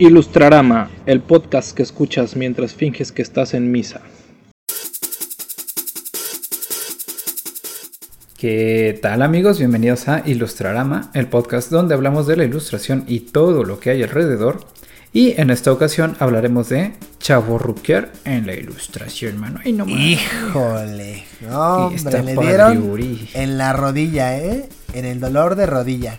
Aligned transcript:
Ilustrarama, 0.00 0.90
el 1.06 1.20
podcast 1.20 1.74
que 1.74 1.82
escuchas 1.82 2.36
mientras 2.36 2.72
finges 2.72 3.10
que 3.10 3.20
estás 3.20 3.52
en 3.52 3.72
misa. 3.72 4.00
¿Qué 8.36 8.96
tal 9.02 9.22
amigos? 9.22 9.58
Bienvenidos 9.58 10.06
a 10.06 10.22
Ilustrarama, 10.24 11.10
el 11.14 11.26
podcast 11.26 11.72
donde 11.72 11.94
hablamos 11.94 12.28
de 12.28 12.36
la 12.36 12.44
ilustración 12.44 13.06
y 13.08 13.18
todo 13.18 13.64
lo 13.64 13.80
que 13.80 13.90
hay 13.90 14.04
alrededor. 14.04 14.60
Y 15.12 15.40
en 15.40 15.50
esta 15.50 15.72
ocasión 15.72 16.14
hablaremos 16.20 16.68
de 16.68 16.92
Chavo 17.18 17.58
Rucker 17.58 18.12
en 18.24 18.46
la 18.46 18.54
ilustración, 18.54 19.36
mano. 19.36 19.58
Ay, 19.64 19.72
no 19.72 19.84
Híjole, 19.88 21.24
no, 21.40 21.86
hombre, 21.88 22.22
le 22.22 22.36
dieron 22.36 22.96
en 23.34 23.58
la 23.58 23.72
rodilla, 23.72 24.38
¿eh? 24.38 24.68
En 24.92 25.04
el 25.04 25.18
dolor 25.18 25.56
de 25.56 25.66
rodilla. 25.66 26.18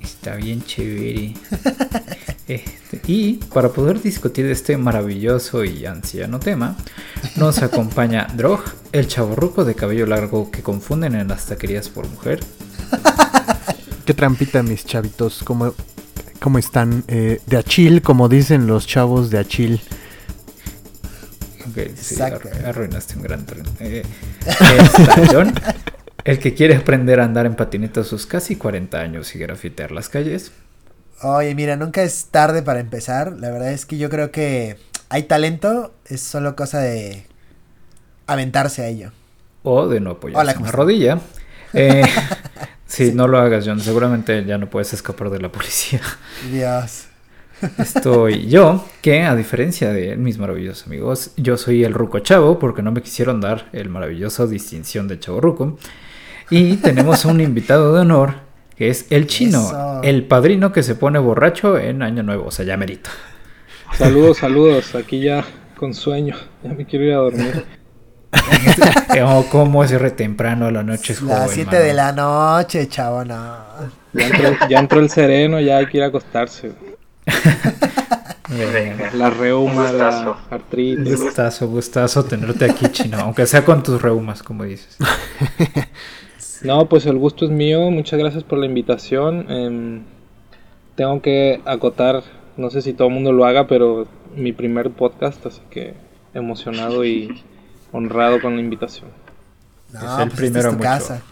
Está 0.00 0.36
bien 0.36 0.62
chévere. 0.62 1.34
Este, 2.48 3.00
y 3.06 3.34
para 3.52 3.68
poder 3.68 4.00
discutir 4.00 4.46
este 4.46 4.78
maravilloso 4.78 5.64
y 5.64 5.84
anciano 5.84 6.40
tema, 6.40 6.76
nos 7.36 7.58
acompaña 7.62 8.26
Drog, 8.34 8.64
el 8.92 9.06
chaborruco 9.06 9.66
de 9.66 9.74
cabello 9.74 10.06
largo 10.06 10.50
que 10.50 10.62
confunden 10.62 11.14
en 11.14 11.28
las 11.28 11.46
taquerías 11.46 11.90
por 11.90 12.08
mujer. 12.08 12.40
Qué 14.06 14.14
trampita, 14.14 14.62
mis 14.62 14.86
chavitos. 14.86 15.42
¿Cómo, 15.44 15.74
cómo 16.40 16.58
están? 16.58 17.04
Eh, 17.08 17.42
de 17.44 17.58
Achil, 17.58 18.00
como 18.00 18.30
dicen 18.30 18.66
los 18.66 18.86
chavos 18.86 19.28
de 19.28 19.38
Achil. 19.38 19.82
Ok, 21.68 21.94
sí, 21.94 22.16
arruinaste 22.64 23.16
un 23.16 23.22
gran 23.22 23.44
tren. 23.44 23.64
Eh, 23.80 24.02
John, 25.30 25.52
el 26.24 26.38
que 26.38 26.54
quiere 26.54 26.76
aprender 26.76 27.20
a 27.20 27.24
andar 27.24 27.44
en 27.44 27.56
patineta 27.56 28.00
a 28.00 28.04
sus 28.04 28.24
casi 28.24 28.56
40 28.56 28.98
años 28.98 29.34
y 29.34 29.38
grafitear 29.38 29.90
las 29.90 30.08
calles. 30.08 30.52
Oye, 31.22 31.54
mira, 31.54 31.76
nunca 31.76 32.02
es 32.02 32.26
tarde 32.26 32.62
para 32.62 32.80
empezar. 32.80 33.32
La 33.38 33.50
verdad 33.50 33.72
es 33.72 33.86
que 33.86 33.98
yo 33.98 34.08
creo 34.08 34.30
que 34.30 34.76
hay 35.08 35.24
talento, 35.24 35.92
es 36.06 36.20
solo 36.20 36.54
cosa 36.54 36.80
de 36.80 37.26
aventarse 38.26 38.82
a 38.82 38.86
ello. 38.86 39.10
O 39.62 39.88
de 39.88 40.00
no 40.00 40.12
apoyarse 40.12 40.52
en 40.56 40.62
la 40.62 40.72
rodilla. 40.72 41.20
Eh, 41.74 42.02
sí, 42.86 43.12
no 43.14 43.28
lo 43.28 43.38
hagas, 43.38 43.66
John. 43.66 43.78
Seguramente 43.78 44.42
ya 44.46 44.56
no 44.56 44.70
puedes 44.70 44.94
escapar 44.94 45.28
de 45.28 45.38
la 45.38 45.52
policía. 45.52 46.00
Dios. 46.50 47.08
Estoy 47.76 48.46
yo, 48.48 48.86
que 49.02 49.24
a 49.24 49.34
diferencia 49.36 49.92
de 49.92 50.16
mis 50.16 50.38
maravillosos 50.38 50.86
amigos, 50.86 51.32
yo 51.36 51.58
soy 51.58 51.84
el 51.84 51.92
Ruco 51.92 52.20
Chavo, 52.20 52.58
porque 52.58 52.80
no 52.80 52.90
me 52.90 53.02
quisieron 53.02 53.42
dar 53.42 53.68
el 53.74 53.90
maravilloso 53.90 54.46
distinción 54.46 55.08
de 55.08 55.20
Chavo 55.20 55.42
Ruco. 55.42 55.78
Y 56.50 56.76
tenemos 56.76 57.26
un 57.26 57.42
invitado 57.42 57.92
de 57.92 58.00
honor 58.00 58.47
que 58.78 58.90
es 58.90 59.06
el 59.10 59.26
chino, 59.26 60.00
el 60.04 60.22
padrino 60.22 60.70
que 60.70 60.84
se 60.84 60.94
pone 60.94 61.18
borracho 61.18 61.76
en 61.76 62.00
Año 62.00 62.22
Nuevo, 62.22 62.46
o 62.46 62.50
sea, 62.52 62.64
ya 62.64 62.76
merito. 62.76 63.10
Saludos, 63.92 64.38
saludos, 64.38 64.94
aquí 64.94 65.18
ya 65.18 65.44
con 65.76 65.94
sueño, 65.94 66.36
ya 66.62 66.72
me 66.74 66.86
quiero 66.86 67.04
ir 67.04 67.12
a 67.12 67.16
dormir. 67.16 67.64
¿Cómo 69.50 69.82
es 69.82 69.90
re 69.90 70.12
temprano 70.12 70.66
a 70.66 70.70
la 70.70 70.84
noche? 70.84 71.14
Es 71.14 71.22
Las 71.22 71.50
7 71.50 71.76
de 71.76 71.92
la 71.92 72.12
noche, 72.12 72.86
chavo, 72.86 73.24
no. 73.24 73.56
Ya 74.68 74.78
entró, 74.78 75.00
el 75.00 75.10
sereno, 75.10 75.58
ya 75.58 75.78
hay 75.78 75.86
que 75.86 75.96
ir 75.96 76.04
a 76.04 76.06
acostarse. 76.06 76.70
la 79.14 79.30
reuma, 79.30 79.90
la 79.90 80.38
artritis. 80.50 81.20
Gustazo, 81.20 81.66
gustazo 81.66 82.24
tenerte 82.24 82.66
aquí, 82.66 82.86
chino, 82.92 83.18
aunque 83.18 83.44
sea 83.46 83.64
con 83.64 83.82
tus 83.82 84.00
reumas, 84.00 84.44
como 84.44 84.62
dices. 84.62 84.98
No, 86.62 86.88
pues 86.88 87.06
el 87.06 87.18
gusto 87.18 87.44
es 87.44 87.50
mío. 87.50 87.90
Muchas 87.90 88.18
gracias 88.18 88.44
por 88.44 88.58
la 88.58 88.66
invitación. 88.66 89.50
Em, 89.50 90.02
tengo 90.94 91.22
que 91.22 91.60
acotar, 91.64 92.22
no 92.56 92.70
sé 92.70 92.82
si 92.82 92.92
todo 92.92 93.08
el 93.08 93.14
mundo 93.14 93.32
lo 93.32 93.44
haga, 93.44 93.66
pero 93.66 94.06
mi 94.34 94.52
primer 94.52 94.90
podcast, 94.90 95.44
así 95.46 95.60
que 95.70 95.94
emocionado 96.34 97.04
y 97.04 97.42
honrado 97.92 98.40
con 98.40 98.56
la 98.56 98.62
invitación. 98.62 99.10
es 99.94 100.02
el 100.02 100.28
pues 100.28 100.34
primero 100.34 100.70
es 100.70 100.76
casa. 100.76 101.22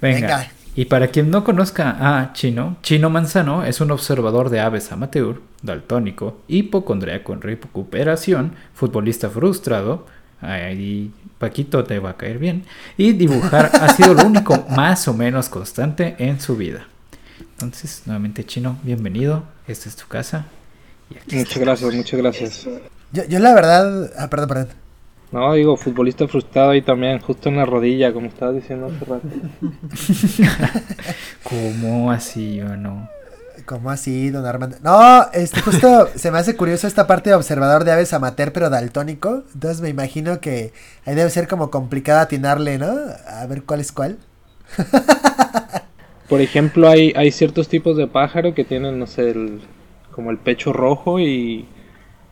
Venga. 0.00 0.50
Y 0.74 0.86
para 0.86 1.08
quien 1.08 1.30
no 1.30 1.44
conozca 1.44 1.96
a 2.00 2.32
Chino, 2.32 2.78
Chino 2.82 3.10
Manzano 3.10 3.62
es 3.64 3.82
un 3.82 3.90
observador 3.90 4.48
de 4.48 4.60
aves 4.60 4.90
amateur, 4.90 5.42
daltónico, 5.60 6.38
hipocondríaco 6.48 7.34
en 7.34 7.42
recuperación, 7.42 8.54
futbolista 8.72 9.28
frustrado, 9.28 10.06
ahí 10.42 11.10
Paquito 11.38 11.84
te 11.84 11.98
va 11.98 12.10
a 12.10 12.16
caer 12.16 12.38
bien. 12.38 12.64
Y 12.96 13.12
dibujar 13.12 13.70
ha 13.72 13.88
sido 13.94 14.14
lo 14.14 14.24
único 14.24 14.66
más 14.70 15.08
o 15.08 15.14
menos 15.14 15.48
constante 15.48 16.16
en 16.18 16.40
su 16.40 16.56
vida. 16.56 16.86
Entonces, 17.52 18.02
nuevamente 18.06 18.44
Chino, 18.44 18.78
bienvenido. 18.82 19.44
Esta 19.66 19.88
es 19.88 19.96
tu 19.96 20.06
casa. 20.06 20.46
muchas 21.30 21.58
gracias, 21.58 21.94
muchas 21.94 22.20
gracias. 22.20 22.68
Yo, 23.12 23.38
la 23.38 23.54
verdad... 23.54 24.10
Ah, 24.18 24.28
perdón, 24.28 24.48
perdón. 24.48 24.68
No, 25.30 25.54
digo, 25.54 25.76
futbolista 25.76 26.28
frustrado 26.28 26.70
ahí 26.70 26.82
también, 26.82 27.18
justo 27.18 27.48
en 27.48 27.56
la 27.56 27.64
rodilla, 27.64 28.12
como 28.12 28.26
estabas 28.26 28.54
diciendo 28.54 28.86
hace 28.86 29.04
rato. 29.04 29.28
¿Cómo 31.42 32.10
así 32.10 32.60
o 32.60 32.76
no? 32.76 33.08
¿Cómo 33.64 33.90
así, 33.90 34.30
don 34.30 34.46
Armando? 34.46 34.76
No, 34.82 35.30
este, 35.32 35.60
justo 35.60 36.08
se 36.14 36.30
me 36.30 36.38
hace 36.38 36.56
curioso 36.56 36.86
esta 36.86 37.06
parte 37.06 37.30
de 37.30 37.36
observador 37.36 37.84
de 37.84 37.92
aves 37.92 38.12
amateur, 38.12 38.52
pero 38.52 38.70
daltónico. 38.70 39.44
Entonces 39.54 39.80
me 39.80 39.88
imagino 39.88 40.40
que 40.40 40.72
ahí 41.04 41.14
debe 41.14 41.30
ser 41.30 41.48
como 41.48 41.70
complicado 41.70 42.20
atinarle, 42.20 42.78
¿no? 42.78 42.92
A 43.26 43.46
ver 43.46 43.62
cuál 43.64 43.80
es 43.80 43.92
cuál. 43.92 44.18
Por 46.28 46.40
ejemplo, 46.40 46.88
hay, 46.88 47.12
hay 47.16 47.30
ciertos 47.30 47.68
tipos 47.68 47.96
de 47.96 48.06
pájaro 48.06 48.54
que 48.54 48.64
tienen, 48.64 48.98
no 48.98 49.06
sé, 49.06 49.30
el, 49.30 49.60
como 50.10 50.30
el 50.30 50.38
pecho 50.38 50.72
rojo 50.72 51.20
y, 51.20 51.66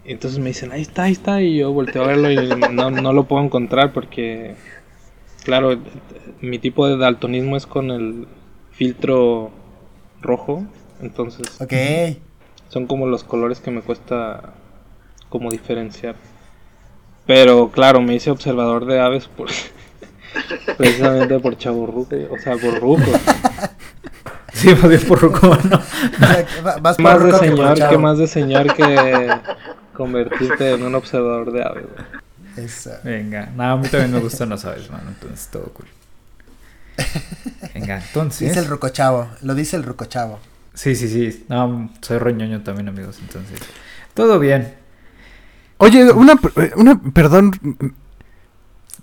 entonces 0.05 0.39
me 0.39 0.49
dicen, 0.49 0.73
ahí 0.73 0.83
está, 0.83 1.05
ahí 1.05 1.13
está, 1.13 1.43
y 1.43 1.59
yo 1.59 1.73
volteo 1.73 2.05
a 2.05 2.07
verlo 2.07 2.31
y 2.31 2.49
no, 2.73 2.91
no 2.91 3.13
lo 3.13 3.25
puedo 3.25 3.45
encontrar 3.45 3.93
porque, 3.93 4.55
claro, 5.45 5.79
mi 6.41 6.59
tipo 6.59 6.87
de 6.87 6.97
daltonismo 6.97 7.57
es 7.57 7.67
con 7.67 7.91
el 7.91 8.27
filtro 8.73 9.51
rojo 10.23 10.65
entonces, 11.03 11.47
son 12.69 12.87
como 12.87 13.07
los 13.07 13.25
colores 13.25 13.61
que 13.61 13.71
me 13.71 13.83
cuesta 13.83 14.55
como 15.29 15.51
diferenciar. 15.51 16.17
Pero 17.27 17.71
claro, 17.71 18.01
me 18.01 18.15
hice 18.15 18.31
observador 18.31 18.87
de 18.87 19.01
aves 19.01 19.29
por 19.29 19.49
precisamente 20.77 21.39
por 21.39 21.57
chaburruco, 21.57 22.17
o 22.31 22.39
sea, 22.39 22.57
por 22.57 22.81
ruco. 22.81 23.03
Sí, 24.53 24.69
más 24.75 24.89
bien 24.89 25.01
por 25.07 25.21
ruco, 25.21 25.57
¿no? 25.65 25.81
más, 26.99 27.23
de 27.25 27.33
señor, 27.39 27.89
que, 27.89 27.97
más 27.97 28.19
de 28.19 28.27
señor 28.27 28.75
que 28.75 29.31
convertirte 29.95 30.73
en 30.73 30.83
un 30.83 30.95
observador 30.97 31.51
de 31.53 31.63
aves. 31.63 31.87
Venga, 33.03 33.49
nada, 33.57 33.73
a 33.73 33.77
mí 33.77 33.89
también 33.89 34.13
me 34.13 34.19
gustan 34.19 34.51
las 34.51 34.65
aves, 34.67 34.91
mano, 34.91 35.05
entonces 35.09 35.49
todo 35.51 35.73
cool. 35.73 35.87
Venga, 37.73 38.03
entonces. 38.07 38.49
Dice 38.49 38.61
el 38.61 38.67
ruco 38.67 38.91
chavo, 38.91 39.29
lo 39.41 39.55
dice 39.55 39.77
el 39.77 39.85
ruco 39.85 40.05
chavo. 40.05 40.41
Sí, 40.81 40.95
sí, 40.95 41.09
sí. 41.09 41.45
No, 41.51 41.91
soy 42.01 42.17
roñoño 42.17 42.63
también, 42.63 42.89
amigos, 42.89 43.19
entonces. 43.21 43.61
Todo 44.15 44.39
bien. 44.39 44.73
Oye, 45.77 46.11
una, 46.11 46.41
una, 46.75 46.99
perdón. 47.13 47.53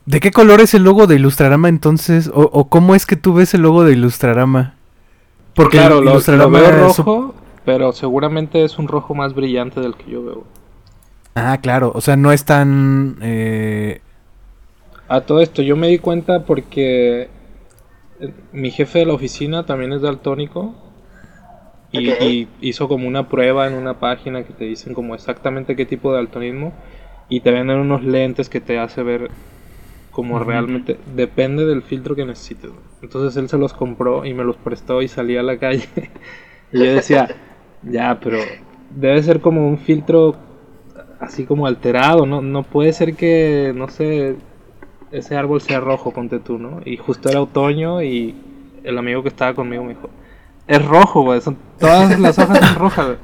¿De 0.07 0.19
qué 0.19 0.31
color 0.31 0.59
es 0.59 0.73
el 0.73 0.81
logo 0.83 1.05
de 1.05 1.17
Ilustrarama 1.17 1.69
entonces? 1.69 2.31
¿O, 2.33 2.67
cómo 2.67 2.95
es 2.95 3.05
que 3.05 3.15
tú 3.15 3.35
ves 3.35 3.53
el 3.53 3.61
logo 3.61 3.83
de 3.83 3.91
Ilustrarama? 3.91 4.73
Porque 5.53 5.77
claro, 5.77 6.01
lo, 6.01 6.49
veo 6.49 6.71
rojo, 6.71 7.35
pero 7.63 7.93
seguramente 7.93 8.63
es 8.63 8.79
un 8.79 8.87
rojo 8.87 9.13
más 9.13 9.35
brillante 9.35 9.79
del 9.79 9.93
que 9.93 10.09
yo 10.09 10.23
veo. 10.23 10.43
Ah, 11.35 11.59
claro. 11.61 11.91
O 11.93 12.01
sea, 12.01 12.15
no 12.15 12.31
es 12.31 12.43
tan... 12.43 13.19
Eh... 13.21 14.01
A 15.09 15.21
todo 15.21 15.41
esto, 15.41 15.61
yo 15.61 15.75
me 15.75 15.89
di 15.89 15.99
cuenta 15.99 16.43
porque 16.43 17.29
eh, 18.19 18.33
mi 18.51 18.71
jefe 18.71 18.97
de 18.97 19.05
la 19.05 19.13
oficina 19.13 19.67
también 19.67 19.93
es 19.93 20.01
daltónico 20.01 20.86
y, 21.91 22.47
hizo 22.61 22.87
como 22.87 23.07
una 23.07 23.29
prueba 23.29 23.67
en 23.67 23.73
una 23.73 23.99
página 23.99 24.43
que 24.43 24.53
te 24.53 24.65
dicen 24.65 24.93
como 24.93 25.15
exactamente 25.15 25.75
qué 25.75 25.85
tipo 25.85 26.11
de 26.11 26.17
daltonismo 26.17 26.73
y 27.29 27.41
te 27.41 27.51
venden 27.51 27.77
unos 27.77 28.03
lentes 28.03 28.49
que 28.49 28.61
te 28.61 28.79
hace 28.79 29.03
ver 29.03 29.29
como 30.11 30.39
realmente 30.39 30.97
depende 31.15 31.65
del 31.65 31.83
filtro 31.83 32.15
que 32.15 32.25
necesites. 32.25 32.71
Entonces 33.01 33.37
él 33.37 33.49
se 33.49 33.57
los 33.57 33.73
compró 33.73 34.25
y 34.25 34.33
me 34.33 34.43
los 34.43 34.57
prestó 34.57 35.01
y 35.01 35.07
salí 35.07 35.37
a 35.37 35.43
la 35.43 35.57
calle 35.57 35.87
y 36.71 36.79
yo 36.79 36.93
decía, 36.95 37.27
ya, 37.83 38.19
pero 38.19 38.39
debe 38.89 39.21
ser 39.23 39.41
como 39.41 39.67
un 39.67 39.77
filtro 39.77 40.35
así 41.19 41.45
como 41.45 41.67
alterado, 41.67 42.25
no 42.25 42.41
no 42.41 42.63
puede 42.63 42.93
ser 42.93 43.15
que 43.15 43.73
no 43.75 43.87
sé 43.89 44.35
ese 45.11 45.35
árbol 45.35 45.61
sea 45.61 45.79
rojo, 45.79 46.11
ponte 46.11 46.39
tú, 46.39 46.57
¿no? 46.57 46.81
Y 46.85 46.97
justo 46.97 47.29
era 47.29 47.41
otoño 47.41 48.01
y 48.01 48.35
el 48.83 48.97
amigo 48.97 49.23
que 49.23 49.29
estaba 49.29 49.53
conmigo 49.53 49.83
me 49.83 49.89
dijo, 49.89 50.09
es 50.67 50.85
rojo, 50.85 51.21
güey. 51.23 51.41
Son, 51.41 51.57
todas 51.79 52.19
las 52.19 52.37
hojas 52.39 52.59
son 52.59 52.75
rojas, 52.79 53.17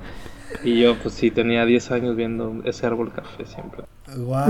Y 0.64 0.82
yo, 0.82 0.96
pues 0.98 1.14
sí, 1.14 1.32
tenía 1.32 1.66
10 1.66 1.92
años 1.92 2.16
viendo 2.16 2.62
ese 2.66 2.86
árbol 2.86 3.12
café 3.12 3.46
siempre. 3.46 3.84
Wow. 4.18 4.46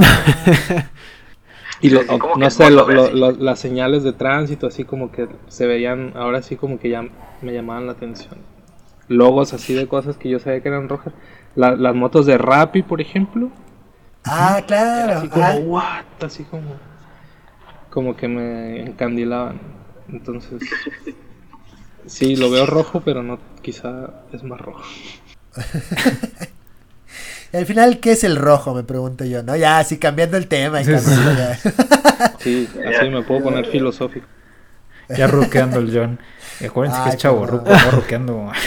y 1.81 1.89
no 2.37 2.49
sé, 2.49 2.69
las 2.71 3.59
señales 3.59 4.03
de 4.03 4.13
tránsito, 4.13 4.67
así 4.67 4.83
como 4.83 5.11
que 5.11 5.27
se 5.47 5.67
veían, 5.67 6.13
ahora 6.15 6.41
sí 6.41 6.55
como 6.55 6.79
que 6.79 6.89
ya 6.89 7.03
me 7.41 7.53
llamaban 7.53 7.85
la 7.85 7.93
atención. 7.93 8.35
logos 9.09 9.53
así 9.53 9.73
de 9.73 9.87
cosas 9.87 10.17
que 10.17 10.29
yo 10.29 10.39
sabía 10.39 10.61
que 10.61 10.69
eran 10.69 10.87
rojas. 10.89 11.13
La- 11.55 11.75
las 11.75 11.93
motos 11.93 12.25
de 12.25 12.37
Rappi, 12.37 12.81
por 12.83 13.01
ejemplo. 13.01 13.49
Ah, 14.25 14.55
Era 14.59 14.65
claro. 14.65 15.13
así 15.19 15.27
como, 15.27 15.43
ah, 15.45 15.55
what, 15.65 16.25
así 16.25 16.43
como, 16.45 16.71
como 17.89 18.15
que 18.15 18.27
me 18.27 18.81
encandilaban. 18.81 19.59
Entonces, 20.09 20.61
sí, 22.05 22.35
lo 22.35 22.49
veo 22.49 22.65
rojo, 22.65 23.01
pero 23.01 23.23
no, 23.23 23.39
quizá 23.61 24.09
es 24.31 24.43
más 24.43 24.59
rojo. 24.59 24.81
y 27.53 27.57
al 27.57 27.65
final, 27.65 27.99
¿qué 27.99 28.11
es 28.11 28.23
el 28.23 28.35
rojo? 28.35 28.73
Me 28.73 28.83
pregunto 28.83 29.25
yo, 29.25 29.43
¿no? 29.43 29.55
Ya, 29.55 29.79
así 29.79 29.97
cambiando 29.97 30.37
el 30.37 30.47
tema. 30.47 30.81
y 30.81 30.85
Sí, 30.85 30.91
sí. 30.97 31.05
cambiando 31.05 31.33
ya. 31.33 31.59
Sí, 32.39 32.69
así 32.85 33.09
me 33.09 33.21
puedo 33.23 33.43
poner 33.43 33.65
filosófico. 33.65 34.25
Ya 35.09 35.27
ruqueando 35.27 35.79
el 35.79 35.91
John. 35.93 36.19
Y 36.59 36.65
acuérdense 36.65 37.01
que 37.03 37.09
es 37.09 37.17
chavo 37.17 37.45
ruco, 37.45 37.69
no 37.69 37.91
ruqueando. 37.91 38.51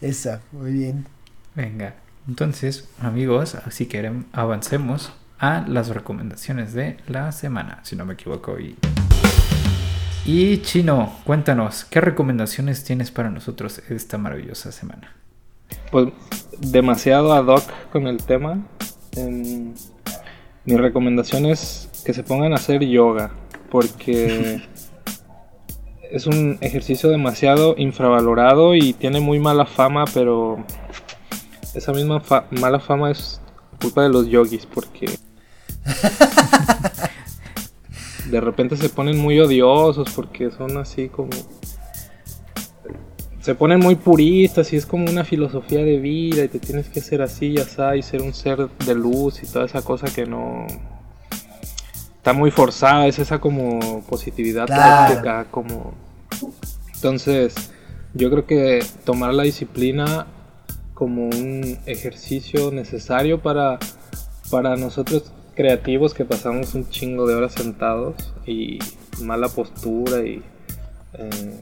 Eso, 0.00 0.38
muy 0.52 0.72
bien. 0.72 1.06
Venga, 1.54 1.94
entonces, 2.28 2.88
amigos, 3.00 3.54
así 3.54 3.86
que 3.86 4.12
avancemos 4.32 5.12
a 5.38 5.64
las 5.66 5.88
recomendaciones 5.88 6.74
de 6.74 6.98
la 7.06 7.32
semana, 7.32 7.80
si 7.82 7.96
no 7.96 8.04
me 8.04 8.14
equivoco. 8.14 8.58
Y, 8.58 8.76
y 10.26 10.58
Chino, 10.62 11.12
cuéntanos, 11.24 11.84
¿qué 11.84 12.00
recomendaciones 12.00 12.84
tienes 12.84 13.10
para 13.10 13.30
nosotros 13.30 13.80
esta 13.88 14.18
maravillosa 14.18 14.70
semana? 14.72 15.16
Pues 15.90 16.08
demasiado 16.58 17.32
ad 17.32 17.46
hoc 17.46 17.64
con 17.92 18.06
el 18.06 18.18
tema. 18.22 18.58
Em, 19.16 19.74
mi 20.64 20.76
recomendación 20.76 21.46
es 21.46 21.88
que 22.04 22.12
se 22.12 22.22
pongan 22.22 22.52
a 22.52 22.56
hacer 22.56 22.84
yoga, 22.84 23.30
porque 23.70 24.62
es 26.10 26.26
un 26.26 26.58
ejercicio 26.60 27.08
demasiado 27.08 27.74
infravalorado 27.78 28.74
y 28.74 28.92
tiene 28.92 29.20
muy 29.20 29.38
mala 29.38 29.64
fama, 29.66 30.04
pero 30.12 30.64
esa 31.74 31.92
misma 31.92 32.20
fa- 32.20 32.44
mala 32.50 32.78
fama 32.80 33.10
es 33.10 33.40
culpa 33.80 34.02
de 34.02 34.10
los 34.10 34.28
yogis, 34.28 34.66
porque 34.66 35.06
de 38.30 38.40
repente 38.40 38.76
se 38.76 38.88
ponen 38.88 39.18
muy 39.18 39.38
odiosos, 39.40 40.10
porque 40.14 40.50
son 40.50 40.76
así 40.78 41.08
como 41.08 41.30
se 43.40 43.54
ponen 43.54 43.80
muy 43.80 43.96
puristas 43.96 44.72
y 44.72 44.76
es 44.76 44.84
como 44.84 45.10
una 45.10 45.24
filosofía 45.24 45.82
de 45.82 45.98
vida 45.98 46.44
y 46.44 46.48
te 46.48 46.58
tienes 46.58 46.88
que 46.88 47.00
hacer 47.00 47.22
así 47.22 47.54
y 47.54 47.58
así 47.58 47.80
y 47.96 48.02
ser 48.02 48.22
un 48.22 48.34
ser 48.34 48.68
de 48.86 48.94
luz 48.94 49.42
y 49.42 49.46
toda 49.46 49.64
esa 49.64 49.82
cosa 49.82 50.06
que 50.14 50.26
no 50.26 50.66
está 52.16 52.34
muy 52.34 52.50
forzada, 52.50 53.06
es 53.06 53.18
esa 53.18 53.38
como 53.40 54.02
positividad 54.02 54.66
Claro. 54.66 55.08
tóxica, 55.14 55.46
como 55.50 55.94
entonces 56.94 57.54
yo 58.12 58.30
creo 58.30 58.46
que 58.46 58.84
tomar 59.04 59.32
la 59.32 59.44
disciplina 59.44 60.26
como 60.92 61.24
un 61.24 61.78
ejercicio 61.86 62.70
necesario 62.70 63.40
para 63.40 63.78
para 64.50 64.76
nosotros 64.76 65.32
creativos 65.60 66.14
que 66.14 66.24
pasamos 66.24 66.74
un 66.74 66.88
chingo 66.88 67.26
de 67.26 67.34
horas 67.34 67.52
sentados 67.52 68.14
y 68.46 68.78
mala 69.22 69.48
postura 69.48 70.20
y 70.26 70.42
eh, 71.14 71.60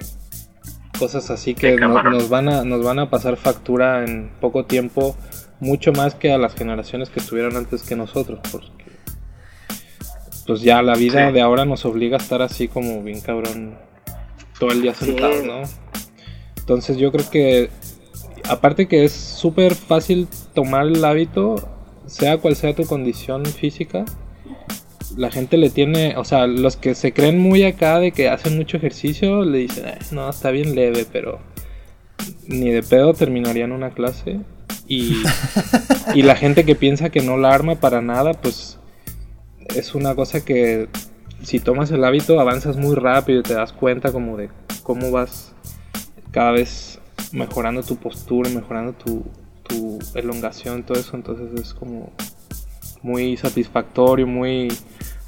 cosas 0.98 1.30
así 1.30 1.54
que 1.54 1.74
Sí, 1.74 1.80
no- 1.80 2.00
nos 2.04 2.28
van 2.28 2.48
a 2.48 2.64
nos 2.64 2.84
van 2.84 3.00
a 3.00 3.10
pasar 3.10 3.36
factura 3.36 4.04
en 4.04 4.30
poco 4.40 4.64
tiempo 4.64 5.16
mucho 5.60 5.92
más 5.92 6.14
que 6.14 6.32
a 6.32 6.38
las 6.38 6.54
generaciones 6.54 7.10
que 7.10 7.18
estuvieron 7.18 7.56
antes 7.56 7.82
que 7.82 7.96
nosotros 7.96 8.38
porque 8.52 8.68
pues 10.46 10.60
ya 10.62 10.80
la 10.82 10.94
vida 10.94 11.26
Sí. 11.28 11.34
de 11.34 11.40
ahora 11.40 11.64
nos 11.64 11.84
obliga 11.84 12.16
a 12.16 12.20
estar 12.20 12.40
así 12.42 12.68
como 12.68 13.02
bien 13.02 13.20
cabrón 13.20 13.76
todo 14.60 14.70
el 14.70 14.82
día 14.82 14.94
Sí. 14.94 15.06
sentados, 15.06 15.44
¿no? 15.44 15.62
Entonces 16.58 16.96
yo 16.98 17.10
creo 17.12 17.28
que 17.30 17.70
aparte 18.48 18.86
que 18.88 19.04
es 19.04 19.12
súper 19.12 19.74
fácil 19.74 20.28
tomar 20.54 20.86
el 20.86 21.04
hábito, 21.04 21.68
sea 22.08 22.38
cual 22.38 22.56
sea 22.56 22.74
tu 22.74 22.84
condición 22.86 23.46
física, 23.46 24.04
la 25.16 25.30
gente 25.30 25.56
le 25.56 25.70
tiene, 25.70 26.16
o 26.16 26.24
sea, 26.24 26.46
los 26.46 26.76
que 26.76 26.94
se 26.94 27.12
creen 27.12 27.38
muy 27.38 27.62
acá 27.64 27.98
de 27.98 28.12
que 28.12 28.28
hacen 28.28 28.56
mucho 28.56 28.76
ejercicio, 28.76 29.44
le 29.44 29.58
dicen, 29.58 29.88
"Eh, 29.88 29.98
no, 30.10 30.28
está 30.28 30.50
bien 30.50 30.74
leve, 30.74 31.06
pero 31.10 31.40
ni 32.46 32.70
de 32.70 32.82
pedo 32.82 33.14
terminarían 33.14 33.72
una 33.72 33.90
clase. 33.90 34.40
Y, 34.86 35.22
y 36.14 36.22
la 36.22 36.36
gente 36.36 36.64
que 36.64 36.74
piensa 36.74 37.10
que 37.10 37.22
no 37.22 37.36
la 37.36 37.50
arma 37.50 37.76
para 37.76 38.00
nada, 38.00 38.32
pues 38.32 38.78
es 39.74 39.94
una 39.94 40.14
cosa 40.14 40.44
que 40.44 40.88
si 41.42 41.60
tomas 41.60 41.90
el 41.90 42.04
hábito 42.04 42.40
avanzas 42.40 42.76
muy 42.76 42.96
rápido 42.96 43.40
y 43.40 43.42
te 43.42 43.54
das 43.54 43.72
cuenta 43.72 44.12
como 44.12 44.36
de 44.36 44.50
cómo 44.82 45.10
vas 45.10 45.54
cada 46.30 46.52
vez 46.52 47.00
mejorando 47.32 47.82
tu 47.82 47.96
postura, 47.96 48.50
mejorando 48.50 48.92
tu, 48.94 49.24
tu 49.68 49.98
elongación, 50.14 50.82
todo 50.82 50.98
eso. 50.98 51.14
Entonces 51.16 51.60
es 51.60 51.74
como 51.74 52.12
muy 53.02 53.36
satisfactorio, 53.36 54.26
muy 54.26 54.76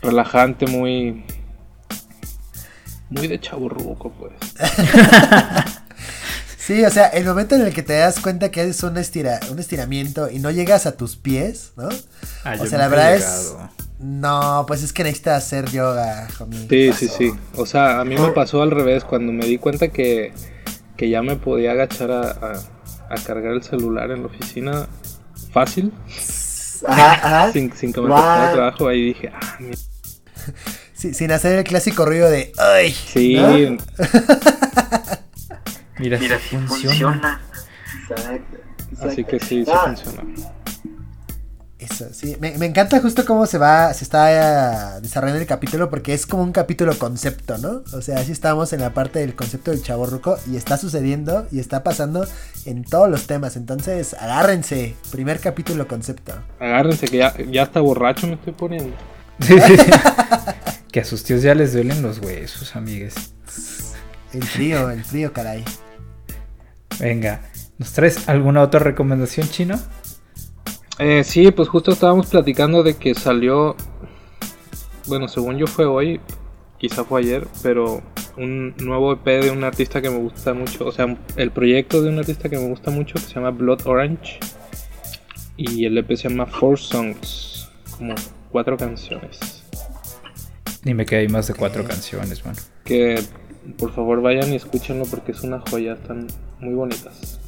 relajante, 0.03 0.67
muy... 0.67 1.25
Muy 3.11 3.27
de 3.27 3.41
chaburruco, 3.41 4.11
pues. 4.13 4.33
Sí, 6.57 6.85
o 6.85 6.91
sea, 6.91 7.07
el 7.09 7.25
momento 7.25 7.57
en 7.57 7.63
el 7.63 7.73
que 7.75 7.83
te 7.83 7.95
das 7.95 8.21
cuenta 8.21 8.51
que 8.53 8.63
es 8.63 8.83
un, 8.85 8.97
estira, 8.97 9.41
un 9.51 9.59
estiramiento 9.59 10.31
y 10.31 10.39
no 10.39 10.53
llegas 10.53 10.87
a 10.87 10.97
tus 10.97 11.17
pies, 11.17 11.73
¿no? 11.77 11.89
Ah, 12.45 12.55
O 12.61 12.67
sea, 12.67 12.79
la 12.79 12.87
verdad 12.87 13.15
es-. 13.17 13.55
No, 13.99 14.65
pues 14.69 14.83
es 14.85 14.93
que 14.93 15.03
necesitas 15.03 15.43
hacer 15.45 15.69
yoga, 15.71 16.29
homie. 16.39 16.69
Sí, 16.69 16.93
sí, 16.93 17.09
sí. 17.09 17.33
O 17.57 17.67
sea, 17.67 17.99
a 18.01 18.05
mí 18.05 18.15
me 18.17 18.29
pasó 18.29 18.63
al 18.63 18.71
revés. 18.71 19.03
Cuando 19.05 19.33
me 19.33 19.47
di 19.47 19.59
cuenta 19.59 19.89
que, 19.89 20.33
que 20.97 21.11
ya 21.11 21.23
me 21.23 21.35
podía 21.35 21.73
agachar 21.73 22.13
a, 22.13 22.31
a- 22.31 22.61
a 23.11 23.17
cargar 23.17 23.53
el 23.53 23.63
celular 23.63 24.11
en 24.11 24.21
la 24.23 24.27
oficina 24.29 24.87
fácil, 25.53 25.93
Ajá, 26.87 27.13
ajá. 27.13 27.53
sin, 27.53 27.73
sin 27.75 27.93
que 27.93 28.01
me 28.01 28.07
Guau. 28.09 28.21
costara 28.23 28.53
trabajo, 28.53 28.89
ahí 28.89 29.07
dije, 29.07 29.31
ah, 29.35 29.57
mira. 29.59 29.77
Sí, 30.95 31.13
sin 31.15 31.33
hacer 31.33 31.59
el 31.59 31.65
clásico 31.65 32.05
ruido 32.05 32.29
de 32.31 32.53
¡ay! 32.59 32.93
Sí, 32.93 33.35
¿no? 33.37 33.49
Mira, 35.99 36.19
Mira, 36.19 36.39
si 36.39 36.45
si 36.49 36.57
funciona. 36.57 36.69
funciona. 36.69 37.41
Exacto. 38.11 38.57
así 39.09 39.25
que 39.25 39.39
sí, 39.41 39.65
sí 39.65 39.71
Ah. 39.73 39.83
funciona. 39.87 40.23
Eso, 41.91 42.07
sí. 42.13 42.37
Me, 42.41 42.57
me 42.59 42.67
encanta 42.67 43.01
justo 43.01 43.25
cómo 43.25 43.47
se 43.47 43.59
va, 43.59 43.93
se 43.95 44.05
está 44.05 44.97
eh, 44.97 45.01
desarrollando 45.03 45.41
el 45.41 45.47
capítulo 45.47 45.91
porque 45.91 46.15
es 46.15 46.27
como 46.27 46.43
un 46.43 46.53
capítulo 46.53 46.97
concepto, 46.99 47.59
¿no? 47.59 47.83
O 47.93 48.03
sea, 48.03 48.19
así 48.19 48.33
estamos 48.33 48.73
en 48.73 48.81
la 48.81 48.95
parte 48.95 49.19
del 49.19 49.35
concepto 49.35 49.71
del 49.71 49.83
chaborruco 49.83 50.39
y 50.51 50.57
está 50.57 50.77
sucediendo 50.77 51.47
y 51.51 51.59
está 51.59 51.83
pasando 51.83 52.27
en 52.65 52.85
todos 52.85 53.11
los 53.11 53.27
temas. 53.27 53.57
Entonces, 53.57 54.15
agárrense. 54.15 54.95
Primer 55.11 55.41
capítulo 55.41 55.89
concepto. 55.89 56.35
Agárrense 56.59 57.07
que 57.07 57.19
ya, 57.19 57.35
ya 57.51 57.65
hasta 57.65 57.81
borracho 57.81 58.27
me 58.27 58.35
estoy 58.35 58.53
poniendo. 58.53 58.97
que 60.93 61.01
a 61.01 61.05
sus 61.05 61.25
tíos 61.25 61.43
ya 61.43 61.55
les 61.55 61.73
duelen 61.73 62.03
los 62.03 62.19
huesos, 62.19 62.77
amigues. 62.77 63.15
El 64.33 64.45
frío, 64.45 64.91
el 64.91 65.03
frío, 65.03 65.33
caray. 65.33 65.65
Venga, 66.99 67.41
¿nos 67.79 67.93
traes 67.93 68.29
alguna 68.29 68.63
otra 68.63 68.81
recomendación, 68.81 69.49
Chino? 69.49 69.81
Eh, 71.03 71.25
sí, 71.25 71.51
pues 71.51 71.67
justo 71.71 71.93
estábamos 71.93 72.27
platicando 72.27 72.83
de 72.83 72.95
que 72.95 73.15
salió, 73.15 73.75
bueno, 75.07 75.29
según 75.29 75.57
yo 75.57 75.67
fue 75.67 75.87
hoy, 75.87 76.21
quizá 76.77 77.05
fue 77.05 77.23
ayer, 77.23 77.49
pero 77.63 78.03
un 78.37 78.75
nuevo 78.77 79.15
EP 79.15 79.25
de 79.25 79.51
un 79.51 79.65
artista 79.65 80.03
que 80.03 80.11
me 80.11 80.19
gusta 80.19 80.53
mucho, 80.53 80.85
o 80.85 80.93
sea, 80.93 81.17
el 81.37 81.53
proyecto 81.53 82.03
de 82.03 82.11
un 82.11 82.19
artista 82.19 82.51
que 82.51 82.59
me 82.59 82.69
gusta 82.69 82.91
mucho 82.91 83.15
que 83.15 83.21
se 83.21 83.35
llama 83.35 83.51
Blood 83.51 83.87
Orange 83.87 84.41
y 85.57 85.87
el 85.87 85.97
EP 85.97 86.15
se 86.17 86.29
llama 86.29 86.45
Four 86.45 86.79
Songs, 86.79 87.71
como 87.97 88.15
cuatro 88.51 88.77
canciones. 88.77 89.65
Dime 90.83 91.07
que 91.07 91.17
hay 91.17 91.29
más 91.29 91.47
de 91.47 91.55
cuatro 91.55 91.83
canciones, 91.83 92.45
mano. 92.45 92.59
Que 92.85 93.23
por 93.79 93.95
favor 93.95 94.21
vayan 94.21 94.53
y 94.53 94.57
escúchenlo 94.57 95.07
porque 95.07 95.33
es 95.33 95.41
una 95.45 95.61
joya, 95.61 95.95
están 95.95 96.27
muy 96.61 96.75
bonitas. 96.75 97.41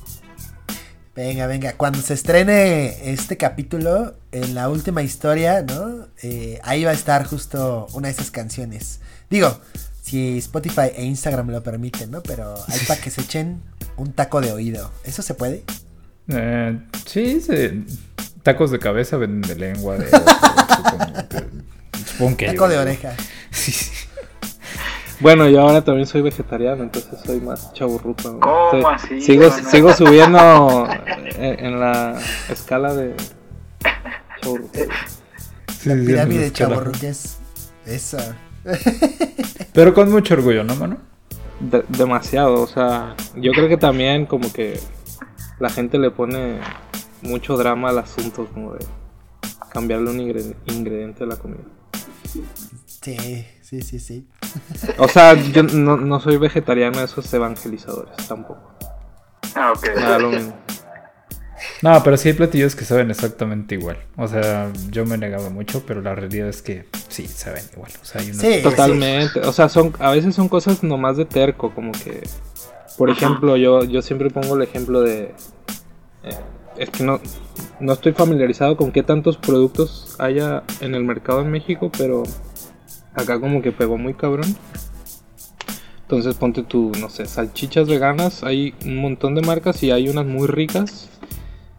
Venga, 1.15 1.47
venga. 1.47 1.75
Cuando 1.75 2.01
se 2.01 2.15
estrene 2.15 3.13
este 3.13 3.37
capítulo, 3.37 4.15
en 4.33 4.55
la 4.55 4.69
última 4.71 5.03
historia, 5.03 5.63
¿no? 5.63 6.07
Eh, 6.23 6.59
ahí 6.65 6.85
va 6.85 6.91
a 6.91 6.95
estar 6.95 7.27
justo 7.27 7.87
una 7.93 8.09
de 8.09 8.13
esas 8.15 8.31
canciones. 8.31 9.01
Digo, 9.29 9.61
si 10.03 10.39
Spotify 10.39 10.91
e 10.95 11.05
Instagram 11.05 11.51
lo 11.51 11.63
permiten, 11.63 12.11
¿no? 12.11 12.23
Pero 12.23 12.55
hay 12.67 12.81
para 12.89 12.99
que 13.01 13.11
se 13.11 13.21
echen 13.21 13.61
un 13.97 14.13
taco 14.13 14.41
de 14.41 14.53
oído. 14.53 14.91
¿Eso 15.05 15.21
se 15.21 15.35
puede? 15.35 15.65
Eh, 16.29 16.79
sí, 17.05 17.43
se- 17.43 17.83
tacos 18.43 18.71
de 18.71 18.79
cabeza 18.79 19.19
venden 19.19 19.43
de 19.43 19.55
lengua, 19.55 19.99
de 19.99 20.07
ojo, 20.13 20.25
supongo 20.25 21.29
que- 21.29 22.07
supongo 22.07 22.37
que 22.39 22.47
Taco 22.47 22.69
de 22.69 22.79
oreja. 22.79 23.15
Sí, 23.53 23.71
sí. 23.71 23.91
Bueno, 25.23 25.49
yo 25.49 25.61
ahora 25.63 25.83
también 25.85 26.07
soy 26.07 26.21
vegetariano, 26.23 26.83
entonces 26.83 27.19
soy 27.25 27.41
más 27.41 27.73
chaburruco. 27.73 28.41
¿Cómo 28.41 28.65
Estoy- 28.73 28.85
así, 28.95 29.21
Sigo, 29.71 29.93
subiendo 29.95 30.89
en, 31.39 31.65
en 31.67 31.81
la 31.81 32.21
escala 32.51 32.93
de 32.95 33.15
chaburruco. 34.43 34.71
Sí, 35.79 35.91
en 35.91 36.07
Pirámide 36.07 36.35
la 36.35 36.41
de 36.41 36.47
escala. 36.49 36.75
chaborruques. 36.75 37.39
Eso. 37.87 38.19
Pero 39.73 39.95
con 39.95 40.11
mucho 40.11 40.35
orgullo, 40.35 40.65
¿no, 40.65 40.75
mano? 40.77 40.99
de- 41.61 41.85
demasiado. 41.89 42.61
O 42.63 42.67
sea, 42.67 43.15
yo 43.37 43.53
creo 43.53 43.69
que 43.69 43.77
también 43.77 44.27
como 44.27 44.53
que 44.53 44.79
la 45.61 45.71
gente 45.71 45.99
le 45.99 46.11
pone 46.11 46.59
mucho 47.23 47.57
drama 47.57 47.91
al 47.91 47.99
asunto, 47.99 48.49
como 48.53 48.75
de 48.75 48.85
cambiarle 49.73 50.11
un 50.11 50.19
ingre- 50.19 50.55
ingrediente 50.67 51.23
a 51.25 51.27
la 51.29 51.37
comida. 51.37 51.61
Sí, 52.87 53.47
sí, 53.81 53.99
sí, 53.99 53.99
sí. 53.99 54.27
O 54.99 55.09
sea, 55.09 55.33
yo 55.35 55.63
no, 55.63 55.97
no 55.97 56.21
soy 56.21 56.37
vegetariano 56.37 56.99
de 56.99 57.07
esos 57.07 57.33
evangelizadores 57.33 58.15
tampoco. 58.29 58.75
Ah, 59.55 59.73
ok. 59.75 59.87
Me 59.97 60.03
da 60.03 60.19
lo 60.19 60.31
mismo. 60.31 60.55
No, 61.81 62.03
pero 62.03 62.17
sí 62.17 62.29
hay 62.29 62.35
platillos 62.35 62.75
que 62.77 62.85
saben 62.85 63.11
exactamente 63.11 63.75
igual. 63.77 63.97
O 64.17 64.29
sea, 64.29 64.71
yo 64.91 65.07
me 65.07 65.17
negaba 65.17 65.49
mucho, 65.49 65.85
pero 65.87 66.03
la 66.03 66.15
realidad 66.15 66.49
es 66.49 66.61
que 66.61 66.87
sí, 67.09 67.27
saben 67.27 67.65
igual. 67.73 67.91
O 68.01 68.05
sea, 68.05 68.21
hay 68.21 68.31
unos- 68.31 68.41
Sí. 68.43 68.61
Totalmente. 68.63 69.41
O 69.41 69.53
sea, 69.53 69.69
son 69.69 69.95
a 69.99 70.11
veces 70.11 70.35
son 70.35 70.49
cosas 70.49 70.83
nomás 70.83 71.17
de 71.17 71.25
terco, 71.25 71.73
como 71.75 71.93
que 71.93 72.23
por 72.99 73.09
ejemplo, 73.11 73.57
yo 73.57 73.85
yo 73.85 74.03
siempre 74.03 74.29
pongo 74.29 74.55
el 74.57 74.63
ejemplo 74.63 75.01
de 75.01 75.35
eh, 76.25 76.37
es 76.77 76.91
que 76.91 77.05
no 77.05 77.21
no 77.81 77.93
estoy 77.95 78.13
familiarizado 78.13 78.77
con 78.77 78.93
qué 78.93 79.03
tantos 79.03 79.39
productos 79.39 80.15
haya 80.19 80.63
en 80.81 80.95
el 80.95 81.05
mercado 81.05 81.41
en 81.41 81.51
México, 81.51 81.91
pero 81.97 82.23
acá 83.15 83.41
como 83.41 83.63
que 83.63 83.73
pegó 83.73 83.99
muy 83.99 84.15
cabrón. 84.15 84.57
Entonces 86.03 86.35
ponte 86.35 86.63
tú, 86.63 86.93
no 87.01 87.09
sé, 87.09 87.27
salchichas 87.27 87.89
veganas, 87.89 88.43
hay 88.45 88.75
un 88.85 88.97
montón 88.99 89.35
de 89.35 89.41
marcas 89.43 89.83
y 89.83 89.91
hay 89.91 90.09
unas 90.09 90.27
muy 90.27 90.47
ricas. 90.47 91.09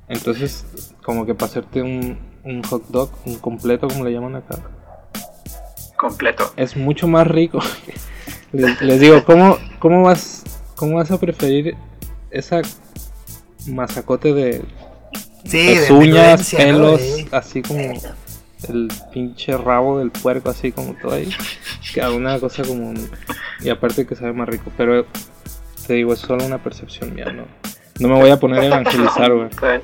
Entonces, 0.07 0.65
como 1.03 1.25
que 1.25 1.35
para 1.35 1.51
hacerte 1.51 1.81
un, 1.81 2.17
un 2.43 2.63
hot 2.63 2.87
dog, 2.89 3.11
un 3.25 3.35
completo 3.37 3.87
como 3.87 4.03
le 4.05 4.11
llaman 4.11 4.35
acá, 4.35 4.59
Completo. 5.95 6.51
es 6.57 6.75
mucho 6.75 7.07
más 7.07 7.27
rico. 7.27 7.59
les, 8.51 8.81
les 8.81 8.99
digo, 8.99 9.23
¿cómo, 9.23 9.57
cómo, 9.79 10.03
vas, 10.03 10.43
¿cómo 10.75 10.95
vas 10.97 11.11
a 11.11 11.19
preferir 11.19 11.75
esa 12.31 12.61
masacote 13.67 14.33
de 14.33 14.63
Sí, 15.45 15.75
de 15.75 15.89
¿no? 15.89 15.99
pelos, 16.57 17.01
así 17.31 17.61
como 17.61 17.93
el 18.69 18.91
pinche 19.13 19.57
rabo 19.57 19.99
del 19.99 20.11
puerco, 20.11 20.49
así 20.49 20.71
como 20.71 20.93
todo 21.01 21.13
ahí? 21.13 21.29
Que 21.93 22.01
una 22.07 22.39
cosa 22.39 22.63
como... 22.63 22.93
Y 23.61 23.69
aparte 23.69 24.05
que 24.05 24.15
sabe 24.15 24.33
más 24.33 24.47
rico, 24.49 24.71
pero 24.77 25.05
te 25.87 25.93
digo, 25.93 26.13
es 26.13 26.19
solo 26.19 26.45
una 26.45 26.61
percepción 26.61 27.13
mía, 27.13 27.31
¿no? 27.31 27.45
No 27.99 28.07
me 28.07 28.15
voy 28.19 28.29
a 28.31 28.39
poner 28.39 28.59
a 28.61 28.65
evangelizar, 28.65 29.31
güey. 29.33 29.49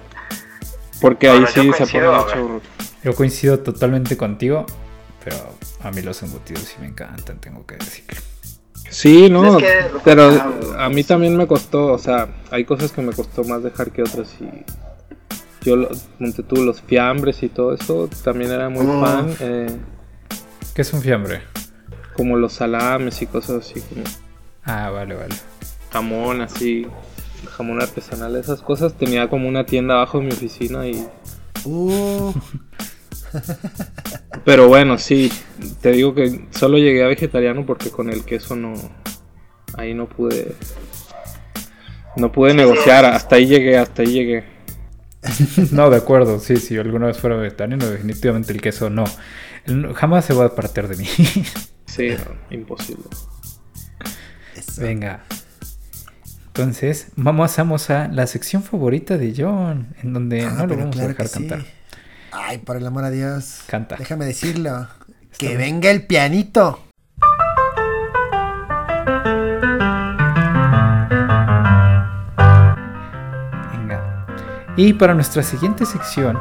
Porque 1.02 1.30
ahí 1.30 1.40
Bueno, 1.42 1.48
sí 1.48 1.54
se 1.54 1.62
pone 1.62 1.78
coincido, 1.78 2.14
mucho... 2.26 2.62
Yo 3.04 3.16
coincido 3.16 3.60
totalmente 3.60 4.18
contigo, 4.18 4.66
pero 5.24 5.38
a 5.82 5.92
mí 5.92 6.02
los 6.02 6.22
embutidos 6.24 6.64
sí 6.64 6.76
me 6.82 6.88
encantan, 6.88 7.40
tengo 7.40 7.66
que 7.66 7.76
decirlo. 7.76 8.20
Sí, 8.90 9.30
no, 9.30 9.58
Es 9.60 9.64
que- 9.64 9.86
pero 10.04 10.30
Ah, 10.78 10.86
a 10.86 10.90
mí 10.90 11.04
también 11.04 11.38
me 11.38 11.46
costó, 11.48 11.94
o 11.94 11.98
sea, 12.00 12.28
hay 12.52 12.66
cosas 12.66 12.92
que 12.92 13.02
me 13.02 13.14
costó 13.14 13.44
más 13.44 13.62
dejar 13.64 13.92
que 13.92 14.02
otras 14.02 14.34
y 14.42 14.50
yo, 15.62 15.76
lo- 15.76 15.90
ponte 16.18 16.44
tú, 16.44 16.64
los 16.64 16.82
fiambres 16.82 17.44
y 17.44 17.50
todo 17.50 17.74
eso, 17.74 18.10
también 18.24 18.52
era 18.52 18.70
muy 18.70 18.86
Mm. 18.86 19.00
fan, 19.02 19.36
eh, 19.40 19.78
¿Qué 20.74 20.82
es 20.84 20.94
un 20.94 21.02
fiambre? 21.02 21.42
como 22.16 22.36
los 22.36 22.54
salames 22.54 23.22
y 23.22 23.28
cosas 23.28 23.66
así, 23.66 23.82
como 23.82 24.04
Ah, 24.64 24.90
vale, 24.90 25.16
vale. 25.16 25.36
jamón 25.92 26.42
así, 26.42 26.86
jamón 27.58 27.82
artesanal, 27.82 28.36
esas 28.36 28.62
cosas, 28.62 28.94
tenía 28.94 29.30
como 29.30 29.48
una 29.48 29.66
tienda 29.66 29.96
abajo 29.96 30.20
de 30.20 30.26
mi 30.26 30.32
oficina 30.32 30.88
y... 30.88 31.08
Uh, 31.66 32.34
Pero 34.46 34.68
bueno, 34.68 34.98
sí, 34.98 35.32
te 35.82 35.92
digo 35.92 36.14
que 36.16 36.48
solo 36.52 36.78
llegué 36.78 37.04
a 37.04 37.08
vegetariano 37.08 37.66
porque 37.66 37.90
con 37.92 38.10
el 38.10 38.24
queso 38.26 38.56
no, 38.56 38.74
ahí 39.78 39.94
no 39.94 40.08
pude... 40.08 40.56
No 42.16 42.32
pude 42.32 42.54
negociar, 42.54 43.06
hasta 43.06 43.36
ahí 43.36 43.46
llegué, 43.46 43.78
hasta 43.78 44.02
ahí 44.02 44.08
llegué. 44.12 44.44
No, 45.72 45.90
de 45.90 45.98
acuerdo, 45.98 46.40
sí, 46.40 46.58
si 46.58 46.78
alguna 46.78 47.08
vez 47.08 47.18
fuera 47.18 47.36
vegetariano, 47.36 47.86
definitivamente 47.88 48.54
el 48.54 48.62
queso 48.62 48.90
no. 48.90 49.04
Jamás 49.96 50.26
se 50.26 50.34
va 50.34 50.46
a 50.46 50.56
partir 50.56 50.88
de 50.88 50.98
mí. 50.98 51.08
Sí, 51.86 52.10
no, 52.10 52.56
imposible. 52.56 53.04
eso. 54.56 54.82
Venga. 54.82 55.24
Entonces, 56.48 57.08
vamos, 57.16 57.58
vamos 57.58 57.90
a 57.90 58.08
la 58.10 58.28
sección 58.28 58.62
favorita 58.62 59.18
de 59.18 59.34
John, 59.36 59.96
en 60.04 60.14
donde 60.14 60.44
Ah, 60.44 60.52
no 60.52 60.68
lo 60.68 60.78
vamos 60.78 61.00
a 61.00 61.08
dejar 61.08 61.28
sí. 61.28 61.34
cantar. 61.40 61.66
Ay, 62.32 62.60
por 62.60 62.78
el 62.78 62.86
amor 62.86 63.06
a 63.06 63.10
Dios. 63.10 63.62
Canta. 63.66 63.96
Déjame 63.98 64.26
decirlo. 64.26 64.88
que 65.40 65.48
bien. 65.48 65.58
venga 65.60 65.90
el 65.90 66.06
pianito. 66.06 66.80
Y 74.80 74.94
para 74.94 75.14
nuestra 75.14 75.44
siguiente 75.44 75.86
sección, 75.86 76.40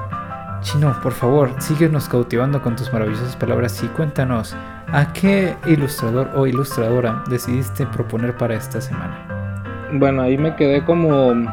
Chino, 0.61 0.95
por 1.03 1.11
favor, 1.11 1.51
síguenos 1.59 2.09
cautivando 2.09 2.63
con 2.63 2.77
tus 2.77 2.93
maravillosas 2.93 3.35
palabras 3.35 3.83
y 3.83 3.89
cuéntanos 3.89 4.55
a 4.93 5.13
qué 5.13 5.57
ilustrador 5.67 6.31
o 6.37 6.47
ilustradora 6.47 7.25
decidiste 7.29 7.85
proponer 7.87 8.37
para 8.37 8.55
esta 8.55 8.81
semana. 8.81 9.89
Bueno, 9.93 10.23
ahí 10.23 10.39
me 10.39 10.55
quedé 10.55 10.85
como 10.85 11.33
eh, 11.33 11.49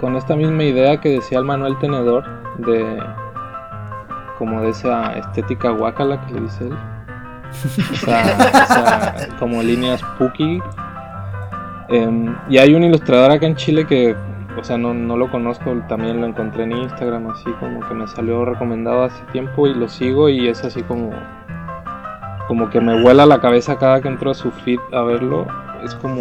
con 0.00 0.16
esta 0.16 0.34
misma 0.34 0.64
idea 0.64 0.98
que 0.98 1.10
decía 1.10 1.40
el 1.40 1.44
Manuel 1.44 1.78
Tenedor 1.80 2.24
de 2.56 2.98
como 4.38 4.62
de 4.62 4.70
esa 4.70 5.12
estética 5.18 5.68
guacala 5.68 6.18
que 6.24 6.32
le 6.32 6.40
dice 6.40 6.68
él. 6.68 6.76
Esa, 7.92 8.22
esa 8.64 9.36
como 9.38 9.62
línea 9.62 9.98
spooky. 9.98 10.62
Em, 11.90 12.34
y 12.48 12.56
hay 12.56 12.74
un 12.74 12.84
ilustrador 12.84 13.32
acá 13.32 13.44
en 13.44 13.54
Chile 13.54 13.86
que, 13.86 14.16
o 14.58 14.64
sea, 14.64 14.78
no, 14.78 14.94
no 14.94 15.16
lo 15.16 15.30
conozco, 15.30 15.72
también 15.88 16.20
lo 16.20 16.26
encontré 16.26 16.64
en 16.64 16.72
Instagram, 16.72 17.28
así 17.28 17.50
como 17.60 17.80
que 17.80 17.94
me 17.94 18.06
salió 18.06 18.44
recomendado 18.44 19.04
hace 19.04 19.22
tiempo 19.32 19.66
y 19.66 19.74
lo 19.74 19.88
sigo 19.88 20.28
y 20.28 20.48
es 20.48 20.62
así 20.64 20.82
como 20.82 21.10
como 22.52 22.68
que 22.68 22.80
me 22.82 23.00
vuela 23.00 23.24
la 23.24 23.40
cabeza 23.40 23.78
cada 23.78 24.00
que 24.02 24.08
entro 24.08 24.30
a 24.30 24.34
su 24.34 24.50
feed 24.50 24.78
a 24.92 25.00
verlo. 25.02 25.46
Es 25.82 25.94
como, 25.94 26.20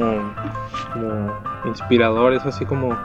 como 0.93 1.33
inspirador, 1.65 2.33
es 2.33 2.45
así 2.45 2.65
como, 2.65 2.97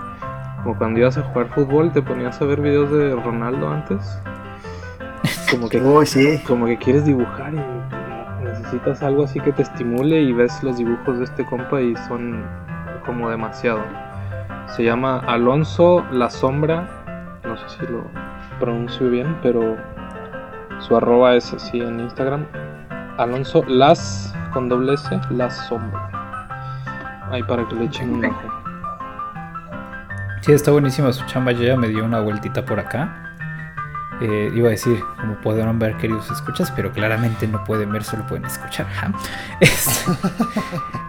como 0.63 0.79
cuando 0.79 1.01
ibas 1.01 1.19
a 1.19 1.23
jugar 1.23 1.49
fútbol, 1.49 1.93
te 1.93 2.03
ponías 2.03 2.41
a 2.41 2.45
ver 2.45 2.61
videos 2.61 2.91
de 2.93 3.17
Ronaldo 3.17 3.69
antes. 3.69 4.21
Como 5.51 5.69
que, 5.69 5.81
sí. 6.07 6.41
como 6.47 6.67
que 6.67 6.77
quieres 6.77 7.05
dibujar 7.05 7.53
y 7.53 8.45
necesitas 8.45 9.03
algo 9.03 9.25
así 9.25 9.41
que 9.41 9.53
te 9.53 9.63
estimule 9.63 10.23
y 10.23 10.33
ves 10.33 10.63
los 10.63 10.79
dibujos 10.79 11.19
de 11.19 11.25
este 11.25 11.45
compa 11.47 11.81
y 11.81 11.97
son 12.09 12.45
como 13.05 13.29
demasiado. 13.29 13.81
Se 14.69 14.85
llama 14.85 15.21
Alonso 15.27 16.05
La 16.11 16.29
Sombra, 16.29 16.87
no 17.45 17.57
sé 17.57 17.69
si 17.69 17.93
lo 17.93 18.05
pronuncio 18.59 19.09
bien, 19.11 19.37
pero 19.43 19.77
su 20.81 20.97
arroba 20.97 21.37
es 21.37 21.53
así 21.53 21.81
en 21.81 22.01
Instagram. 22.01 22.47
Alonso 23.19 23.65
Las 23.67 24.35
con 24.53 24.69
doble 24.69 24.95
S, 24.95 25.21
La 25.31 25.51
Sombra. 25.51 26.11
Ahí 27.31 27.43
para 27.43 27.67
que 27.69 27.75
le 27.75 27.85
echen 27.87 28.15
un 28.15 28.25
ojo. 28.27 28.57
Sí, 30.43 30.53
está 30.53 30.71
buenísima 30.71 31.13
su 31.13 31.25
chamba. 31.27 31.53
Yo 31.53 31.65
ya 31.65 31.77
me 31.77 31.89
dio 31.89 32.05
una 32.05 32.21
vueltita 32.21 32.65
por 32.65 32.79
acá. 32.79 33.26
Eh, 34.21 34.51
iba 34.55 34.69
a 34.69 34.71
decir, 34.71 34.99
como 35.21 35.35
podrán 35.43 35.79
ver, 35.79 35.97
queridos 35.99 36.31
escuchas, 36.31 36.73
pero 36.75 36.91
claramente 36.91 37.47
no 37.47 37.63
pueden 37.65 37.93
ver, 37.93 38.03
solo 38.03 38.27
pueden 38.27 38.47
escuchar. 38.47 38.87
Este, 39.61 40.11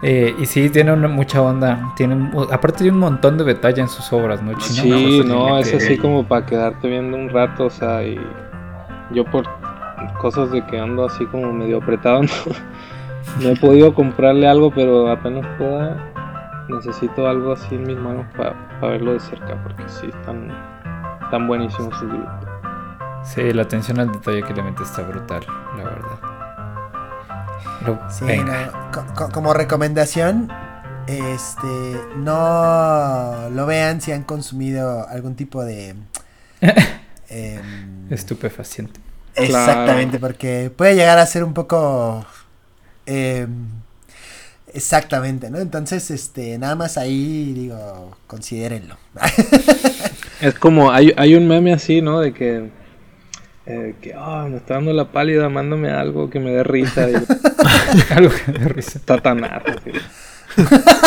eh, 0.02 0.34
y 0.38 0.46
sí, 0.46 0.68
tiene 0.68 0.92
una, 0.92 1.08
mucha 1.08 1.40
onda. 1.40 1.92
Tiene, 1.96 2.30
aparte, 2.52 2.78
tiene 2.78 2.92
un 2.92 3.00
montón 3.00 3.38
de 3.38 3.44
detalle 3.44 3.80
en 3.80 3.88
sus 3.88 4.12
obras, 4.12 4.42
¿no? 4.42 4.52
Chino? 4.58 4.98
Sí, 4.98 5.22
no, 5.24 5.58
es 5.58 5.72
así 5.74 5.96
como 5.96 6.26
para 6.26 6.44
quedarte 6.44 6.88
viendo 6.88 7.16
un 7.16 7.30
rato, 7.30 7.66
o 7.66 7.70
sea, 7.70 8.02
y 8.02 8.18
yo 9.12 9.24
por 9.24 9.44
cosas 10.20 10.50
de 10.50 10.64
que 10.66 10.78
ando 10.78 11.06
así 11.06 11.24
como 11.26 11.52
medio 11.52 11.78
apretado, 11.78 12.22
no, 12.22 12.28
no 13.42 13.48
he 13.48 13.56
podido 13.56 13.94
comprarle 13.94 14.46
algo, 14.46 14.70
pero 14.70 15.10
apenas 15.10 15.46
pueda, 15.56 15.96
necesito 16.68 17.26
algo 17.26 17.52
así 17.52 17.74
en 17.74 17.84
mis 17.84 17.96
manos 17.96 18.26
para 18.36 18.54
verlo 18.80 19.14
de 19.14 19.20
cerca, 19.20 19.60
porque 19.62 19.82
sí, 19.86 20.06
están, 20.06 20.52
están 21.22 21.46
buenísimos 21.46 21.94
sus 21.98 22.12
dibujos. 22.12 22.47
Sí, 23.34 23.52
la 23.52 23.62
atención 23.62 24.00
al 24.00 24.10
detalle 24.12 24.42
que 24.42 24.54
le 24.54 24.62
mete 24.62 24.82
está 24.82 25.02
brutal, 25.02 25.44
la 25.76 25.84
verdad. 25.84 26.18
Pero, 27.80 28.00
Sí, 28.10 28.24
venga. 28.24 28.66
no, 28.66 28.90
co- 28.92 29.14
co- 29.14 29.28
como 29.30 29.54
recomendación, 29.54 30.50
este, 31.06 32.00
no 32.16 33.48
lo 33.50 33.66
vean 33.66 34.00
si 34.00 34.12
han 34.12 34.24
consumido 34.24 35.06
algún 35.08 35.34
tipo 35.36 35.64
de... 35.64 35.94
em, 37.28 38.10
Estupefaciente. 38.12 38.98
exactamente, 39.34 40.18
porque 40.18 40.72
puede 40.74 40.94
llegar 40.96 41.18
a 41.18 41.26
ser 41.26 41.44
un 41.44 41.54
poco... 41.54 42.24
em, 43.06 43.66
exactamente, 44.72 45.50
¿no? 45.50 45.58
Entonces, 45.58 46.10
este, 46.10 46.58
nada 46.58 46.74
más 46.74 46.96
ahí, 46.98 47.52
digo, 47.54 48.16
considérenlo. 48.26 48.96
Es 50.40 50.54
como, 50.54 50.92
hay, 50.92 51.12
hay 51.16 51.34
un 51.34 51.48
meme 51.48 51.72
así, 51.72 52.00
¿no? 52.00 52.20
De 52.20 52.32
que, 52.32 52.70
eh, 53.68 53.94
que 54.00 54.14
"Ah, 54.16 54.46
me 54.50 54.56
está 54.56 54.74
dando 54.74 54.92
la 54.92 55.12
pálida, 55.12 55.48
mándame 55.48 55.90
algo 55.90 56.30
que 56.30 56.40
me 56.40 56.50
dé 56.50 56.62
risa. 56.64 57.06
Y 57.10 58.12
Algo 58.12 58.30
que 58.34 58.52
me 58.52 58.58
da 58.58 58.68
risa. 58.68 59.00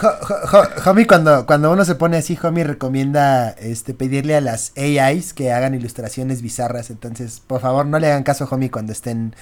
Jo- 0.00 0.90
Homie, 0.90 1.06
cuando, 1.06 1.44
cuando 1.46 1.70
uno 1.70 1.84
se 1.84 1.94
pone 1.94 2.16
así, 2.16 2.38
Homie 2.42 2.64
recomienda 2.64 3.50
este, 3.50 3.92
pedirle 3.94 4.34
a 4.36 4.40
las 4.40 4.72
AIs 4.76 5.34
que 5.34 5.52
hagan 5.52 5.74
ilustraciones 5.74 6.40
bizarras. 6.42 6.90
Entonces, 6.90 7.42
por 7.46 7.60
favor, 7.60 7.84
no 7.86 7.98
le 7.98 8.06
hagan 8.08 8.22
caso 8.22 8.44
a 8.44 8.48
Homie 8.54 8.70
cuando 8.70 8.92
estén 8.92 9.34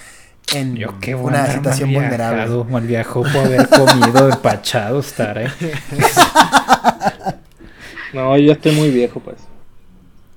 en 0.55 0.75
Yo 0.77 0.99
qué 1.01 1.15
una 1.15 1.47
situación 1.47 1.93
mal 1.93 2.03
vulnerable. 2.05 2.37
viajado, 2.39 2.65
mal 2.65 2.83
viajado 2.87 3.23
por 3.23 3.37
haber 3.47 3.69
comido 3.69 4.29
empachado 4.29 5.01
estar, 5.01 5.39
¿eh? 5.39 5.49
No, 8.15 8.37
yo 8.39 8.47
ya 8.47 8.53
estoy 8.55 8.73
muy 8.73 8.91
viejo, 8.91 9.21
pues. 9.21 9.37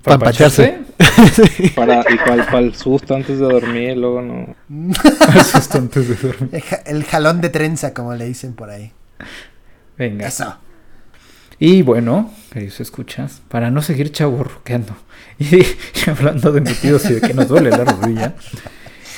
Para 0.04 0.16
empacharse. 0.16 0.80
Para, 1.76 2.04
y 2.12 2.18
para, 2.18 2.60
el 2.60 2.76
susto 2.76 3.16
antes 3.16 3.40
de 3.40 3.46
dormir, 3.46 3.98
luego 3.98 4.22
no. 4.22 4.56
Asusto 5.28 5.78
antes 5.78 6.08
de 6.10 6.16
dormir. 6.16 6.50
El, 6.52 6.62
ja- 6.62 6.82
el 6.86 7.04
jalón 7.06 7.42
de 7.42 7.50
trenza, 7.50 7.94
como 7.94 8.14
le 8.16 8.26
dicen 8.26 8.54
por 8.54 8.70
ahí. 8.70 8.92
Venga. 9.98 10.28
Eso. 10.28 10.56
Y 11.60 11.82
bueno, 11.84 12.32
queridos 12.52 12.80
escuchas, 12.80 13.42
para 13.48 13.70
no 13.70 13.82
seguir 13.84 14.12
chaburruqueando 14.12 14.96
y, 15.38 15.58
y 15.58 15.66
hablando 16.08 16.52
de 16.52 16.62
metidos 16.62 17.06
y 17.10 17.14
de 17.16 17.22
que 17.22 17.34
nos 17.36 17.48
duele 17.48 17.70
la 17.70 17.84
rodilla, 17.86 18.34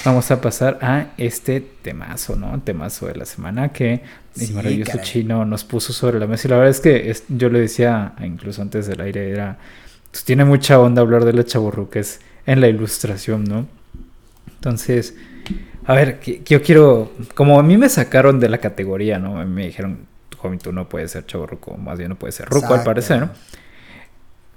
vamos 0.04 0.30
a 0.32 0.42
pasar 0.42 0.80
a 0.82 1.08
este 1.18 1.62
temazo, 1.62 2.36
¿no? 2.36 2.60
Temazo 2.62 3.08
de 3.08 3.16
la 3.16 3.26
semana 3.26 3.70
que 3.72 4.02
el 4.36 4.48
Sí, 4.48 4.54
maravilloso 4.54 4.92
caray. 4.92 5.06
chino 5.06 5.46
nos 5.46 5.64
puso 5.64 5.94
sobre 5.94 6.20
la 6.20 6.28
mesa. 6.28 6.48
Y 6.48 6.52
la 6.52 6.58
verdad 6.58 6.72
es 6.72 6.82
que 6.82 7.10
es- 7.12 7.24
yo 7.30 7.50
le 7.50 7.60
decía, 7.62 8.14
incluso 8.22 8.62
antes 8.62 8.88
del 8.88 9.00
aire, 9.00 9.30
era, 9.32 9.58
pues 10.14 10.26
tiene 10.26 10.46
mucha 10.46 10.80
onda 10.80 11.02
hablar 11.02 11.26
de 11.26 11.34
la 11.34 11.44
chaburruques 11.44 12.20
en 12.46 12.62
la 12.62 12.68
ilustración, 12.68 13.46
¿no? 13.46 13.68
Entonces, 14.48 15.16
a 15.88 15.96
ver, 15.96 16.20
yo 16.46 16.62
quiero, 16.62 17.12
como 17.34 17.60
a 17.60 17.64
mí 17.64 17.78
me 17.78 17.90
sacaron 17.90 18.40
de 18.40 18.48
la 18.48 18.60
categoría, 18.60 19.18
¿no? 19.18 19.44
Me 19.48 19.66
dijeron, 19.66 20.06
joven, 20.38 20.60
tú 20.60 20.72
no 20.72 20.88
puedes 20.88 21.10
ser 21.10 21.26
chaburruco, 21.26 21.76
más 21.78 21.98
bien 21.98 22.10
no 22.10 22.16
puedes 22.16 22.36
ser 22.36 22.48
ruco 22.48 22.76
al 22.76 22.84
parecer, 22.84 23.22
¿no? 23.22 23.32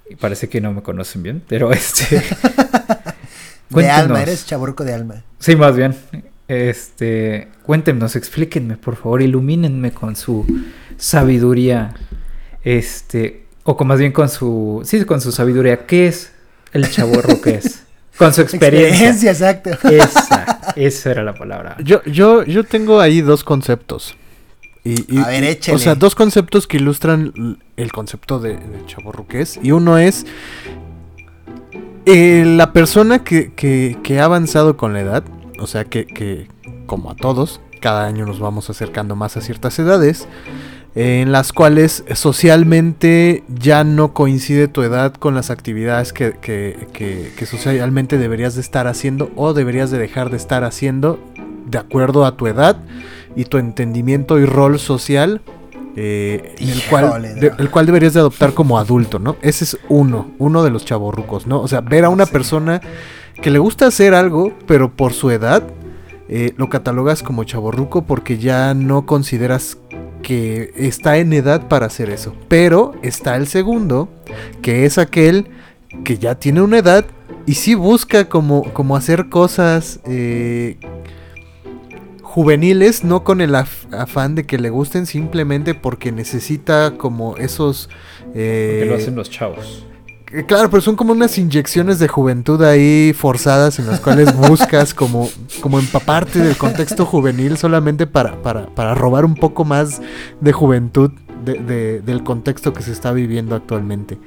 Y 0.07 0.15
parece 0.15 0.47
que 0.47 0.61
no 0.61 0.73
me 0.73 0.83
conocen 0.83 1.23
bien, 1.23 1.43
pero 1.47 1.71
este... 1.73 2.21
De 3.71 3.89
alma, 3.89 4.21
eres 4.21 4.45
chaburco 4.45 4.83
de 4.83 4.93
alma. 4.93 5.23
Sí, 5.39 5.55
más 5.55 5.75
bien. 5.75 5.95
Este, 6.47 7.47
cuéntenos, 7.63 8.15
explíquenme, 8.15 8.77
por 8.77 8.95
favor, 8.95 9.23
ilumínenme 9.23 9.91
con 9.91 10.15
su 10.15 10.45
sabiduría. 10.97 11.95
Este, 12.63 13.46
o 13.69 13.75
con 13.75 13.87
más 13.87 13.99
bien 13.99 14.13
con 14.13 14.29
su, 14.29 14.81
sí, 14.85 15.03
con 15.03 15.19
su 15.19 15.31
sabiduría. 15.33 15.85
¿Qué 15.85 16.07
es 16.07 16.31
el 16.71 16.89
chaborro 16.89 17.41
que 17.41 17.55
es? 17.55 17.83
Con 18.17 18.33
su 18.33 18.39
experiencia. 18.47 19.31
exacto. 19.31 19.71
Esa, 19.89 20.73
esa 20.77 21.11
era 21.11 21.21
la 21.23 21.33
palabra. 21.33 21.75
Yo, 21.83 22.01
yo, 22.05 22.43
yo 22.45 22.63
tengo 22.63 23.01
ahí 23.01 23.19
dos 23.21 23.43
conceptos. 23.43 24.15
Y, 24.85 25.13
y- 25.13 25.17
A 25.19 25.27
ver, 25.27 25.43
échale. 25.43 25.75
O 25.75 25.79
sea, 25.79 25.95
dos 25.95 26.15
conceptos 26.15 26.65
que 26.65 26.77
ilustran 26.77 27.59
el 27.75 27.91
concepto 27.91 28.39
de, 28.39 28.53
de 28.55 28.85
chavorruqués. 28.85 29.59
Y 29.61 29.71
uno 29.71 29.97
es 29.97 30.25
eh, 32.05 32.43
la 32.45 32.71
persona 32.73 33.23
que, 33.23 33.51
que- 33.53 33.97
que 34.03 34.19
ha 34.19 34.25
avanzado 34.25 34.77
con 34.77 34.93
la 34.93 35.01
edad. 35.01 35.23
O 35.59 35.67
sea, 35.67 35.83
que, 35.85 36.05
que, 36.05 36.47
como 36.85 37.11
a 37.11 37.15
todos, 37.15 37.59
cada 37.81 38.05
año 38.05 38.25
nos 38.25 38.39
vamos 38.39 38.69
acercando 38.69 39.15
más 39.15 39.35
a 39.37 39.41
ciertas 39.41 39.77
edades. 39.79 40.27
En 40.99 41.31
las 41.31 41.53
cuales 41.53 42.03
socialmente 42.15 43.43
ya 43.47 43.83
no 43.83 44.13
coincide 44.15 44.67
tu 44.67 44.81
edad 44.81 45.13
con 45.13 45.35
las 45.35 45.51
actividades 45.51 46.11
que, 46.11 46.33
que- 46.41 46.87
que- 46.91 47.31
que 47.37 47.45
socialmente 47.45 48.17
deberías 48.17 48.55
de 48.55 48.61
estar 48.61 48.87
haciendo 48.87 49.29
o 49.35 49.53
deberías 49.53 49.91
de 49.91 49.99
dejar 49.99 50.31
de 50.31 50.37
estar 50.37 50.63
haciendo 50.63 51.19
de 51.67 51.77
acuerdo 51.77 52.25
a 52.25 52.35
tu 52.35 52.47
edad 52.47 52.77
y 53.35 53.45
tu 53.45 53.59
entendimiento 53.59 54.39
y 54.39 54.45
rol 54.47 54.79
social, 54.79 55.41
eh, 55.95 56.55
el, 56.57 56.81
cual, 56.89 57.21
de- 57.39 57.51
el 57.59 57.69
cual 57.69 57.85
deberías 57.85 58.15
de 58.15 58.21
adoptar 58.21 58.53
como 58.53 58.79
adulto, 58.79 59.19
¿no? 59.19 59.35
Ese 59.43 59.65
es 59.65 59.77
uno, 59.89 60.31
uno 60.39 60.63
de 60.63 60.71
los 60.71 60.83
chavorrucos, 60.83 61.45
¿no? 61.45 61.61
O 61.61 61.67
sea, 61.67 61.81
ver 61.81 62.05
a 62.05 62.09
una 62.09 62.25
Sí. 62.25 62.31
persona 62.31 62.81
que 63.39 63.51
le 63.51 63.59
gusta 63.59 63.85
hacer 63.85 64.15
algo, 64.15 64.51
pero 64.65 64.91
por 64.95 65.13
su 65.13 65.29
edad, 65.29 65.61
eh, 66.29 66.53
lo 66.57 66.69
catalogas 66.69 67.21
como 67.23 67.43
chavorruco 67.43 68.01
porque 68.03 68.37
ya 68.39 68.73
no 68.73 69.05
consideras 69.05 69.77
que 70.23 70.73
está 70.75 71.17
en 71.17 71.33
edad 71.33 71.67
para 71.67 71.85
hacer 71.85 72.09
eso. 72.09 72.35
Pero 72.47 72.93
está 73.01 73.35
el 73.35 73.47
segundo, 73.47 74.09
que 74.61 74.85
es 74.85 74.97
aquel 74.97 75.47
que 76.03 76.17
ya 76.17 76.35
tiene 76.35 76.61
una 76.61 76.79
edad 76.79 77.05
y 77.45 77.53
sí 77.55 77.75
busca 77.75 78.27
como, 78.27 78.73
como 78.73 78.95
hacer 78.97 79.29
cosas 79.29 79.99
eh, 80.05 80.77
juveniles, 82.21 83.03
no 83.03 83.23
con 83.23 83.41
el 83.41 83.55
af- 83.55 83.91
afán 83.93 84.35
de 84.35 84.45
que 84.45 84.57
le 84.57 84.69
gusten, 84.69 85.05
simplemente 85.05 85.73
porque 85.73 86.11
necesita 86.11 86.95
como 86.97 87.37
esos... 87.37 87.89
Que 88.33 88.83
eh, 88.83 88.85
lo 88.85 88.95
hacen 88.95 89.15
los 89.15 89.29
chavos. 89.29 89.86
Eh, 90.31 90.43
Claro, 90.47 90.69
pero 90.69 90.81
son 90.81 90.95
como 90.95 91.11
unas 91.13 91.37
inyecciones 91.37 91.99
de 91.99 92.07
juventud 92.07 92.61
ahí 92.63 93.13
forzadas 93.17 93.79
en 93.79 93.87
las 93.87 93.99
cuales 93.99 94.35
buscas 94.35 94.93
como, 94.93 95.29
como 95.61 95.79
empaparte 95.79 96.39
del 96.39 96.57
contexto 96.57 97.05
juvenil 97.05 97.57
solamente 97.57 98.07
para, 98.07 98.41
para, 98.41 98.67
para 98.67 98.93
robar 98.95 99.25
un 99.25 99.35
poco 99.35 99.65
más 99.65 100.01
de 100.41 100.51
juventud 100.53 101.11
de- 101.45 101.59
de- 101.59 102.01
del 102.01 102.23
contexto 102.23 102.73
que 102.73 102.81
se 102.81 102.91
está 102.91 103.11
viviendo 103.11 103.55
actualmente. 103.55 104.17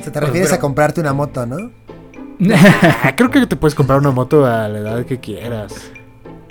O 0.00 0.02
sea, 0.02 0.12
te 0.12 0.20
refieres 0.20 0.48
pero- 0.50 0.58
a 0.58 0.60
comprarte 0.60 1.00
una 1.00 1.12
moto, 1.12 1.46
¿no? 1.46 1.70
Creo 3.16 3.30
que 3.30 3.46
te 3.46 3.54
puedes 3.56 3.74
comprar 3.74 3.98
una 3.98 4.10
moto 4.10 4.44
a 4.46 4.68
la 4.68 4.78
edad 4.78 5.06
que 5.06 5.20
quieras. 5.20 5.74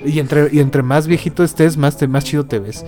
Y 0.03 0.19
entre, 0.19 0.49
y 0.51 0.59
entre 0.59 0.83
más 0.83 1.05
viejito 1.05 1.43
estés, 1.43 1.77
más, 1.77 1.97
te, 1.97 2.07
más 2.07 2.23
chido 2.23 2.45
te 2.45 2.59
ves. 2.59 2.85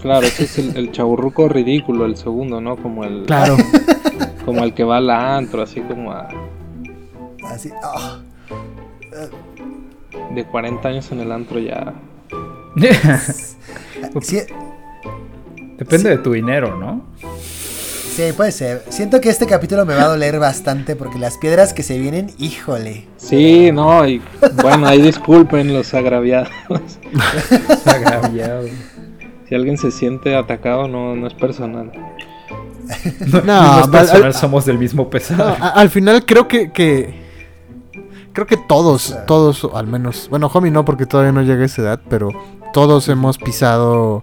Claro, 0.00 0.26
ese 0.26 0.44
es 0.44 0.58
el, 0.58 0.76
el 0.76 0.90
chaburruco 0.92 1.48
ridículo, 1.48 2.06
el 2.06 2.16
segundo, 2.16 2.60
¿no? 2.60 2.76
Como 2.76 3.04
el, 3.04 3.24
Claro. 3.26 3.56
como 4.44 4.64
el 4.64 4.74
que 4.74 4.84
va 4.84 4.98
al 4.98 5.10
antro, 5.10 5.62
así 5.62 5.80
como 5.80 6.12
a- 6.12 6.28
Así. 7.44 7.70
oh. 7.82 8.18
de 10.34 10.44
40 10.44 10.88
años 10.88 11.10
en 11.12 11.20
el 11.20 11.32
antro 11.32 11.58
ya. 11.58 11.94
Sí, 14.22 14.38
Depende 15.76 16.10
de 16.10 16.18
tu 16.18 16.32
dinero, 16.32 16.76
¿no? 16.76 17.04
sí, 17.22 18.32
puede 18.36 18.50
ser. 18.52 18.82
Siento 18.88 19.20
que 19.20 19.28
este 19.30 19.46
capítulo 19.46 19.86
me 19.86 19.94
va 19.94 20.02
a 20.02 20.08
doler 20.08 20.38
bastante 20.38 20.96
porque 20.96 21.18
las 21.18 21.38
piedras 21.38 21.72
que 21.72 21.82
se 21.82 21.98
vienen, 21.98 22.30
híjole. 22.38 23.06
Sí, 23.16 23.70
no, 23.72 24.06
y 24.06 24.20
bueno, 24.62 24.86
ahí 24.86 25.00
disculpen 25.00 25.72
los 25.72 25.92
agraviados. 25.94 26.50
Agraviado. 27.86 28.66
Si 29.48 29.54
alguien 29.54 29.78
se 29.78 29.90
siente 29.90 30.34
atacado, 30.36 30.86
no, 30.88 31.14
no 31.16 31.26
es 31.26 31.34
personal. 31.34 31.90
No, 33.44 33.80
No, 33.82 33.90
personal, 33.90 34.24
al- 34.26 34.34
somos 34.34 34.64
del 34.64 34.78
mismo 34.78 35.08
No, 35.36 35.44
a- 35.44 35.68
al 35.70 35.90
final 35.90 36.24
creo 36.26 36.48
que, 36.48 36.72
que 36.72 37.20
creo 38.32 38.46
que 38.46 38.56
todos, 38.56 39.16
todos, 39.26 39.66
al 39.74 39.86
menos, 39.86 40.28
bueno, 40.30 40.50
homie 40.52 40.70
no 40.70 40.84
porque 40.84 41.06
todavía 41.06 41.32
no 41.32 41.42
llega 41.42 41.62
a 41.62 41.66
esa 41.66 41.82
edad, 41.82 42.00
pero 42.08 42.30
todos 42.72 43.08
hemos 43.08 43.38
pisado 43.38 44.22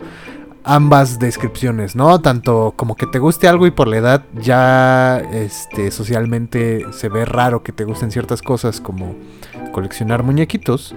ambas 0.63 1.17
descripciones, 1.19 1.95
¿no? 1.95 2.19
Tanto 2.19 2.73
como 2.75 2.95
que 2.95 3.05
te 3.07 3.19
guste 3.19 3.47
algo 3.47 3.67
y 3.67 3.71
por 3.71 3.87
la 3.87 3.97
edad 3.97 4.23
ya 4.41 5.17
este 5.31 5.91
socialmente 5.91 6.85
se 6.91 7.07
ve 7.07 7.23
raro 7.23 7.63
que 7.63 7.71
te 7.71 7.85
gusten 7.85 8.11
ciertas 8.11 8.41
cosas 8.41 8.81
como 8.81 9.15
coleccionar 9.71 10.23
muñequitos. 10.23 10.93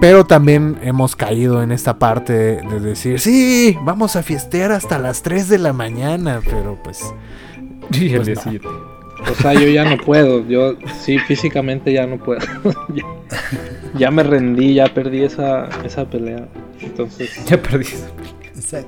Pero 0.00 0.26
también 0.26 0.78
hemos 0.82 1.16
caído 1.16 1.62
en 1.62 1.72
esta 1.72 1.98
parte 1.98 2.32
de, 2.32 2.62
de 2.62 2.80
decir, 2.80 3.20
sí, 3.20 3.76
vamos 3.82 4.16
a 4.16 4.22
fiestear 4.22 4.72
hasta 4.72 4.98
las 4.98 5.22
3 5.22 5.48
de 5.48 5.58
la 5.58 5.72
mañana, 5.72 6.40
pero 6.44 6.78
pues 6.82 7.14
Y 7.92 8.14
el 8.14 8.16
Pues 8.16 8.26
día 8.26 8.34
no. 8.34 8.42
siguiente. 8.42 8.68
O 9.30 9.34
sea, 9.34 9.54
yo 9.54 9.68
ya 9.68 9.84
no 9.84 9.96
puedo. 9.98 10.46
Yo 10.46 10.76
sí, 11.00 11.18
físicamente 11.18 11.92
ya 11.92 12.06
no 12.06 12.18
puedo. 12.18 12.40
ya, 12.94 13.04
ya 13.94 14.10
me 14.10 14.22
rendí, 14.22 14.74
ya 14.74 14.92
perdí 14.92 15.22
esa, 15.24 15.68
esa 15.84 16.08
pelea. 16.08 16.48
Entonces, 16.80 17.44
Ya 17.46 17.60
perdí. 17.62 17.86
Exacto. 17.86 18.35
Eh, 18.72 18.84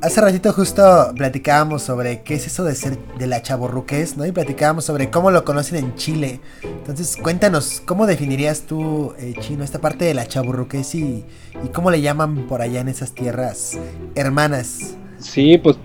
Hace 0.00 0.20
ratito 0.20 0.52
justo 0.52 1.12
platicábamos 1.16 1.82
sobre 1.82 2.22
qué 2.22 2.34
es 2.34 2.46
eso 2.46 2.64
de 2.64 2.74
ser 2.74 2.98
de 3.18 3.26
la 3.26 3.42
chaborruqués, 3.42 4.16
¿no? 4.16 4.24
Y 4.26 4.32
platicábamos 4.32 4.84
sobre 4.86 5.10
cómo 5.10 5.30
lo 5.30 5.44
conocen 5.44 5.78
en 5.78 5.94
Chile. 5.94 6.40
Entonces, 6.62 7.16
cuéntanos, 7.16 7.82
¿cómo 7.84 8.06
definirías 8.06 8.62
tú, 8.62 9.14
eh, 9.18 9.34
Chino, 9.40 9.62
esta 9.64 9.80
parte 9.80 10.04
de 10.06 10.14
la 10.14 10.26
chaborruqués 10.26 10.94
y, 10.94 11.24
y 11.62 11.68
cómo 11.68 11.90
le 11.90 12.00
llaman 12.00 12.46
por 12.46 12.62
allá 12.62 12.80
en 12.80 12.88
esas 12.88 13.12
tierras 13.12 13.78
hermanas? 14.14 14.96
sí, 15.18 15.58
pues 15.58 15.76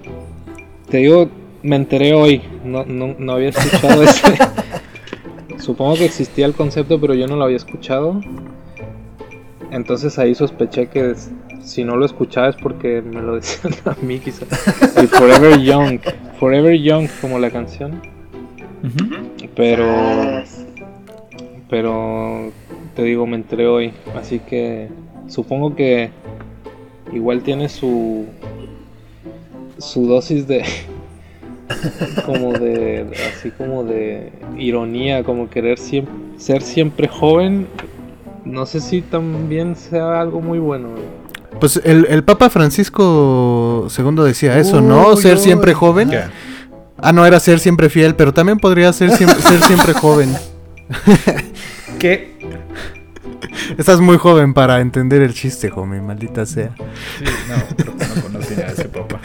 te 0.89 0.97
digo, 0.97 1.29
me 1.63 1.75
enteré 1.75 2.13
hoy. 2.13 2.41
No, 2.63 2.85
no, 2.85 3.15
no 3.17 3.33
había 3.33 3.49
escuchado 3.49 4.03
ese. 4.03 4.45
Supongo 5.57 5.95
que 5.97 6.05
existía 6.05 6.45
el 6.45 6.53
concepto, 6.53 6.99
pero 7.01 7.13
yo 7.13 7.27
no 7.27 7.35
lo 7.35 7.43
había 7.45 7.57
escuchado. 7.57 8.21
Entonces 9.71 10.17
ahí 10.19 10.35
sospeché 10.35 10.87
que 10.89 11.15
si 11.65 11.83
no 11.83 11.97
lo 11.97 12.05
escuchaba 12.05 12.47
es 12.49 12.55
porque 12.55 13.01
me 13.01 13.21
lo 13.21 13.35
decían 13.39 13.73
a 13.85 13.95
mí, 14.01 14.19
quizás. 14.19 14.47
El 14.97 15.07
Forever 15.09 15.59
Young. 15.59 15.99
Forever 16.39 16.73
Young, 16.79 17.07
como 17.21 17.39
la 17.39 17.49
canción. 17.51 18.01
Pero. 19.55 19.85
Pero. 21.69 22.51
Te 22.95 23.03
digo, 23.03 23.25
me 23.27 23.35
enteré 23.35 23.67
hoy. 23.67 23.91
Así 24.15 24.39
que. 24.39 24.89
Supongo 25.27 25.75
que. 25.75 26.11
igual 27.13 27.41
tiene 27.41 27.67
su 27.69 28.25
su 29.77 30.07
dosis 30.07 30.47
de 30.47 30.63
como 32.25 32.53
de 32.53 33.05
así 33.35 33.51
como 33.51 33.83
de 33.83 34.31
ironía, 34.57 35.23
como 35.23 35.49
querer 35.49 35.77
siem- 35.79 36.07
ser 36.37 36.61
siempre 36.61 37.07
joven. 37.07 37.67
No 38.45 38.65
sé 38.65 38.79
si 38.79 39.01
también 39.01 39.75
sea 39.75 40.21
algo 40.21 40.39
muy 40.39 40.59
bueno. 40.59 40.89
Pues 41.59 41.81
el, 41.83 42.05
el 42.09 42.23
Papa 42.23 42.49
Francisco 42.49 43.87
II 43.97 44.23
decía 44.25 44.57
eso, 44.59 44.81
¿no? 44.81 45.11
Uy, 45.13 45.21
Ser 45.21 45.37
uy. 45.37 45.43
siempre 45.43 45.73
joven. 45.73 46.09
¿Qué? 46.09 46.23
Ah, 46.97 47.11
no, 47.11 47.25
era 47.25 47.39
ser 47.39 47.59
siempre 47.59 47.89
fiel, 47.89 48.15
pero 48.15 48.33
también 48.33 48.57
podría 48.59 48.91
ser, 48.93 49.09
siem- 49.11 49.35
ser 49.39 49.61
siempre 49.61 49.93
joven. 49.93 50.33
¿Qué? 51.99 52.35
Estás 53.77 53.99
muy 53.99 54.17
joven 54.17 54.53
para 54.53 54.79
entender 54.81 55.21
el 55.21 55.33
chiste, 55.33 55.71
homie, 55.75 56.01
maldita 56.01 56.45
sea. 56.45 56.75
Sí, 57.17 57.25
no, 57.49 57.75
creo 57.75 57.97
que 57.97 58.05
no 58.15 58.21
conocía 58.21 58.65
a 58.67 58.69
ese 58.71 58.85
papa. 58.89 59.19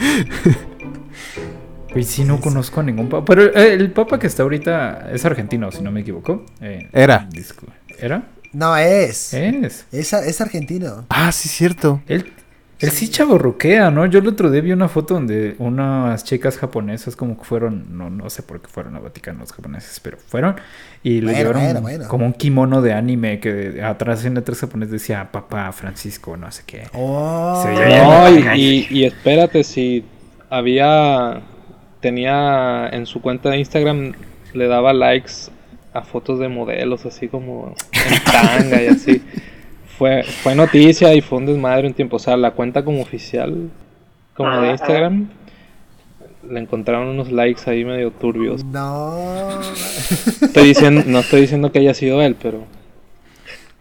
Y 1.95 2.03
sí, 2.03 2.23
no 2.23 2.39
conozco 2.39 2.79
a 2.79 2.83
ningún 2.83 3.09
papa. 3.09 3.25
Pero 3.25 3.43
eh, 3.43 3.73
el 3.73 3.91
papa 3.91 4.17
que 4.17 4.27
está 4.27 4.43
ahorita 4.43 5.09
es 5.13 5.25
argentino, 5.25 5.71
si 5.71 5.81
no 5.81 5.91
me 5.91 6.01
equivoco. 6.01 6.45
Eh, 6.61 6.89
Era. 6.93 7.27
¿Era? 7.99 8.23
No, 8.53 8.75
es. 8.75 9.33
Es. 9.33 9.85
Es, 9.91 10.13
es 10.13 10.41
argentino. 10.41 11.05
Ah, 11.09 11.31
sí, 11.31 11.47
cierto. 11.49 12.01
Él, 12.07 12.33
él 12.79 12.89
sí 12.91 13.07
chaborruquea, 13.09 13.91
¿no? 13.91 14.05
Yo 14.07 14.19
el 14.19 14.27
otro 14.27 14.49
día 14.51 14.59
vi 14.61 14.71
una 14.71 14.89
foto 14.89 15.13
donde 15.13 15.55
unas 15.59 16.23
chicas 16.23 16.57
japonesas 16.57 17.15
como 17.15 17.37
que 17.37 17.45
fueron, 17.45 17.95
no, 17.97 18.09
no 18.09 18.29
sé 18.29 18.41
por 18.43 18.59
qué 18.61 18.67
fueron 18.67 18.95
a 18.95 18.99
Vaticano 18.99 19.39
los 19.39 19.53
japoneses, 19.53 19.99
pero 19.99 20.17
fueron 20.17 20.55
y 21.03 21.21
le 21.21 21.27
Bueno, 21.31 21.37
llevaron 21.37 21.61
bueno, 21.63 21.81
bueno. 21.81 22.07
como 22.07 22.25
un 22.25 22.33
kimono 22.33 22.81
de 22.81 22.93
anime 22.93 23.39
que 23.39 23.81
atrás 23.83 24.25
en 24.25 24.33
letras 24.33 24.59
japonés 24.59 24.89
decía 24.91 25.29
Papá 25.31 25.71
Francisco, 25.71 26.35
no 26.37 26.51
sé 26.51 26.63
qué. 26.65 26.87
Oh. 26.93 27.61
Se 27.63 27.69
veía 27.69 28.03
No, 28.03 28.31
bien. 28.35 28.51
y, 28.55 28.61
y- 28.61 28.87
y 28.89 29.05
espérate, 29.05 29.63
si 29.63 30.03
había. 30.49 31.41
Tenía 32.01 32.89
en 32.89 33.05
su 33.05 33.21
cuenta 33.21 33.49
de 33.51 33.59
Instagram, 33.59 34.13
le 34.53 34.67
daba 34.67 34.91
likes 34.91 35.33
a 35.93 36.01
fotos 36.03 36.39
de 36.39 36.47
modelos, 36.47 37.05
así 37.05 37.27
como 37.27 37.75
en 37.93 38.23
tanga 38.31 38.81
y 38.81 38.87
así. 38.87 39.21
Fue, 39.97 40.23
fue 40.23 40.55
noticia 40.55 41.13
y 41.13 41.21
fue 41.21 41.37
un 41.39 41.45
desmadre 41.45 41.87
un 41.87 41.93
tiempo. 41.93 42.15
O 42.15 42.19
sea, 42.19 42.37
la 42.37 42.51
cuenta 42.51 42.83
como 42.83 43.01
oficial, 43.01 43.69
como 44.35 44.61
de 44.61 44.71
Instagram, 44.71 45.29
le 46.49 46.59
encontraron 46.59 47.07
unos 47.09 47.31
likes 47.31 47.61
ahí 47.69 47.85
medio 47.85 48.09
turbios. 48.11 48.63
No. 48.65 49.59
Estoy 50.41 50.69
diciendo, 50.69 51.03
no 51.05 51.19
estoy 51.19 51.41
diciendo 51.41 51.71
que 51.71 51.79
haya 51.79 51.93
sido 51.93 52.21
él, 52.21 52.35
pero. 52.41 52.63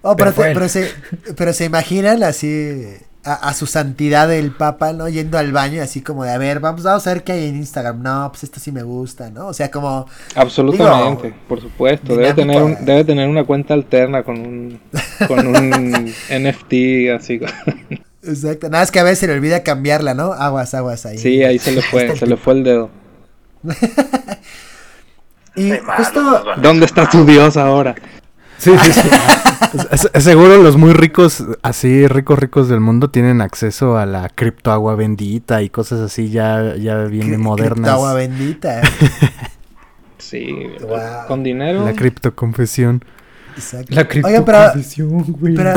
Oh, 0.03 0.17
pero, 0.17 0.33
Pero 0.33 0.33
fue 0.33 0.45
te- 0.45 0.51
él. 0.51 0.55
pero 0.55 0.69
se, 0.69 0.91
pero 1.37 1.53
se 1.53 1.65
imaginan 1.67 2.23
así 2.23 2.85
a, 3.25 3.35
a 3.49 3.55
su 3.55 3.67
santidad 3.67 4.33
el 4.33 4.51
papa, 4.53 4.93
¿no? 4.93 5.09
Yendo 5.09 5.39
al 5.39 5.53
baño 5.53 5.77
y 5.77 5.79
así 5.81 6.01
como 6.01 6.25
de, 6.25 6.31
a 6.31 6.39
ver, 6.39 6.61
vamos, 6.61 6.83
vamos 6.83 7.07
a 7.07 7.13
ver 7.13 7.23
qué 7.25 7.33
hay 7.33 7.49
en 7.49 7.57
Instagram. 7.57 8.03
No, 8.03 8.29
pues 8.31 8.45
esto 8.45 8.61
sí 8.61 8.73
me 8.73 8.83
gusta, 8.83 9.31
¿no? 9.31 9.49
O 9.49 9.53
sea, 9.53 9.71
como, 9.71 10.07
Absolutamente, 10.35 11.29
Digo, 11.29 11.37
por 11.49 11.61
supuesto. 11.61 12.17
Debe 12.17 12.35
tener, 12.35 12.63
un- 12.63 12.77
debe 12.85 13.05
tener 13.05 13.29
una 13.29 13.45
cuenta 13.45 13.75
alterna 13.75 14.23
con 14.23 14.39
un, 14.41 14.81
con 15.29 15.47
un 15.47 15.91
NFT 16.31 16.73
así. 17.17 17.41
exacto. 18.23 18.69
Nada, 18.71 18.85
es 18.85 18.91
que 18.91 19.01
a 19.01 19.05
veces 19.05 19.19
se 19.21 19.27
le 19.27 19.35
olvida 19.35 19.63
cambiarla, 19.63 20.15
¿no? 20.15 20.33
Aguas, 20.33 20.73
aguas 20.75 21.05
ahí. 21.07 21.19
Sí, 21.19 21.43
ahí 21.45 21.59
se 21.59 21.73
le 21.73 21.83
fue, 21.83 22.17
se 22.17 22.27
le 22.27 22.37
fue 22.37 22.55
el 22.55 22.65
dedo. 22.65 22.91
Y 25.57 25.73
justo, 25.73 26.45
¿Dónde 26.63 26.87
está 26.87 27.09
tu 27.11 27.25
Dios 27.27 27.57
ahora? 27.57 27.95
Sí, 28.61 28.73
sí, 28.85 28.93
sí. 28.93 29.09
Es- 29.93 30.09
es- 30.13 30.25
seguro 30.25 30.61
los 30.63 30.77
muy 30.77 30.93
ricos, 30.93 31.45
así 31.63 32.07
ricos, 32.09 32.39
ricos 32.39 32.69
del 32.69 32.81
mundo, 32.81 33.11
tienen 33.11 33.41
acceso 33.41 33.97
a 33.99 34.05
la 34.07 34.29
criptoagua 34.29 34.97
bendita 34.97 35.63
y 35.63 35.71
cosas 35.71 36.01
así 36.01 36.29
ya, 36.31 36.75
ya 36.77 37.05
bien 37.05 37.41
modernas. 37.41 37.91
agua 37.91 38.15
bendita. 38.15 38.81
Sí, 40.19 40.55
Wow. 40.83 41.27
con 41.27 41.43
dinero. 41.43 41.85
La 41.85 41.93
criptoconfesión. 41.95 43.05
Exacto. 43.57 43.95
La 43.95 44.07
criptoconfesión, 44.07 45.25
güey. 45.33 45.55
pero, 45.55 45.75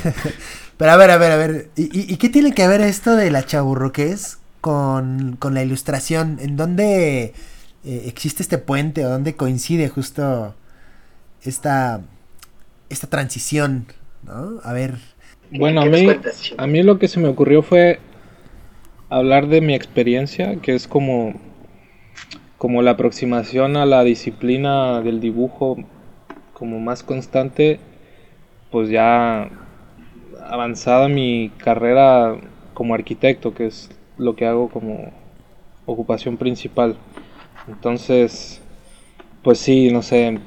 pero 0.78 0.92
a 0.92 0.96
ver, 0.96 1.10
a 1.10 1.18
ver, 1.18 1.32
a 1.32 1.36
ver. 1.36 1.70
¿Y, 1.76 1.82
y, 1.82 2.12
y 2.12 2.16
qué 2.16 2.28
tiene 2.28 2.52
que 2.54 2.66
ver 2.68 2.80
esto 2.80 3.16
de 3.16 3.30
la 3.30 3.44
chaburroqués 3.44 4.38
con, 4.60 5.36
con 5.38 5.52
la 5.54 5.62
ilustración? 5.62 6.38
¿En 6.40 6.56
dónde 6.56 7.34
eh, 7.84 8.02
existe 8.06 8.42
este 8.42 8.58
puente 8.58 9.04
o 9.04 9.10
dónde 9.10 9.34
coincide 9.36 9.88
justo 9.88 10.54
esta, 11.50 12.02
esta 12.88 13.06
transición? 13.08 13.86
¿No? 14.22 14.60
A 14.62 14.72
ver. 14.72 14.96
Bueno, 15.50 15.80
a 15.82 15.84
¿Qué 15.84 15.90
nos 15.90 16.00
mí, 16.00 16.04
cuentas, 16.06 16.54
a 16.56 16.66
mí 16.66 16.82
lo 16.82 16.98
que 16.98 17.08
se 17.08 17.20
me 17.20 17.28
ocurrió 17.28 17.62
fue 17.62 18.00
hablar 19.08 19.48
de 19.48 19.60
mi 19.60 19.74
experiencia, 19.74 20.56
que 20.56 20.74
es 20.74 20.88
como, 20.88 21.34
como 22.58 22.82
la 22.82 22.92
aproximación 22.92 23.76
a 23.76 23.86
la 23.86 24.02
disciplina 24.02 25.00
del 25.02 25.20
dibujo 25.20 25.76
como 26.52 26.80
más 26.80 27.02
constante, 27.02 27.78
pues 28.70 28.88
ya 28.88 29.50
avanzada 30.48 31.08
mi 31.08 31.50
carrera 31.58 32.36
como 32.74 32.94
arquitecto, 32.94 33.54
que 33.54 33.66
es 33.66 33.90
lo 34.18 34.36
que 34.36 34.46
hago 34.46 34.68
como 34.68 35.12
ocupación 35.86 36.36
principal. 36.36 36.96
Entonces, 37.68 38.60
pues 39.42 39.58
sí, 39.58 39.90
no 39.90 40.02
sé, 40.02 40.38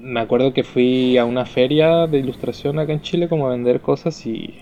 me 0.00 0.20
acuerdo 0.20 0.52
que 0.52 0.64
fui 0.64 1.18
a 1.18 1.24
una 1.24 1.44
feria 1.44 2.06
de 2.06 2.18
ilustración 2.18 2.78
acá 2.78 2.92
en 2.92 3.02
Chile 3.02 3.28
como 3.28 3.46
a 3.46 3.50
vender 3.50 3.80
cosas 3.80 4.26
y... 4.26 4.58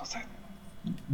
O 0.00 0.04
sea, 0.06 0.22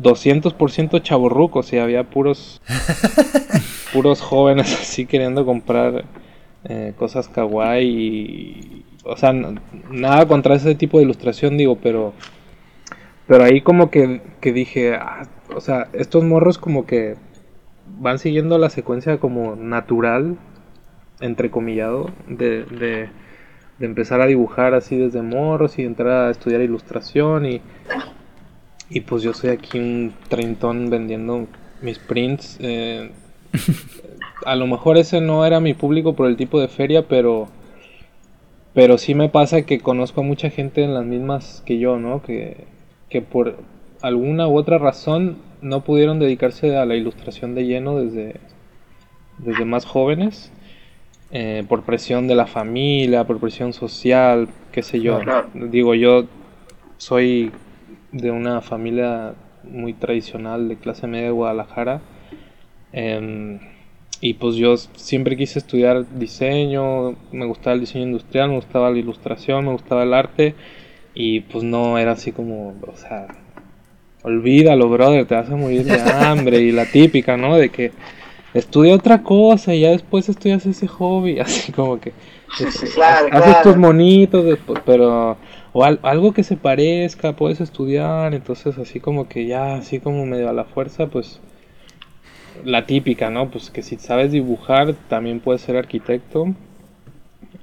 200% 0.00 1.02
chaborrucos 1.02 1.72
y 1.72 1.78
había 1.78 2.04
puros... 2.04 2.60
puros 3.92 4.20
jóvenes 4.20 4.72
así 4.80 5.06
queriendo 5.06 5.44
comprar 5.44 6.04
eh, 6.64 6.94
cosas 6.96 7.28
kawaii 7.28 7.88
y... 7.88 8.84
O 9.04 9.16
sea, 9.16 9.32
nada 9.32 10.26
contra 10.26 10.56
ese 10.56 10.74
tipo 10.74 10.98
de 10.98 11.04
ilustración 11.04 11.56
digo, 11.56 11.76
pero... 11.82 12.12
Pero 13.26 13.42
ahí 13.42 13.60
como 13.60 13.90
que, 13.90 14.22
que 14.40 14.52
dije, 14.52 14.94
ah, 14.94 15.26
o 15.54 15.60
sea, 15.60 15.88
estos 15.92 16.22
morros 16.22 16.58
como 16.58 16.86
que 16.86 17.16
van 17.98 18.20
siguiendo 18.20 18.56
la 18.58 18.70
secuencia 18.70 19.18
como 19.18 19.56
natural, 19.56 20.36
entrecomillado, 21.20 22.10
de, 22.28 22.64
de, 22.64 23.08
empezar 23.80 24.20
a 24.20 24.26
dibujar 24.26 24.74
así 24.74 24.96
desde 24.96 25.22
morros 25.22 25.78
y 25.78 25.82
entrar 25.82 26.28
a 26.28 26.30
estudiar 26.30 26.60
ilustración 26.62 27.46
y, 27.46 27.60
y 28.88 29.00
pues 29.00 29.22
yo 29.22 29.32
soy 29.34 29.50
aquí 29.50 29.78
un 29.78 30.14
treintón 30.28 30.90
vendiendo 30.90 31.46
mis 31.82 31.98
prints. 31.98 32.56
eh, 32.60 33.10
a 34.44 34.54
lo 34.54 34.66
mejor 34.66 34.98
ese 34.98 35.20
no 35.20 35.44
era 35.46 35.60
mi 35.60 35.74
público 35.74 36.14
por 36.14 36.28
el 36.28 36.36
tipo 36.36 36.60
de 36.60 36.68
feria, 36.68 37.06
pero 37.08 37.48
pero 38.76 38.98
sí 38.98 39.14
me 39.14 39.30
pasa 39.30 39.62
que 39.62 39.80
conozco 39.80 40.20
a 40.20 40.24
mucha 40.24 40.50
gente 40.50 40.84
en 40.84 40.92
las 40.92 41.06
mismas 41.06 41.62
que 41.64 41.78
yo, 41.78 41.98
¿no? 41.98 42.22
Que, 42.22 42.66
que 43.08 43.22
por 43.22 43.56
alguna 44.02 44.48
u 44.48 44.58
otra 44.58 44.76
razón 44.76 45.38
no 45.62 45.82
pudieron 45.82 46.18
dedicarse 46.18 46.76
a 46.76 46.84
la 46.84 46.94
ilustración 46.94 47.54
de 47.54 47.64
lleno 47.64 47.96
desde, 47.96 48.36
desde 49.38 49.64
más 49.64 49.86
jóvenes, 49.86 50.52
eh, 51.30 51.64
por 51.68 51.82
presión 51.82 52.28
de 52.28 52.34
la 52.34 52.46
familia, 52.46 53.24
por 53.24 53.40
presión 53.40 53.72
social, 53.72 54.48
qué 54.72 54.82
sé 54.82 55.00
yo. 55.00 55.20
Claro. 55.20 55.48
Digo, 55.54 55.94
yo 55.94 56.26
soy 56.98 57.50
de 58.12 58.30
una 58.30 58.60
familia 58.60 59.34
muy 59.64 59.92
tradicional 59.92 60.68
de 60.68 60.76
clase 60.76 61.06
media 61.06 61.26
de 61.26 61.32
Guadalajara. 61.32 62.00
em, 62.92 63.58
y 64.20 64.34
pues 64.34 64.56
yo 64.56 64.76
siempre 64.76 65.36
quise 65.36 65.58
estudiar 65.58 66.06
diseño, 66.18 67.16
me 67.32 67.44
gustaba 67.44 67.74
el 67.74 67.80
diseño 67.80 68.04
industrial, 68.06 68.48
me 68.48 68.56
gustaba 68.56 68.90
la 68.90 68.98
ilustración, 68.98 69.66
me 69.66 69.72
gustaba 69.72 70.04
el 70.04 70.14
arte. 70.14 70.54
Y 71.14 71.40
pues 71.40 71.64
no 71.64 71.98
era 71.98 72.12
así 72.12 72.32
como, 72.32 72.74
o 72.86 72.96
sea, 72.96 73.26
olvídalo, 74.22 74.88
brother, 74.88 75.26
te 75.26 75.34
vas 75.34 75.50
a 75.50 75.56
morir 75.56 75.84
de 75.84 76.00
hambre. 76.12 76.60
y 76.60 76.72
la 76.72 76.86
típica, 76.86 77.36
¿no? 77.36 77.56
De 77.56 77.68
que 77.68 77.92
estudia 78.58 78.94
otra 78.94 79.22
cosa 79.22 79.74
y 79.74 79.80
ya 79.80 79.90
después 79.90 80.28
estudias 80.28 80.66
ese 80.66 80.86
hobby. 80.88 81.38
Así 81.40 81.72
como 81.72 82.00
que 82.00 82.12
este, 82.60 82.88
Claro, 82.94 83.26
haces 83.30 83.44
claro. 83.44 83.62
tus 83.62 83.76
monitos, 83.76 84.44
después, 84.44 84.80
pero 84.84 85.36
o 85.72 85.84
al- 85.84 86.00
algo 86.02 86.32
que 86.32 86.42
se 86.42 86.56
parezca, 86.56 87.34
puedes 87.36 87.60
estudiar. 87.60 88.34
Entonces, 88.34 88.78
así 88.78 88.98
como 89.00 89.28
que 89.28 89.46
ya, 89.46 89.74
así 89.76 90.00
como 90.00 90.24
medio 90.24 90.48
a 90.48 90.52
la 90.54 90.64
fuerza, 90.64 91.08
pues 91.08 91.40
la 92.64 92.86
típica, 92.86 93.30
¿no? 93.30 93.50
Pues 93.50 93.70
que 93.70 93.82
si 93.82 93.96
sabes 93.96 94.32
dibujar, 94.32 94.94
también 95.08 95.40
puedes 95.40 95.60
ser 95.62 95.76
arquitecto. 95.76 96.54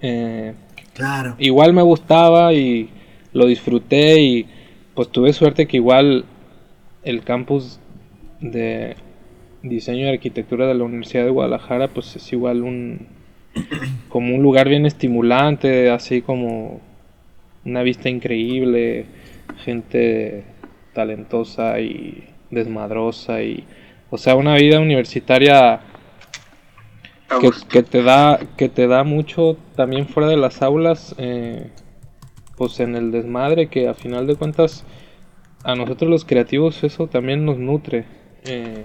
Eh, 0.02 0.54
Claro. 0.94 1.36
igual 1.40 1.74
me 1.74 1.82
gustaba 1.82 2.54
y 2.54 2.90
lo 3.34 3.48
disfruté 3.48 4.22
y 4.22 4.46
pues 4.94 5.10
tuve 5.10 5.34
suerte 5.34 5.66
que 5.68 5.78
igual 5.78 6.26
el 7.04 7.24
campus 7.24 7.80
de 8.42 8.96
diseño 9.64 10.06
y 10.06 10.10
arquitectura 10.10 10.68
de 10.68 10.76
la 10.76 10.84
Universidad 10.84 11.24
de 11.24 11.32
Guadalajara 11.32 11.88
pues 11.88 12.16
es 12.16 12.32
igual 12.34 12.64
un 12.64 13.08
como 14.10 14.36
un 14.36 14.42
lugar 14.42 14.68
bien 14.68 14.86
estimulante, 14.86 15.90
así 15.90 16.22
como 16.22 16.82
una 17.66 17.84
vista 17.84 18.10
increíble, 18.10 19.06
gente 19.64 20.44
talentosa 20.94 21.80
y 21.80 22.30
desmadrosa 22.52 23.42
y 23.42 23.64
o 24.10 24.18
sea 24.18 24.36
una 24.36 24.56
vida 24.56 24.80
universitaria 24.80 25.82
que, 27.42 27.50
que 27.68 27.82
te 27.82 28.04
da 28.04 28.40
que 28.58 28.70
te 28.70 28.86
da 28.86 29.04
mucho 29.04 29.58
también 29.76 30.08
fuera 30.08 30.30
de 30.30 30.38
las 30.38 30.62
aulas 30.62 31.16
eh, 31.18 31.72
pues 32.58 32.80
en 32.80 32.96
el 32.96 33.12
desmadre 33.12 33.68
que 33.70 33.88
a 33.88 33.96
final 33.96 34.28
de 34.28 34.36
cuentas 34.36 34.86
a 35.64 35.74
nosotros 35.74 36.12
los 36.12 36.26
creativos 36.26 36.84
eso 36.84 37.08
también 37.08 37.44
nos 37.44 37.58
nutre 37.58 38.06
eh, 38.46 38.84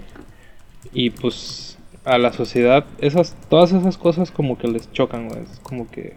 y 0.93 1.09
pues 1.11 1.77
a 2.05 2.17
la 2.17 2.31
sociedad 2.33 2.85
esas 2.99 3.35
todas 3.49 3.71
esas 3.73 3.97
cosas 3.97 4.31
como 4.31 4.57
que 4.57 4.67
les 4.67 4.91
chocan 4.91 5.27
güey, 5.27 5.41
es 5.43 5.59
como 5.61 5.89
que 5.89 6.15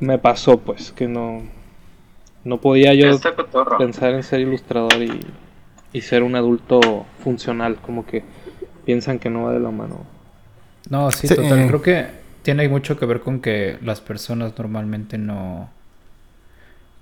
me 0.00 0.18
pasó 0.18 0.58
pues 0.58 0.92
que 0.92 1.08
no 1.08 1.42
no 2.44 2.60
podía 2.60 2.94
yo 2.94 3.18
pensar 3.78 4.12
en 4.14 4.22
ser 4.22 4.40
ilustrador 4.40 5.02
y, 5.02 5.20
y 5.92 6.00
ser 6.02 6.22
un 6.22 6.36
adulto 6.36 7.06
funcional 7.24 7.76
como 7.76 8.06
que 8.06 8.22
piensan 8.84 9.18
que 9.18 9.30
no 9.30 9.44
va 9.44 9.52
de 9.52 9.60
la 9.60 9.70
mano 9.70 10.04
No, 10.90 11.10
sí, 11.10 11.26
Sí, 11.26 11.34
total. 11.34 11.60
eh. 11.60 11.66
Creo 11.66 11.82
que 11.82 12.06
tiene 12.42 12.68
mucho 12.68 12.96
que 12.96 13.06
ver 13.06 13.20
con 13.20 13.40
que 13.40 13.78
las 13.82 14.00
personas 14.00 14.52
normalmente 14.56 15.18
no. 15.18 15.68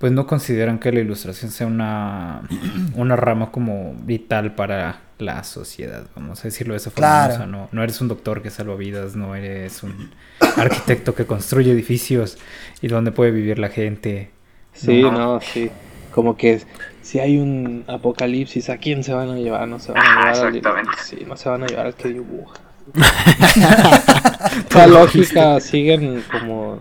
Pues 0.04 0.12
no 0.12 0.26
consideran 0.26 0.78
que 0.80 0.92
la 0.92 1.00
ilustración 1.00 1.50
sea 1.50 1.66
una, 1.66 2.42
una 2.94 3.16
rama 3.16 3.50
como 3.50 3.94
vital 4.02 4.54
para 4.54 5.00
la 5.18 5.42
sociedad, 5.44 6.04
vamos 6.14 6.40
a 6.40 6.42
decirlo 6.42 6.74
de 6.74 6.76
esa 6.76 6.90
forma. 6.90 7.08
Claro. 7.08 7.32
O 7.32 7.36
sea, 7.38 7.46
no, 7.46 7.68
no 7.72 7.82
eres 7.82 8.02
un 8.02 8.08
doctor 8.08 8.42
que 8.42 8.50
salva 8.50 8.74
vidas, 8.76 9.16
no 9.16 9.34
eres 9.34 9.82
un 9.82 10.10
arquitecto 10.58 11.14
que 11.14 11.24
construye 11.24 11.72
edificios 11.72 12.36
y 12.82 12.88
donde 12.88 13.12
puede 13.12 13.30
vivir 13.30 13.58
la 13.58 13.70
gente. 13.70 14.30
Sí, 14.74 15.00
No. 15.00 15.10
no, 15.10 15.40
sí. 15.40 15.70
Como 16.12 16.36
que 16.36 16.60
si 17.00 17.20
hay 17.20 17.38
un 17.38 17.84
apocalipsis, 17.88 18.68
¿a 18.68 18.76
quién 18.76 19.04
se 19.04 19.14
van 19.14 19.30
a 19.30 19.36
llevar? 19.36 19.66
No 19.68 19.78
se 19.78 19.92
van 19.92 20.02
a 20.02 20.06
Ah, 20.06 20.32
llevar 20.34 20.48
al 20.48 20.56
exactamente. 20.56 20.98
sí, 21.02 21.24
no 21.26 21.34
se 21.38 21.48
van 21.48 21.62
a 21.62 21.66
llevar 21.66 21.86
al 21.86 21.94
que 21.94 22.08
dibuja. 22.10 22.60
La 24.74 24.86
lógica 24.86 25.60
siguen 25.60 26.22
como, 26.30 26.78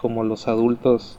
como 0.00 0.24
los 0.24 0.48
adultos. 0.48 1.18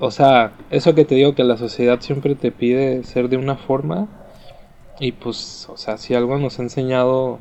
O 0.00 0.10
sea, 0.10 0.52
eso 0.70 0.94
que 0.94 1.04
te 1.04 1.14
digo 1.16 1.34
que 1.34 1.44
la 1.44 1.56
sociedad 1.58 2.00
siempre 2.00 2.34
te 2.34 2.50
pide 2.50 3.02
ser 3.04 3.28
de 3.28 3.36
una 3.36 3.56
forma. 3.56 4.08
Y 4.98 5.12
pues, 5.12 5.66
o 5.68 5.76
sea, 5.76 5.98
si 5.98 6.14
algo 6.14 6.38
nos 6.38 6.58
ha 6.58 6.62
enseñado 6.62 7.38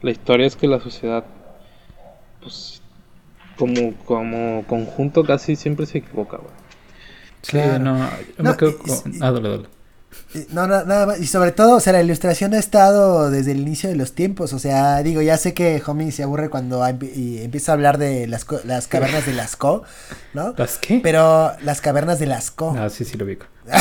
la 0.00 0.12
historia 0.12 0.46
es 0.46 0.54
que 0.54 0.68
la 0.68 0.78
sociedad, 0.78 1.24
pues, 2.40 2.80
como, 3.56 3.94
como 4.04 4.64
conjunto 4.68 5.24
casi 5.24 5.56
siempre 5.56 5.86
se 5.86 5.98
equivoca, 5.98 6.36
güey. 6.36 6.52
Sí, 7.42 7.50
Claro. 7.52 7.78
no, 7.84 7.98
yo 8.38 8.44
me 8.44 8.50
No, 8.50 8.56
quedo 8.56 8.70
y- 8.70 8.74
con... 8.74 9.12
y- 9.14 9.18
Ah, 9.20 9.32
dale, 9.32 9.48
dale. 9.48 9.68
No, 10.50 10.66
no, 10.66 10.84
nada 10.84 11.06
más. 11.06 11.20
Y 11.20 11.26
sobre 11.26 11.52
todo, 11.52 11.76
o 11.76 11.80
sea, 11.80 11.92
la 11.92 12.02
ilustración 12.02 12.54
ha 12.54 12.58
estado 12.58 13.30
desde 13.30 13.52
el 13.52 13.60
inicio 13.60 13.88
de 13.90 13.96
los 13.96 14.12
tiempos. 14.14 14.52
O 14.52 14.58
sea, 14.58 15.02
digo, 15.02 15.20
ya 15.22 15.36
sé 15.36 15.54
que 15.54 15.82
Homie 15.86 16.12
se 16.12 16.22
aburre 16.22 16.48
cuando 16.50 16.86
empieza 16.86 17.72
a 17.72 17.74
hablar 17.74 17.98
de 17.98 18.26
las, 18.26 18.46
las 18.64 18.88
cavernas 18.88 19.26
de 19.26 19.34
Lascaux, 19.34 19.86
¿no? 20.34 20.54
¿Las 20.56 20.78
qué? 20.78 21.00
Pero 21.02 21.52
las 21.62 21.80
cavernas 21.80 22.18
de 22.18 22.26
Lascaux. 22.26 22.78
Ah, 22.78 22.88
sí, 22.90 23.04
sí 23.04 23.16
lo 23.16 23.24
ubico. 23.24 23.46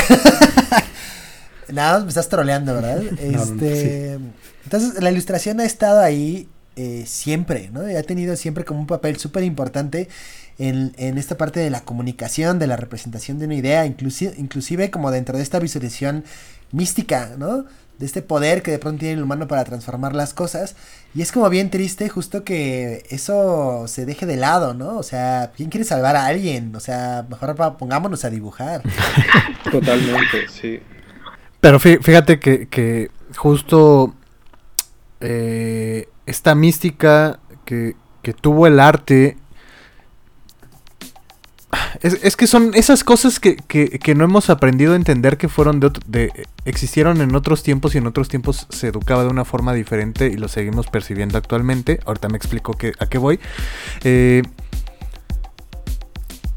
Nada 1.70 1.94
más 1.94 2.04
me 2.04 2.10
estás 2.10 2.28
troleando, 2.28 2.74
¿verdad? 2.76 3.02
no, 3.02 3.44
Este, 3.44 4.20
Entonces, 4.64 5.02
la 5.02 5.12
ilustración 5.12 5.60
ha 5.60 5.66
estado 5.66 6.02
ahí 6.02 6.50
eh, 6.76 7.04
siempre, 7.06 7.70
¿no? 7.72 7.90
Y 7.90 7.96
ha 7.96 8.04
tenido 8.04 8.36
siempre 8.36 8.66
como 8.66 8.80
un 8.80 8.88
papel 8.88 9.18
súper 9.18 9.44
importante 9.44 10.08
en, 10.58 10.94
en 10.98 11.18
esta 11.18 11.38
parte 11.38 11.60
de 11.60 11.70
la 11.70 11.82
comunicación, 11.82 12.60
de 12.60 12.68
la 12.68 12.78
representación 12.78 13.40
de 13.40 13.46
una 13.46 13.56
idea, 13.56 13.86
inclusive, 13.86 14.34
inclusive 14.38 14.92
como 14.92 15.12
dentro 15.12 15.38
de 15.38 15.44
esta 15.44 15.60
visualización 15.60 16.24
mística, 16.72 17.32
¿no? 17.38 17.66
De 18.00 18.06
este 18.08 18.22
poder 18.24 18.64
que 18.64 18.72
de 18.72 18.80
pronto 18.80 19.00
tiene 19.02 19.16
el 19.16 19.24
humano 19.24 19.48
para 19.48 19.64
transformar 19.64 20.16
las 20.16 20.34
cosas. 20.34 20.76
Y 21.14 21.22
es 21.22 21.32
como 21.32 21.50
bien 21.50 21.70
triste 21.70 22.10
justo 22.10 22.44
que 22.44 23.06
eso 23.10 23.86
se 23.88 24.06
deje 24.08 24.26
de 24.26 24.38
lado, 24.38 24.74
¿no? 24.74 24.98
O 24.98 25.04
sea, 25.04 25.52
¿quién 25.56 25.70
quiere 25.70 25.84
salvar 25.86 26.16
a 26.16 26.26
alguien? 26.26 26.76
O 26.76 26.80
sea, 26.80 27.26
mejor 27.30 27.56
pongámonos 27.78 28.26
a 28.26 28.30
dibujar. 28.32 28.82
Totalmente, 29.72 30.48
sí. 30.50 30.80
Pero 31.60 31.80
fí- 31.80 32.02
fíjate 32.02 32.40
que, 32.40 32.68
que 32.68 33.12
justo 33.36 34.16
eh, 35.20 36.08
esta 36.32 36.56
mística 36.56 37.40
que, 37.66 37.96
que 38.24 38.34
tuvo 38.34 38.66
el 38.66 38.80
arte. 38.80 39.38
Es, 42.02 42.18
es 42.24 42.36
que 42.36 42.48
son 42.48 42.72
esas 42.74 43.04
cosas 43.04 43.40
que, 43.40 43.56
que- 43.56 44.16
no 44.16 44.26
hemos 44.26 44.50
aprendido 44.50 44.92
a 44.94 44.96
entender 44.98 45.38
que 45.38 45.48
fueron 45.48 45.80
de, 45.80 45.92
de 46.08 46.48
existieron 46.66 47.22
en 47.22 47.34
otros 47.36 47.64
tiempos 47.64 47.96
y 47.96 48.00
en 48.00 48.08
otros 48.08 48.28
tiempos 48.28 48.68
se 48.70 48.88
educaba 48.88 49.24
de 49.24 49.30
una 49.30 49.46
forma 49.46 49.74
diferente 49.74 50.28
y 50.28 50.34
lo 50.38 50.48
seguimos 50.50 50.88
percibiendo 50.88 51.38
actualmente. 51.38 52.00
Ahorita 52.06 52.28
me 52.28 52.38
explico 52.38 52.74
que, 52.74 52.92
a 53.00 53.06
qué 53.06 53.18
voy. 53.18 53.40
Eh, 54.04 54.44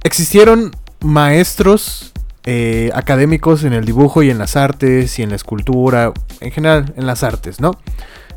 existieron 0.03 0.73
maestros 1.01 2.13
eh, 2.45 2.91
académicos 2.95 3.63
en 3.65 3.73
el 3.73 3.85
dibujo 3.85 4.23
y 4.23 4.31
en 4.31 4.39
las 4.39 4.57
artes 4.57 5.19
y 5.19 5.23
en 5.23 5.31
la 5.31 5.37
escultura, 5.37 6.13
en 6.41 6.51
general 6.51 6.93
en 6.97 7.07
las 7.07 7.23
artes, 7.23 7.61
¿no? 7.61 7.73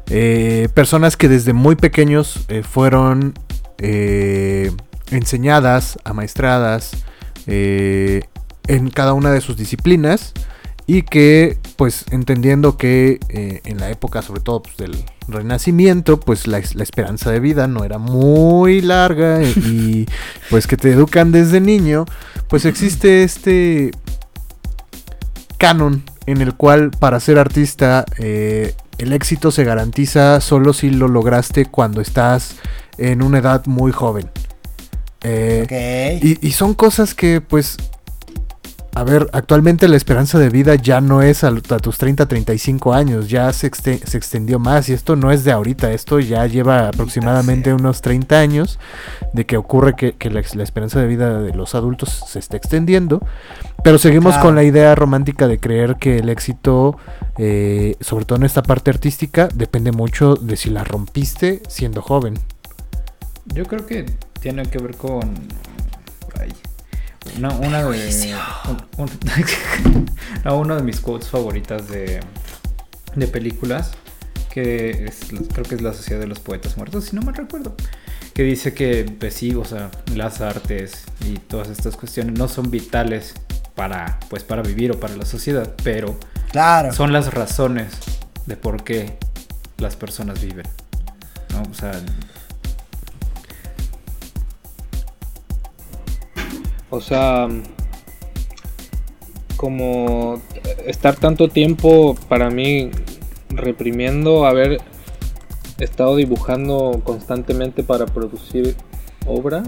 Eh, 0.09 0.69
personas 0.73 1.17
que 1.17 1.27
desde 1.27 1.53
muy 1.53 1.75
pequeños 1.75 2.45
eh, 2.47 2.63
fueron 2.63 3.33
eh, 3.79 4.71
enseñadas, 5.11 5.97
amaestradas 6.03 6.91
eh, 7.45 8.23
en 8.67 8.89
cada 8.89 9.13
una 9.13 9.31
de 9.31 9.41
sus 9.41 9.57
disciplinas 9.57 10.33
y 10.85 11.03
que 11.03 11.57
pues 11.75 12.05
entendiendo 12.11 12.77
que 12.77 13.19
eh, 13.29 13.61
en 13.65 13.79
la 13.79 13.89
época 13.89 14.21
sobre 14.21 14.41
todo 14.41 14.63
pues, 14.63 14.77
del 14.77 14.95
renacimiento 15.27 16.19
pues 16.19 16.47
la, 16.47 16.61
la 16.73 16.83
esperanza 16.83 17.29
de 17.31 17.39
vida 17.39 17.67
no 17.67 17.83
era 17.83 17.97
muy 17.97 18.81
larga 18.81 19.43
y 19.43 20.07
pues 20.49 20.65
que 20.65 20.77
te 20.77 20.91
educan 20.91 21.31
desde 21.31 21.59
niño 21.59 22.05
pues 22.49 22.65
existe 22.65 23.23
este 23.23 23.91
canon 25.57 26.03
en 26.25 26.41
el 26.41 26.55
cual 26.55 26.91
para 26.91 27.19
ser 27.19 27.37
artista 27.37 28.05
el 28.97 29.13
éxito 29.13 29.51
se 29.51 29.63
garantiza 29.63 30.41
solo 30.41 30.73
si 30.73 30.89
lo 30.89 31.07
lograste 31.07 31.65
cuando 31.65 32.01
estás 32.01 32.55
en 32.97 33.21
una 33.21 33.39
edad 33.39 33.65
muy 33.65 33.91
joven. 33.91 34.29
Eh, 35.23 36.37
y 36.41 36.51
son 36.51 36.73
cosas 36.73 37.13
que, 37.13 37.41
pues, 37.41 37.77
a 38.95 39.03
ver, 39.03 39.29
actualmente 39.31 39.87
la 39.87 39.95
esperanza 39.95 40.39
de 40.39 40.49
vida 40.49 40.73
ya 40.75 41.01
no 41.01 41.21
es 41.21 41.43
a, 41.43 41.49
a 41.49 41.77
tus 41.79 41.97
30, 41.99 42.25
35 42.25 42.93
años, 42.93 43.29
ya 43.29 43.53
se, 43.53 43.69
exte- 43.71 44.03
se 44.03 44.17
extendió 44.17 44.57
más 44.57 44.89
y 44.89 44.93
esto 44.93 45.15
no 45.15 45.31
es 45.31 45.43
de 45.43 45.51
ahorita, 45.51 45.91
esto 45.91 46.19
ya 46.19 46.45
lleva 46.47 46.87
aproximadamente 46.87 47.73
unos 47.73 48.01
30 48.01 48.39
años 48.39 48.79
de 49.33 49.45
que 49.45 49.55
ocurre 49.57 49.95
que, 49.95 50.13
que 50.13 50.31
la, 50.31 50.41
la 50.53 50.63
esperanza 50.63 50.99
de 50.99 51.05
vida 51.07 51.39
de 51.41 51.53
los 51.53 51.75
adultos 51.75 52.23
se 52.27 52.39
está 52.39 52.57
extendiendo, 52.57 53.21
pero 53.83 53.99
seguimos 53.99 54.33
Claro. 54.33 54.47
con 54.47 54.55
la 54.55 54.63
idea 54.63 54.95
romántica 54.95 55.47
de 55.47 55.59
creer 55.59 55.97
que 55.97 56.17
el 56.17 56.29
éxito, 56.29 56.97
eh, 57.37 57.95
sobre 58.01 58.25
todo 58.25 58.39
en 58.39 58.45
esta 58.45 58.63
parte 58.63 58.89
artística, 58.89 59.47
depende 59.53 59.91
mucho 59.91 60.33
de 60.35 60.57
si 60.57 60.71
la 60.71 60.83
rompiste 60.83 61.61
siendo 61.67 62.01
joven. 62.01 62.33
Yo 63.53 63.63
creo 63.65 63.85
que 63.85 64.05
tiene 64.41 64.63
que 64.63 64.79
ver 64.79 64.95
con. 64.97 65.21
ay, 66.39 66.51
una, 67.37 67.49
una 67.51 67.83
de. 67.83 68.35
un- 68.67 68.81
un- 68.97 70.05
no, 70.45 70.57
una 70.59 70.75
de 70.75 70.83
mis 70.83 70.99
quotes 70.99 71.29
favoritas 71.29 71.87
de, 71.89 72.19
de 73.15 73.27
películas. 73.27 73.91
Que 74.51 75.05
es, 75.05 75.19
creo 75.53 75.63
que 75.65 75.75
es 75.75 75.81
La 75.81 75.93
Sociedad 75.93 76.19
de 76.19 76.25
los 76.27 76.39
Poetas 76.39 76.77
Muertos, 76.77 77.05
si 77.05 77.15
no 77.15 77.21
me 77.21 77.31
recuerdo. 77.31 77.75
Que 78.33 78.41
dice 78.43 78.73
que, 78.73 79.05
pues 79.19 79.35
sí, 79.35 79.53
o 79.53 79.63
sea, 79.65 79.91
las 80.15 80.41
artes 80.41 81.03
y 81.25 81.33
todas 81.37 81.69
estas 81.69 81.95
cuestiones 81.95 82.37
no 82.39 82.47
son 82.47 82.71
vitales 82.71 83.33
para, 83.75 84.19
pues, 84.29 84.43
para 84.43 84.63
vivir 84.63 84.91
o 84.91 84.99
para 84.99 85.15
la 85.15 85.25
sociedad, 85.25 85.75
pero 85.83 86.19
Claro. 86.51 86.91
son 86.91 87.13
las 87.13 87.33
razones 87.35 87.89
de 88.47 88.57
por 88.57 88.83
qué 88.83 89.17
las 89.77 89.95
personas 89.95 90.41
viven. 90.41 90.65
¿no? 91.51 91.61
O 91.69 91.73
sea, 91.75 91.91
O 96.89 97.01
sea, 97.01 97.47
como 99.57 100.41
estar 100.85 101.15
tanto 101.15 101.49
tiempo 101.49 102.15
para 102.29 102.49
mí 102.49 102.91
reprimiendo 103.49 104.45
haber 104.45 104.79
estado 105.79 106.15
dibujando 106.15 107.01
constantemente 107.03 107.83
para 107.83 108.05
producir 108.05 108.75
obra, 109.25 109.63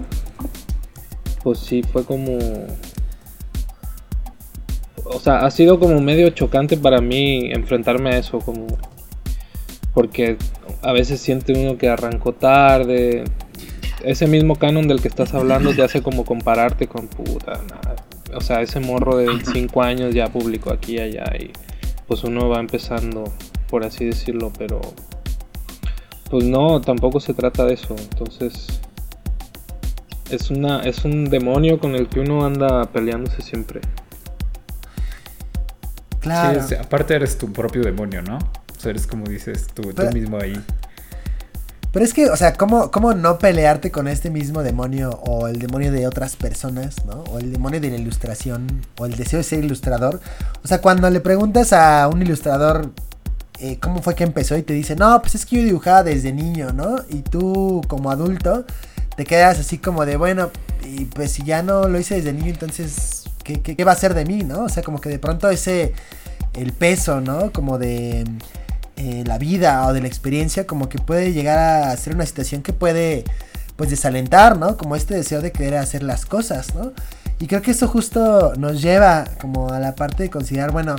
pues 1.42 1.58
sí 1.58 1.82
fue 1.82 2.04
como... 2.04 2.38
O 5.04 5.18
sea, 5.18 5.38
ha 5.40 5.50
sido 5.50 5.80
como 5.80 6.00
medio 6.00 6.30
chocante 6.30 6.76
para 6.76 7.00
mí 7.00 7.50
enfrentarme 7.52 8.10
a 8.10 8.18
eso, 8.18 8.38
como... 8.38 8.66
Porque 9.92 10.36
a 10.82 10.92
veces 10.92 11.20
siente 11.20 11.52
uno 11.52 11.76
que 11.76 11.88
arrancó 11.88 12.32
tarde, 12.32 13.24
ese 14.04 14.26
mismo 14.26 14.56
canon 14.56 14.88
del 14.88 15.00
que 15.00 15.08
estás 15.08 15.34
hablando 15.34 15.74
te 15.74 15.82
hace 15.82 16.02
como 16.02 16.24
compararte 16.24 16.86
con 16.88 17.06
puta. 17.08 17.52
nada. 17.68 17.96
O 18.34 18.40
sea, 18.40 18.60
ese 18.60 18.80
morro 18.80 19.16
de 19.16 19.26
25 19.26 19.82
años 19.82 20.14
ya 20.14 20.28
publicó 20.28 20.72
aquí 20.72 20.96
y 20.96 21.00
allá 21.00 21.24
y 21.38 21.50
pues 22.06 22.22
uno 22.24 22.48
va 22.48 22.60
empezando, 22.60 23.24
por 23.68 23.84
así 23.84 24.04
decirlo, 24.04 24.52
pero 24.56 24.80
pues 26.30 26.44
no, 26.44 26.80
tampoco 26.80 27.18
se 27.20 27.34
trata 27.34 27.64
de 27.64 27.74
eso. 27.74 27.94
Entonces 27.98 28.80
es 30.30 30.50
una 30.50 30.80
es 30.82 31.04
un 31.04 31.24
demonio 31.24 31.80
con 31.80 31.96
el 31.96 32.08
que 32.08 32.20
uno 32.20 32.44
anda 32.46 32.84
peleándose 32.86 33.42
siempre. 33.42 33.80
Claro. 36.20 36.62
Sí, 36.66 36.74
es- 36.74 36.80
aparte 36.80 37.14
eres 37.14 37.38
tu 37.38 37.52
propio 37.52 37.82
demonio, 37.82 38.22
¿no? 38.22 38.36
O 38.38 38.80
sea, 38.80 38.90
eres 38.90 39.06
como 39.06 39.24
dices 39.26 39.66
tú, 39.74 39.82
tú 39.82 39.92
Pero- 39.96 40.12
mismo 40.12 40.38
ahí. 40.38 40.54
Pero 41.92 42.04
es 42.04 42.14
que, 42.14 42.30
o 42.30 42.36
sea, 42.36 42.54
¿cómo, 42.54 42.90
¿cómo 42.90 43.14
no 43.14 43.38
pelearte 43.38 43.90
con 43.90 44.06
este 44.06 44.30
mismo 44.30 44.62
demonio 44.62 45.10
o 45.24 45.48
el 45.48 45.58
demonio 45.58 45.90
de 45.90 46.06
otras 46.06 46.36
personas, 46.36 47.04
¿no? 47.04 47.24
O 47.32 47.38
el 47.38 47.52
demonio 47.52 47.80
de 47.80 47.90
la 47.90 47.96
ilustración 47.96 48.82
o 48.98 49.06
el 49.06 49.16
deseo 49.16 49.38
de 49.38 49.44
ser 49.44 49.64
ilustrador. 49.64 50.20
O 50.62 50.68
sea, 50.68 50.80
cuando 50.80 51.10
le 51.10 51.20
preguntas 51.20 51.72
a 51.72 52.08
un 52.08 52.22
ilustrador 52.22 52.92
eh, 53.62 53.78
cómo 53.78 54.00
fue 54.00 54.14
que 54.14 54.24
empezó 54.24 54.56
y 54.56 54.62
te 54.62 54.72
dice, 54.72 54.96
no, 54.96 55.20
pues 55.20 55.34
es 55.34 55.44
que 55.44 55.56
yo 55.56 55.62
dibujaba 55.62 56.02
desde 56.02 56.32
niño, 56.32 56.72
¿no? 56.72 56.96
Y 57.10 57.20
tú 57.20 57.82
como 57.88 58.10
adulto 58.10 58.64
te 59.16 59.26
quedas 59.26 59.58
así 59.58 59.76
como 59.76 60.06
de, 60.06 60.16
bueno, 60.16 60.50
y 60.82 61.04
pues 61.04 61.32
si 61.32 61.44
ya 61.44 61.62
no 61.62 61.86
lo 61.86 61.98
hice 61.98 62.14
desde 62.14 62.32
niño, 62.32 62.48
entonces, 62.48 63.24
¿qué, 63.44 63.60
qué, 63.60 63.76
qué 63.76 63.84
va 63.84 63.92
a 63.92 63.96
ser 63.96 64.14
de 64.14 64.24
mí, 64.24 64.44
¿no? 64.44 64.64
O 64.64 64.68
sea, 64.70 64.82
como 64.82 64.98
que 64.98 65.10
de 65.10 65.18
pronto 65.18 65.50
ese, 65.50 65.92
el 66.54 66.72
peso, 66.72 67.20
¿no? 67.20 67.52
Como 67.52 67.76
de 67.76 68.24
eh, 69.00 69.24
la 69.26 69.38
vida 69.38 69.86
o 69.86 69.94
de 69.94 70.02
la 70.02 70.08
experiencia, 70.08 70.66
como 70.66 70.90
que 70.90 70.98
puede 70.98 71.32
llegar 71.32 71.58
a 71.58 71.96
ser 71.96 72.14
una 72.14 72.26
situación 72.26 72.60
que 72.60 72.74
puede, 72.74 73.24
pues, 73.76 73.88
desalentar, 73.88 74.58
¿no? 74.58 74.76
Como 74.76 74.94
este 74.94 75.14
deseo 75.14 75.40
de 75.40 75.52
querer 75.52 75.76
hacer 75.76 76.02
las 76.02 76.26
cosas, 76.26 76.74
¿no? 76.74 76.92
Y 77.38 77.46
creo 77.46 77.62
que 77.62 77.70
eso 77.70 77.88
justo 77.88 78.52
nos 78.58 78.82
lleva 78.82 79.24
como 79.40 79.70
a 79.72 79.78
la 79.78 79.94
parte 79.94 80.24
de 80.24 80.28
considerar, 80.28 80.70
bueno, 80.70 80.96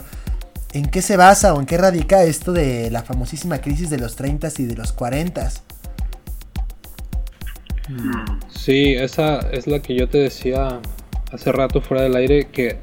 ¿en 0.74 0.86
qué 0.88 1.04
se 1.04 1.16
basa 1.16 1.54
o 1.54 1.60
en 1.60 1.68
qué 1.68 1.78
radica 1.78 2.24
esto 2.24 2.54
de 2.54 2.90
la 2.90 3.04
famosísima 3.04 3.60
crisis 3.60 3.92
de 3.92 4.00
los 4.00 4.16
30 4.16 4.50
y 4.58 4.66
de 4.66 4.76
los 4.76 4.94
40? 4.94 5.52
Mm, 7.88 8.40
Sí, 8.50 8.96
esa 8.96 9.38
es 9.52 9.68
la 9.68 9.80
que 9.80 9.94
yo 9.96 10.10
te 10.10 10.18
decía 10.18 10.80
hace 11.32 11.52
rato 11.52 11.82
fuera 11.82 12.02
del 12.02 12.16
aire, 12.16 12.48
que 12.48 12.80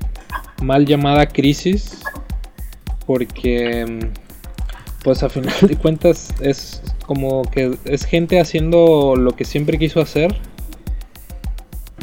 mal 0.62 0.86
llamada 0.86 1.26
crisis, 1.26 1.98
porque 3.04 3.84
mm, 3.84 4.27
pues 5.02 5.22
a 5.22 5.28
final 5.28 5.54
de 5.62 5.76
cuentas 5.76 6.34
es 6.40 6.82
como 7.06 7.42
que 7.42 7.76
es 7.84 8.04
gente 8.04 8.40
haciendo 8.40 9.14
lo 9.16 9.32
que 9.32 9.44
siempre 9.44 9.78
quiso 9.78 10.00
hacer, 10.00 10.34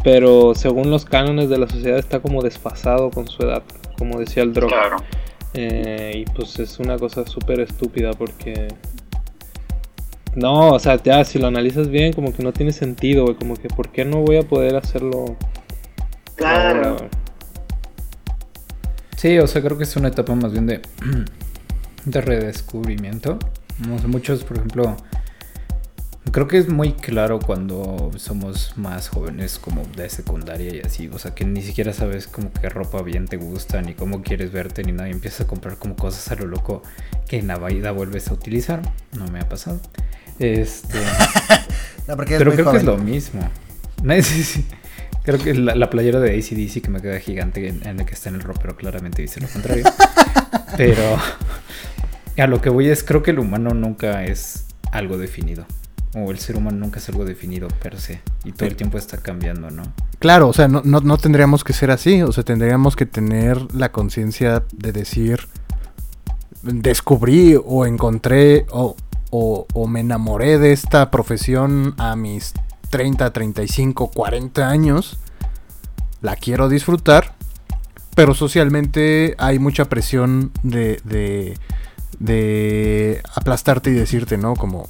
pero 0.04 0.54
según 0.56 0.90
los 0.92 1.06
cánones 1.06 1.50
de 1.50 1.58
la 1.58 1.68
sociedad 1.68 1.98
está 2.00 2.20
como 2.20 2.42
desfasado 2.42 3.10
con 3.12 3.28
su 3.28 3.44
edad, 3.44 3.64
como 3.98 4.20
decía 4.20 4.44
el 4.44 4.54
Drog. 4.54 4.70
Claro. 4.70 4.98
Eh, 5.54 6.12
y 6.16 6.26
pues 6.32 6.60
es 6.60 6.80
una 6.80 6.98
cosa 6.98 7.26
súper 7.26 7.60
estúpida 7.62 8.12
porque... 8.12 8.68
No, 10.36 10.72
o 10.72 10.80
sea, 10.80 11.02
ya 11.02 11.24
si 11.24 11.40
lo 11.40 11.48
analizas 11.48 11.88
bien, 11.88 12.12
como 12.12 12.34
que 12.34 12.44
no 12.44 12.52
tiene 12.52 12.74
sentido, 12.74 13.24
güey. 13.24 13.36
Como 13.38 13.56
que, 13.56 13.70
¿por 13.70 13.90
qué 13.90 14.04
no 14.04 14.18
voy 14.18 14.36
a 14.36 14.42
poder 14.44 14.76
hacerlo 14.76 15.38
Claro. 16.36 16.90
ahora? 16.90 17.10
Sí, 19.16 19.40
o 19.40 19.48
sea, 19.48 19.62
creo 19.62 19.78
que 19.78 19.86
es 19.86 19.96
una 19.96 20.10
etapa 20.10 20.36
más 20.36 20.52
bien 20.52 20.68
de, 20.68 20.82
de 22.06 22.22
redescubrimiento. 22.22 23.40
No 23.88 24.00
sé, 24.00 24.08
muchos, 24.08 24.44
por 24.44 24.58
ejemplo, 24.58 24.96
creo 26.32 26.48
que 26.48 26.58
es 26.58 26.70
muy 26.70 26.94
claro 26.94 27.40
cuando 27.40 28.12
somos 28.18 28.74
más 28.78 29.10
jóvenes, 29.10 29.60
como 29.60 29.84
de 29.96 30.10
secundaria 30.10 30.76
y 30.76 30.80
así. 30.80 31.10
O 31.12 31.20
sea, 31.20 31.36
que 31.36 31.46
ni 31.46 31.62
siquiera 31.62 31.94
sabes 31.94 32.28
como 32.28 32.52
qué 32.54 32.70
ropa 32.70 33.02
bien 33.02 33.28
te 33.28 33.38
gusta, 33.38 33.82
ni 33.82 33.94
cómo 33.94 34.22
quieres 34.22 34.52
verte, 34.52 34.84
ni 34.84 34.92
nada. 34.92 35.10
Y 35.10 35.12
empiezas 35.12 35.42
a 35.42 35.48
comprar 35.48 35.78
como 35.78 35.96
cosas 35.96 36.32
a 36.32 36.36
lo 36.36 36.48
loco 36.48 36.84
que 37.28 37.38
en 37.38 37.48
la 37.48 37.58
vida 37.58 37.92
vuelves 37.92 38.30
a 38.30 38.34
utilizar. 38.34 38.82
No 39.18 39.28
me 39.28 39.40
ha 39.40 39.50
pasado. 39.50 39.80
Este. 40.40 41.00
No, 42.08 42.16
porque 42.16 42.36
es 42.36 42.38
Pero 42.38 42.52
creo 42.54 42.70
que 42.70 42.78
es 42.78 42.84
lo 42.84 42.98
mismo. 42.98 43.50
No, 44.04 44.14
sí, 44.22 44.44
sí. 44.44 44.64
Creo 45.24 45.40
que 45.40 45.56
la, 45.56 45.74
la 45.74 45.90
playera 45.90 46.20
de 46.20 46.38
ACDC 46.38 46.84
que 46.84 46.90
me 46.90 47.02
queda 47.02 47.20
gigante 47.20 47.68
en, 47.68 47.88
en 47.88 47.98
la 47.98 48.06
que 48.06 48.14
está 48.14 48.30
en 48.30 48.36
el 48.36 48.42
ropero 48.42 48.76
claramente 48.76 49.24
dice 49.24 49.42
lo 49.42 49.48
contrario. 49.48 49.86
Pero 50.78 51.18
a 52.42 52.48
lo 52.48 52.62
que 52.62 52.70
voy 52.70 52.90
es, 52.90 53.04
creo 53.04 53.24
que 53.24 53.32
el 53.32 53.40
humano 53.40 53.72
nunca 53.72 54.24
es 54.26 54.66
algo 54.92 55.18
definido. 55.18 55.66
O 56.16 56.32
el 56.32 56.40
ser 56.40 56.56
humano 56.56 56.78
nunca 56.78 57.00
es 57.00 57.10
algo 57.10 57.26
definido 57.26 57.68
per 57.68 58.00
se. 58.00 58.22
Y 58.46 58.54
todo 58.54 58.68
el 58.68 58.76
tiempo 58.76 58.98
está 58.98 59.18
cambiando, 59.18 59.70
¿no? 59.70 59.84
Claro, 60.20 60.48
o 60.48 60.54
sea, 60.54 60.68
no, 60.68 60.82
no, 60.86 61.02
no 61.02 61.18
tendríamos 61.18 61.64
que 61.64 61.74
ser 61.74 61.92
así. 61.92 62.22
O 62.22 62.32
sea, 62.32 62.44
tendríamos 62.44 62.96
que 62.96 63.06
tener 63.06 63.74
la 63.74 63.92
conciencia 63.92 64.64
de 64.74 64.92
decir, 64.94 65.48
descubrí 66.62 67.58
o 67.64 67.86
encontré 67.86 68.66
o, 68.72 68.96
o, 69.30 69.68
o 69.74 69.88
me 69.88 70.00
enamoré 70.00 70.58
de 70.58 70.72
esta 70.72 71.12
profesión 71.12 71.96
a 71.98 72.16
mis 72.16 72.54
30, 72.92 73.34
35, 73.34 74.12
40 74.12 74.70
años. 74.70 75.18
La 76.22 76.38
quiero 76.38 76.70
disfrutar. 76.70 77.36
Pero 78.16 78.34
socialmente 78.34 79.36
hay 79.38 79.60
mucha 79.60 79.86
presión 79.86 80.52
de, 80.64 81.02
de, 81.04 81.58
de 82.20 83.22
aplastarte 83.36 83.90
y 83.90 83.94
decirte, 83.94 84.38
¿no? 84.38 84.56
Como, 84.56 84.90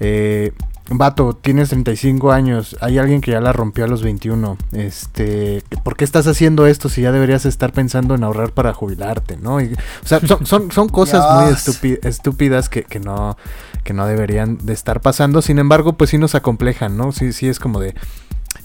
eh, 0.00 0.52
vato, 0.90 1.34
tienes 1.34 1.68
35 1.68 2.32
años, 2.32 2.76
hay 2.80 2.98
alguien 2.98 3.20
que 3.20 3.32
ya 3.32 3.40
la 3.40 3.52
rompió 3.52 3.84
a 3.84 3.88
los 3.88 4.02
21. 4.02 4.56
Este, 4.72 5.62
¿por 5.84 5.96
qué 5.96 6.04
estás 6.04 6.26
haciendo 6.26 6.66
esto 6.66 6.88
si 6.88 7.02
ya 7.02 7.12
deberías 7.12 7.44
estar 7.46 7.72
pensando 7.72 8.14
en 8.14 8.24
ahorrar 8.24 8.52
para 8.52 8.72
jubilarte, 8.72 9.36
no? 9.36 9.60
Y, 9.60 9.74
o 9.74 10.06
sea, 10.06 10.20
son, 10.20 10.46
son, 10.46 10.72
son 10.72 10.88
cosas 10.88 11.24
muy 11.34 11.46
Dios. 11.48 12.04
estúpidas 12.04 12.68
que, 12.68 12.84
que 12.84 13.00
no 13.00 13.36
que 13.84 13.94
no 13.94 14.06
deberían 14.06 14.58
de 14.58 14.74
estar 14.74 15.00
pasando. 15.00 15.40
Sin 15.40 15.58
embargo, 15.58 15.94
pues 15.94 16.10
sí 16.10 16.18
nos 16.18 16.34
acomplejan, 16.34 16.98
¿no? 16.98 17.12
Sí, 17.12 17.32
sí 17.32 17.48
es 17.48 17.58
como 17.58 17.80
de 17.80 17.94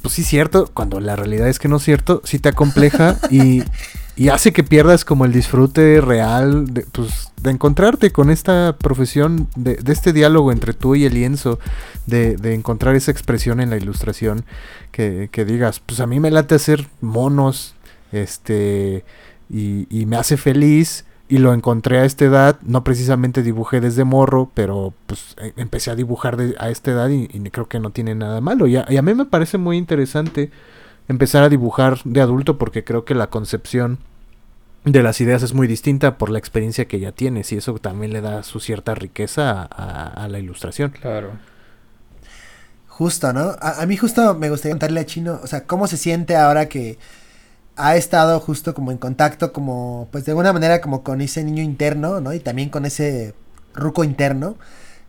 pues 0.02 0.16
sí 0.16 0.24
cierto, 0.24 0.70
cuando 0.74 1.00
la 1.00 1.16
realidad 1.16 1.48
es 1.48 1.60
que 1.60 1.70
no 1.70 1.78
es 1.78 1.84
cierto, 1.84 2.22
sí 2.26 2.38
te 2.38 2.50
acompleja 2.50 3.18
y, 3.32 3.64
y 4.16 4.30
hace 4.30 4.54
que 4.54 4.64
pierdas 4.64 5.06
como 5.06 5.26
el 5.26 5.32
disfrute 5.32 6.00
real 6.00 6.72
de, 6.74 6.86
pues, 6.92 7.32
de 7.42 7.50
encontrarte 7.50 8.12
con 8.12 8.30
esta 8.30 8.76
profesión, 8.78 9.48
de, 9.56 9.80
este 9.88 10.14
diálogo 10.14 10.52
entre 10.52 10.74
tú 10.74 10.96
y 10.96 11.06
el 11.06 11.16
lienzo, 11.16 11.60
de, 12.06 12.36
de 12.36 12.54
encontrar 12.54 12.96
esa 12.96 13.12
expresión 13.12 13.60
en 13.60 13.70
la 13.72 13.78
ilustración, 13.78 14.46
que, 14.92 15.30
que 15.32 15.46
digas, 15.46 15.80
pues 15.80 16.00
a 16.00 16.06
mí 16.06 16.20
me 16.20 16.30
late 16.30 16.56
hacer 16.56 16.88
monos, 17.02 17.76
este, 18.12 19.04
y, 19.50 19.88
y 19.90 20.06
me 20.06 20.18
hace 20.18 20.38
feliz. 20.38 21.06
Y 21.30 21.40
lo 21.40 21.54
encontré 21.54 21.98
a 22.00 22.06
esta 22.06 22.26
edad, 22.26 22.60
no 22.62 22.84
precisamente 22.84 23.42
dibujé 23.42 23.82
desde 23.82 24.04
morro, 24.04 24.52
pero 24.54 24.94
pues 25.08 25.36
eh, 25.42 25.54
empecé 25.56 25.90
a 25.90 25.96
dibujar 25.96 26.38
a 26.60 26.70
esta 26.70 26.92
edad 26.92 27.10
y, 27.10 27.28
y 27.34 27.40
creo 27.50 27.68
que 27.68 27.80
no 27.80 27.90
tiene 27.90 28.14
nada 28.14 28.40
malo. 28.40 28.68
Y 28.68 28.76
a, 28.76 28.86
y 28.88 28.98
a 28.98 29.02
mí 29.02 29.16
me 29.16 29.26
parece 29.26 29.58
muy 29.58 29.78
interesante 29.78 30.52
empezar 31.08 31.44
a 31.44 31.50
dibujar 31.50 32.00
de 32.06 32.22
adulto 32.22 32.58
porque 32.58 32.84
creo 32.84 33.06
que 33.06 33.16
la 33.16 33.30
concepción 33.30 34.00
de 34.86 35.04
las 35.04 35.22
ideas 35.22 35.44
es 35.44 35.54
muy 35.54 35.68
distinta 35.68 36.18
por 36.18 36.30
la 36.30 36.40
experiencia 36.40 36.88
que 36.88 37.00
ya 37.00 37.12
tienes 37.14 37.52
y 37.54 37.58
eso 37.58 37.74
también 37.80 38.14
le 38.14 38.22
da 38.22 38.44
su 38.44 38.60
cierta 38.60 38.96
riqueza 38.96 39.52
a, 39.52 39.64
a- 39.64 40.24
a 40.26 40.28
la 40.28 40.40
ilustración. 40.40 40.96
Claro. 41.00 41.40
Justo, 42.88 43.34
¿no? 43.34 43.56
A, 43.60 43.82
a 43.82 43.86
mí 43.86 43.98
justo 43.98 44.36
me 44.36 44.50
gustaría 44.50 44.74
contarle 44.74 45.00
a 45.00 45.06
Chino, 45.06 45.40
o 45.44 45.48
sea, 45.48 45.66
cómo 45.66 45.88
se 45.88 45.98
siente 45.98 46.36
ahora 46.36 46.70
que 46.70 47.00
ha 47.78 47.96
estado 47.98 48.40
justo 48.40 48.74
como 48.76 48.92
en 48.92 48.98
contacto, 49.00 49.54
como, 49.54 50.10
pues 50.12 50.26
de 50.26 50.32
alguna 50.34 50.54
manera 50.54 50.82
como 50.82 51.04
con 51.04 51.22
ese 51.22 51.44
niño 51.44 51.64
interno, 51.64 52.22
¿no? 52.22 52.34
Y 52.34 52.40
también 52.40 52.70
con 52.70 52.86
ese 52.86 53.36
ruco 53.76 54.04
interno. 54.04 54.58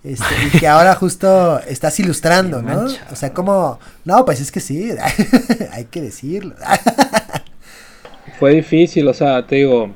Este, 0.04 0.26
y 0.46 0.58
que 0.58 0.68
ahora 0.68 0.94
justo 0.94 1.58
estás 1.60 1.98
ilustrando, 1.98 2.60
¿no? 2.60 2.84
O 3.10 3.16
sea, 3.16 3.32
como, 3.32 3.78
no, 4.04 4.24
pues 4.26 4.38
es 4.40 4.52
que 4.52 4.60
sí, 4.60 4.90
hay 5.72 5.86
que 5.86 6.02
decirlo. 6.02 6.54
Fue 8.38 8.52
difícil, 8.54 9.08
o 9.08 9.14
sea, 9.14 9.46
te 9.46 9.56
digo, 9.56 9.90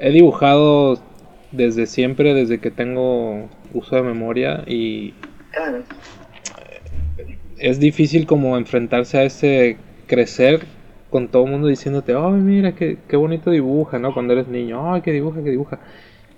he 0.00 0.10
dibujado 0.10 1.00
desde 1.50 1.86
siempre, 1.86 2.32
desde 2.32 2.60
que 2.60 2.70
tengo 2.70 3.48
uso 3.74 3.96
de 3.96 4.02
memoria 4.02 4.64
y 4.66 5.14
Claro. 5.50 5.82
es 7.58 7.78
difícil 7.78 8.26
como 8.26 8.56
enfrentarse 8.56 9.18
a 9.18 9.24
ese 9.24 9.76
crecer 10.06 10.64
con 11.10 11.28
todo 11.28 11.44
el 11.44 11.50
mundo 11.50 11.68
diciéndote, 11.68 12.14
ay, 12.14 12.32
mira, 12.32 12.72
qué, 12.74 12.96
qué 13.06 13.16
bonito 13.16 13.50
dibuja, 13.50 13.98
¿no? 13.98 14.14
Cuando 14.14 14.32
eres 14.32 14.48
niño, 14.48 14.94
ay, 14.94 15.02
que 15.02 15.12
dibuja, 15.12 15.42
que 15.42 15.50
dibuja. 15.50 15.78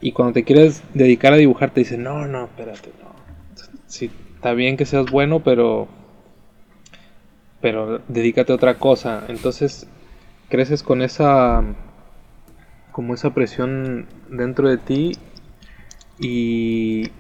Y 0.05 0.13
cuando 0.13 0.35
te 0.35 0.45
quieres 0.45 0.83
dedicar 0.93 1.33
a 1.33 1.37
dibujar 1.37 1.71
te 1.71 1.81
dicen, 1.81 2.03
no, 2.03 2.27
no, 2.27 2.45
espérate, 2.45 2.91
no. 3.03 3.15
Sí, 3.87 4.11
está 4.35 4.53
bien 4.53 4.77
que 4.77 4.85
seas 4.85 5.11
bueno, 5.11 5.41
pero... 5.43 5.89
Pero 7.63 8.03
dedícate 8.09 8.53
a 8.53 8.57
otra 8.57 8.75
cosa. 8.75 9.25
Entonces 9.29 9.89
creces 10.51 10.83
con 10.83 11.01
esa... 11.01 11.65
Como 12.93 13.15
esa 13.15 13.33
presión 13.33 14.07
dentro 14.29 14.69
de 14.69 14.77
ti 14.77 15.13
y 16.21 17.11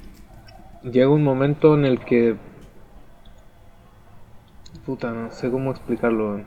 llega 0.82 1.09
un 1.09 1.24
momento 1.24 1.74
en 1.76 1.87
el 1.87 2.01
que 2.01 2.37
puta, 4.85 5.11
no 5.11 5.30
sé 5.30 5.51
cómo 5.51 5.70
explicarlo. 5.70 6.35
O 6.35 6.43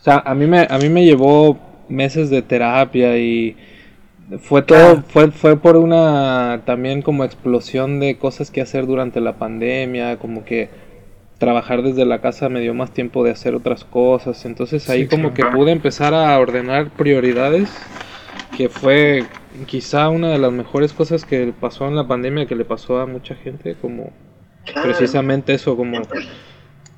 sea, 0.00 0.18
a 0.18 0.34
mí 0.34 0.48
me, 0.48 0.66
a 0.68 0.78
mí 0.78 0.88
me 0.88 1.04
llevó 1.04 1.60
meses 1.88 2.28
de 2.28 2.42
terapia 2.42 3.16
y 3.18 3.56
fue 4.40 4.62
todo, 4.62 5.02
fue, 5.08 5.30
fue 5.30 5.56
por 5.58 5.76
una 5.76 6.62
también 6.64 7.02
como 7.02 7.24
explosión 7.24 8.00
de 8.00 8.16
cosas 8.18 8.50
que 8.50 8.60
hacer 8.60 8.86
durante 8.86 9.20
la 9.20 9.38
pandemia, 9.38 10.18
como 10.18 10.44
que 10.44 10.70
trabajar 11.38 11.82
desde 11.82 12.04
la 12.04 12.20
casa 12.20 12.48
me 12.48 12.60
dio 12.60 12.74
más 12.74 12.92
tiempo 12.92 13.24
de 13.24 13.32
hacer 13.32 13.54
otras 13.54 13.84
cosas, 13.84 14.44
entonces 14.44 14.88
ahí 14.88 15.04
Sí, 15.04 15.08
como 15.08 15.34
que 15.34 15.44
pude 15.46 15.72
empezar 15.72 16.14
a 16.14 16.38
ordenar 16.38 16.90
prioridades, 16.90 17.90
que 18.56 18.68
fue 18.68 19.26
quizá 19.66 20.08
una 20.08 20.30
de 20.30 20.38
las 20.38 20.52
mejores 20.52 20.92
cosas 20.92 21.24
que 21.24 21.52
pasó 21.58 21.88
en 21.88 21.96
la 21.96 22.06
pandemia, 22.06 22.46
que 22.46 22.56
le 22.56 22.64
pasó 22.64 23.00
a 23.00 23.06
mucha 23.06 23.34
gente, 23.34 23.76
como 23.76 24.12
Claro. 24.64 24.82
precisamente 24.82 25.54
eso, 25.54 25.76
como 25.76 26.08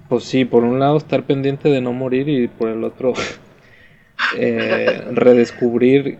pues 0.08 0.24
sí, 0.24 0.44
por 0.44 0.64
un 0.64 0.78
lado 0.78 0.96
estar 0.96 1.24
pendiente 1.24 1.68
de 1.70 1.80
no 1.80 1.92
morir 1.92 2.28
y 2.28 2.48
por 2.48 2.68
el 2.68 2.84
otro 2.84 3.14
eh, 4.36 5.02
redescubrir 5.12 6.18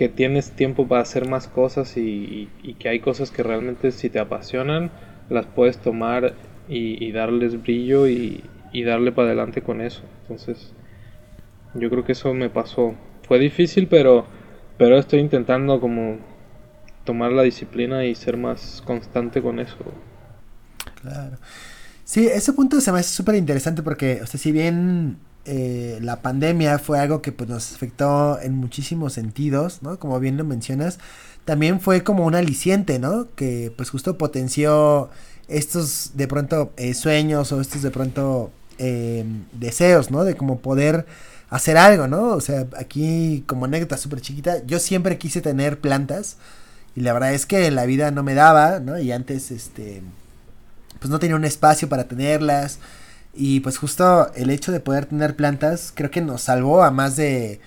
que 0.00 0.08
tienes 0.08 0.52
tiempo 0.52 0.88
para 0.88 1.02
hacer 1.02 1.28
más 1.28 1.46
cosas 1.46 1.98
y, 1.98 2.48
que 2.78 2.88
hay 2.88 3.00
cosas 3.00 3.30
que 3.30 3.42
realmente 3.42 3.92
si 3.92 4.08
te 4.08 4.18
apasionan 4.18 4.90
las 5.28 5.44
puedes 5.44 5.76
tomar 5.76 6.32
y, 6.70 7.12
darles 7.12 7.60
brillo 7.60 8.08
y, 8.08 8.42
y 8.72 8.82
darle 8.84 9.12
para 9.12 9.26
adelante 9.26 9.60
con 9.60 9.82
eso. 9.82 10.00
Entonces 10.22 10.72
yo 11.74 11.90
creo 11.90 12.02
que 12.02 12.12
eso 12.12 12.32
me 12.32 12.48
pasó. 12.48 12.94
Fue 13.28 13.38
difícil 13.38 13.88
pero, 13.88 14.24
pero 14.78 14.96
estoy 14.96 15.20
intentando 15.20 15.78
como 15.82 16.16
tomar 17.04 17.32
la 17.32 17.42
disciplina 17.42 18.06
y 18.06 18.14
ser 18.14 18.38
más 18.38 18.82
constante 18.86 19.42
con 19.42 19.60
eso. 19.60 19.76
Claro. 21.02 21.36
Sí, 22.04 22.26
ese 22.26 22.54
punto 22.54 22.80
se 22.80 22.90
me 22.90 23.00
hace 23.00 23.14
súper 23.14 23.34
interesante 23.34 23.82
porque, 23.82 24.20
o 24.22 24.26
sea, 24.26 24.40
si 24.40 24.50
bien 24.50 25.18
eh, 25.44 25.98
la 26.02 26.22
pandemia 26.22 26.78
fue 26.78 26.98
algo 26.98 27.22
que 27.22 27.32
pues, 27.32 27.48
nos 27.48 27.74
afectó 27.74 28.38
en 28.40 28.54
muchísimos 28.54 29.14
sentidos, 29.14 29.82
¿no? 29.82 29.98
Como 29.98 30.20
bien 30.20 30.36
lo 30.36 30.44
mencionas, 30.44 30.98
también 31.44 31.80
fue 31.80 32.04
como 32.04 32.26
un 32.26 32.34
aliciente, 32.34 32.98
¿no? 32.98 33.28
Que 33.34 33.72
pues 33.76 33.90
justo 33.90 34.18
potenció 34.18 35.10
estos 35.48 36.12
de 36.14 36.28
pronto 36.28 36.72
eh, 36.76 36.94
sueños 36.94 37.52
o 37.52 37.60
estos 37.60 37.82
de 37.82 37.90
pronto 37.90 38.50
eh, 38.78 39.24
deseos, 39.52 40.10
¿no? 40.10 40.24
De 40.24 40.36
como 40.36 40.60
poder 40.60 41.06
hacer 41.48 41.76
algo, 41.76 42.06
¿no? 42.06 42.28
O 42.28 42.40
sea, 42.40 42.66
aquí 42.78 43.44
como 43.46 43.64
anécdota 43.64 43.96
súper 43.96 44.20
chiquita, 44.20 44.64
yo 44.66 44.78
siempre 44.78 45.18
quise 45.18 45.40
tener 45.40 45.80
plantas 45.80 46.36
y 46.94 47.00
la 47.00 47.12
verdad 47.12 47.34
es 47.34 47.46
que 47.46 47.70
la 47.70 47.86
vida 47.86 48.10
no 48.10 48.22
me 48.22 48.34
daba, 48.34 48.80
¿no? 48.80 48.98
Y 48.98 49.12
antes, 49.12 49.50
este, 49.50 50.02
pues 50.98 51.10
no 51.10 51.18
tenía 51.18 51.36
un 51.36 51.44
espacio 51.44 51.88
para 51.88 52.04
tenerlas. 52.04 52.78
Y 53.34 53.60
pues 53.60 53.78
justo 53.78 54.32
el 54.34 54.50
hecho 54.50 54.72
de 54.72 54.80
poder 54.80 55.06
tener 55.06 55.36
plantas 55.36 55.92
creo 55.94 56.10
que 56.10 56.20
nos 56.20 56.42
salvó 56.42 56.82
a 56.82 56.90
más 56.90 57.16
de, 57.16 57.60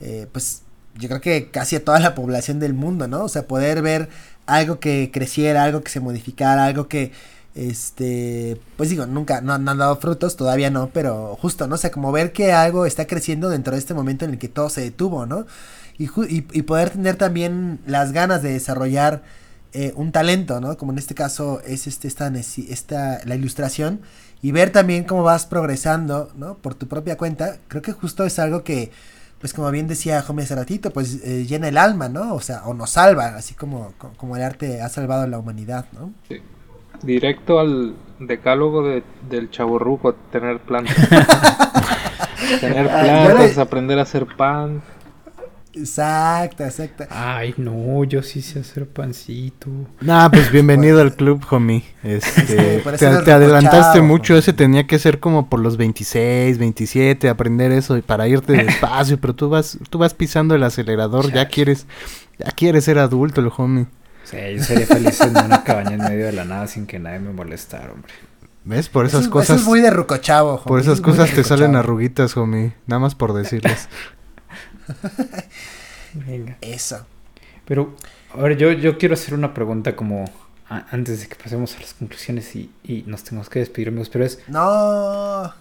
eh, 0.00 0.26
pues 0.32 0.62
yo 0.98 1.08
creo 1.08 1.20
que 1.20 1.50
casi 1.50 1.76
a 1.76 1.84
toda 1.84 2.00
la 2.00 2.14
población 2.14 2.58
del 2.60 2.74
mundo, 2.74 3.08
¿no? 3.08 3.24
O 3.24 3.28
sea, 3.28 3.46
poder 3.46 3.82
ver 3.82 4.08
algo 4.46 4.80
que 4.80 5.10
creciera, 5.12 5.64
algo 5.64 5.82
que 5.82 5.90
se 5.90 6.00
modificara, 6.00 6.64
algo 6.64 6.88
que, 6.88 7.12
este, 7.54 8.60
pues 8.76 8.90
digo, 8.90 9.06
nunca, 9.06 9.40
no, 9.40 9.54
han 9.54 9.64
dado 9.64 9.96
frutos, 9.96 10.36
todavía 10.36 10.70
no, 10.70 10.90
pero 10.90 11.36
justo, 11.40 11.66
¿no? 11.68 11.76
O 11.76 11.78
sea, 11.78 11.90
como 11.90 12.12
ver 12.12 12.32
que 12.32 12.52
algo 12.52 12.86
está 12.86 13.06
creciendo 13.06 13.48
dentro 13.48 13.74
de 13.74 13.78
este 13.78 13.94
momento 13.94 14.24
en 14.24 14.32
el 14.32 14.38
que 14.38 14.48
todo 14.48 14.70
se 14.70 14.80
detuvo, 14.82 15.26
¿no? 15.26 15.46
Y, 15.98 16.08
y, 16.28 16.62
poder 16.62 16.90
tener 16.90 17.16
también 17.16 17.80
las 17.86 18.12
ganas 18.12 18.40
de 18.42 18.52
desarrollar 18.52 19.22
eh, 19.72 19.92
un 19.96 20.12
talento, 20.12 20.60
¿no? 20.60 20.76
Como 20.76 20.92
en 20.92 20.98
este 20.98 21.14
caso 21.14 21.60
es 21.66 21.86
este, 21.86 22.08
esta, 22.08 22.32
esta, 22.68 23.20
la 23.24 23.34
ilustración 23.34 24.00
y 24.42 24.52
ver 24.52 24.70
también 24.70 25.04
cómo 25.04 25.22
vas 25.22 25.46
progresando, 25.46 26.30
¿no? 26.36 26.54
Por 26.56 26.74
tu 26.74 26.86
propia 26.88 27.16
cuenta, 27.16 27.56
creo 27.68 27.82
que 27.82 27.92
justo 27.92 28.24
es 28.24 28.38
algo 28.38 28.62
que, 28.64 28.90
pues 29.40 29.52
como 29.52 29.70
bien 29.70 29.88
decía 29.88 30.22
Jome 30.22 30.42
hace 30.44 30.54
ratito, 30.54 30.90
pues 30.92 31.20
eh, 31.24 31.44
llena 31.46 31.68
el 31.68 31.78
alma, 31.78 32.08
¿no? 32.08 32.34
O 32.34 32.40
sea, 32.40 32.62
o 32.66 32.74
nos 32.74 32.90
salva, 32.90 33.36
así 33.36 33.54
como, 33.54 33.92
co- 33.98 34.12
como 34.16 34.36
el 34.36 34.42
arte 34.42 34.80
ha 34.82 34.88
salvado 34.88 35.22
a 35.22 35.26
la 35.26 35.38
humanidad, 35.38 35.86
¿no? 35.92 36.12
Sí. 36.28 36.36
Directo 37.02 37.60
al 37.60 37.94
decálogo 38.18 38.82
de, 38.82 39.04
del 39.28 39.50
chaborruco, 39.50 40.14
tener 40.32 40.58
plantas. 40.60 40.96
tener 42.60 42.88
Ah, 42.90 43.00
plantas, 43.02 43.56
le- 43.56 43.62
aprender 43.62 43.98
a 43.98 44.02
hacer 44.02 44.26
pan. 44.36 44.82
Exacto, 45.78 46.64
exacto. 46.64 47.04
Ay, 47.10 47.54
no, 47.56 48.02
yo 48.04 48.22
sí 48.22 48.42
sé 48.42 48.60
hacer 48.60 48.86
pancito. 48.88 49.68
Nah, 50.00 50.28
pues 50.28 50.50
bienvenido 50.52 51.00
al 51.00 51.14
club, 51.14 51.44
homie. 51.50 51.84
Este, 52.02 52.80
Sí, 52.82 52.96
te, 53.24 53.32
adelantaste 53.32 54.00
mucho, 54.00 54.36
ese 54.36 54.52
tenía 54.52 54.86
que 54.86 54.98
ser 54.98 55.20
como 55.20 55.48
por 55.48 55.60
los 55.60 55.76
26, 55.76 56.58
27, 56.58 57.28
aprender 57.28 57.70
eso 57.72 57.96
y 57.96 58.02
para 58.02 58.26
irte 58.26 58.52
despacio, 58.64 59.18
pero 59.20 59.34
tú 59.34 59.48
vas, 59.48 59.78
tú 59.88 59.98
vas 59.98 60.14
pisando 60.14 60.54
el 60.54 60.62
acelerador, 60.64 61.32
ya 61.32 61.46
quieres, 61.48 61.86
ya 62.38 62.50
quieres 62.50 62.84
ser 62.84 62.98
adulto, 62.98 63.40
el 63.40 63.50
homie. 63.56 63.86
Sí, 64.24 64.36
yo 64.56 64.62
sería 64.64 64.86
feliz 64.86 65.20
en 65.20 65.30
una 65.38 65.64
cabaña 65.64 65.92
en 65.92 66.00
medio 66.02 66.26
de 66.26 66.32
la 66.32 66.44
nada 66.44 66.66
sin 66.66 66.86
que 66.86 66.98
nadie 66.98 67.18
me 67.20 67.32
molestara, 67.32 67.92
hombre. 67.92 68.12
¿Ves? 68.64 68.88
Por 68.90 69.06
esas 69.06 69.22
es- 69.22 69.28
cosas, 69.28 69.50
Eso 69.50 69.60
es 69.60 69.64
muy 69.66 69.80
de 69.80 69.90
rucochavo, 69.90 70.54
homie, 70.54 70.64
por 70.66 70.80
esas 70.80 70.94
es 70.96 71.00
cosas 71.00 71.30
te 71.30 71.44
salen 71.44 71.76
arruguitas, 71.76 72.36
homie, 72.36 72.74
nada 72.86 73.00
más 73.00 73.14
por 73.14 73.32
decirles. 73.32 73.88
Venga. 76.14 76.56
Eso. 76.60 77.06
Pero, 77.64 77.94
a 78.34 78.38
ver, 78.42 78.56
yo, 78.56 78.72
yo 78.72 78.98
quiero 78.98 79.14
hacer 79.14 79.34
una 79.34 79.52
pregunta 79.54 79.94
como 79.94 80.24
a- 80.68 80.86
antes 80.90 81.20
de 81.20 81.28
que 81.28 81.34
pasemos 81.36 81.76
a 81.76 81.80
las 81.80 81.94
conclusiones 81.94 82.54
y, 82.56 82.70
y 82.84 83.04
nos 83.06 83.24
tenemos 83.24 83.48
que 83.48 83.58
despedir, 83.60 83.88
amigos, 83.88 84.08
pero 84.08 84.24
es... 84.24 84.40
No. 84.48 85.52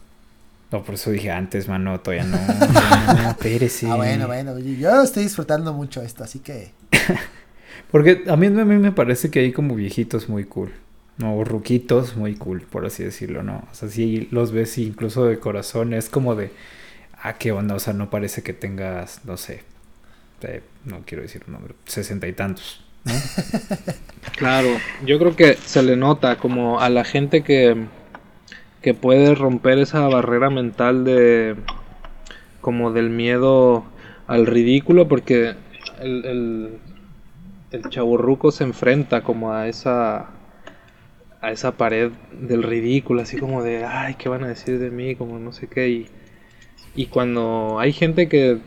No, 0.70 0.84
por 0.84 0.96
eso 0.96 1.12
dije 1.12 1.32
antes, 1.32 1.68
mano, 1.70 2.00
todavía 2.00 2.26
no. 2.26 2.38
todavía 2.58 3.24
no, 3.24 3.30
espérese. 3.32 3.90
Ah, 3.90 3.96
bueno, 3.96 4.28
bueno. 4.28 4.58
Yo 4.60 5.02
estoy 5.02 5.24
disfrutando 5.24 5.74
mucho 5.74 6.02
esto, 6.02 6.24
así 6.26 6.40
que. 6.40 6.72
Porque 7.92 8.24
a 8.28 8.36
mí, 8.36 8.48
a 8.48 8.50
mí 8.66 8.78
me 8.78 8.92
parece 8.92 9.32
que 9.32 9.40
hay 9.40 9.54
como 9.54 9.76
viejitos 9.76 10.28
muy 10.28 10.44
cool. 10.44 10.74
No, 11.18 11.38
o 11.38 11.44
ruquitos 11.46 12.16
muy 12.18 12.36
cool, 12.36 12.62
por 12.62 12.86
así 12.86 13.04
decirlo, 13.04 13.44
¿no? 13.44 13.64
O 13.72 13.76
sea, 13.76 13.90
si 13.90 14.28
los 14.32 14.52
ves 14.52 14.78
incluso 14.78 15.26
de 15.26 15.40
corazón, 15.40 15.94
es 15.94 16.10
como 16.10 16.36
de... 16.36 16.52
Ah, 17.28 17.34
qué 17.38 17.52
onda, 17.52 17.76
o 17.76 17.80
sea, 17.80 17.92
no 17.92 18.10
parece 18.10 18.42
que 18.42 18.54
tengas, 18.54 19.26
no 19.26 19.36
sé, 19.36 19.62
eh, 20.44 20.62
no 20.86 21.02
quiero 21.06 21.24
decir 21.24 21.44
un 21.46 21.56
número, 21.56 21.76
sesenta 21.84 22.26
y 22.26 22.32
tantos, 22.32 22.86
¿no? 23.04 23.12
Claro, 24.38 24.70
yo 25.06 25.20
creo 25.20 25.36
que 25.36 25.56
se 25.56 25.84
le 25.84 25.98
nota 25.98 26.38
como 26.38 26.80
a 26.80 26.88
la 26.88 27.04
gente 27.04 27.44
que, 27.44 27.76
que 28.82 28.94
puede 28.94 29.36
romper 29.36 29.78
esa 29.78 30.08
barrera 30.08 30.50
mental 30.50 31.04
de 31.04 31.58
como 32.62 32.94
del 32.94 33.10
miedo 33.10 33.84
al 34.28 34.46
ridículo 34.46 35.10
porque 35.10 35.54
el, 36.00 36.24
el, 36.24 36.80
el 37.72 37.90
chavorruco 37.90 38.54
se 38.54 38.64
enfrenta 38.64 39.22
como 39.22 39.52
a 39.52 39.68
esa 39.68 40.30
a 41.42 41.52
esa 41.52 41.74
pared 41.74 42.14
del 42.40 42.64
ridículo, 42.64 43.22
así 43.22 43.36
como 43.36 43.64
de 43.64 43.84
ay, 43.84 44.16
¿qué 44.16 44.30
van 44.30 44.46
a 44.46 44.48
decir 44.48 44.80
de 44.80 44.92
mí? 44.92 45.16
Como 45.16 45.40
no 45.40 45.52
sé 45.52 45.68
qué 45.68 45.90
y, 45.90 46.08
y 46.98 47.06
cuando 47.06 47.80
hay 47.80 47.94
gente 47.94 48.28
que 48.28 48.58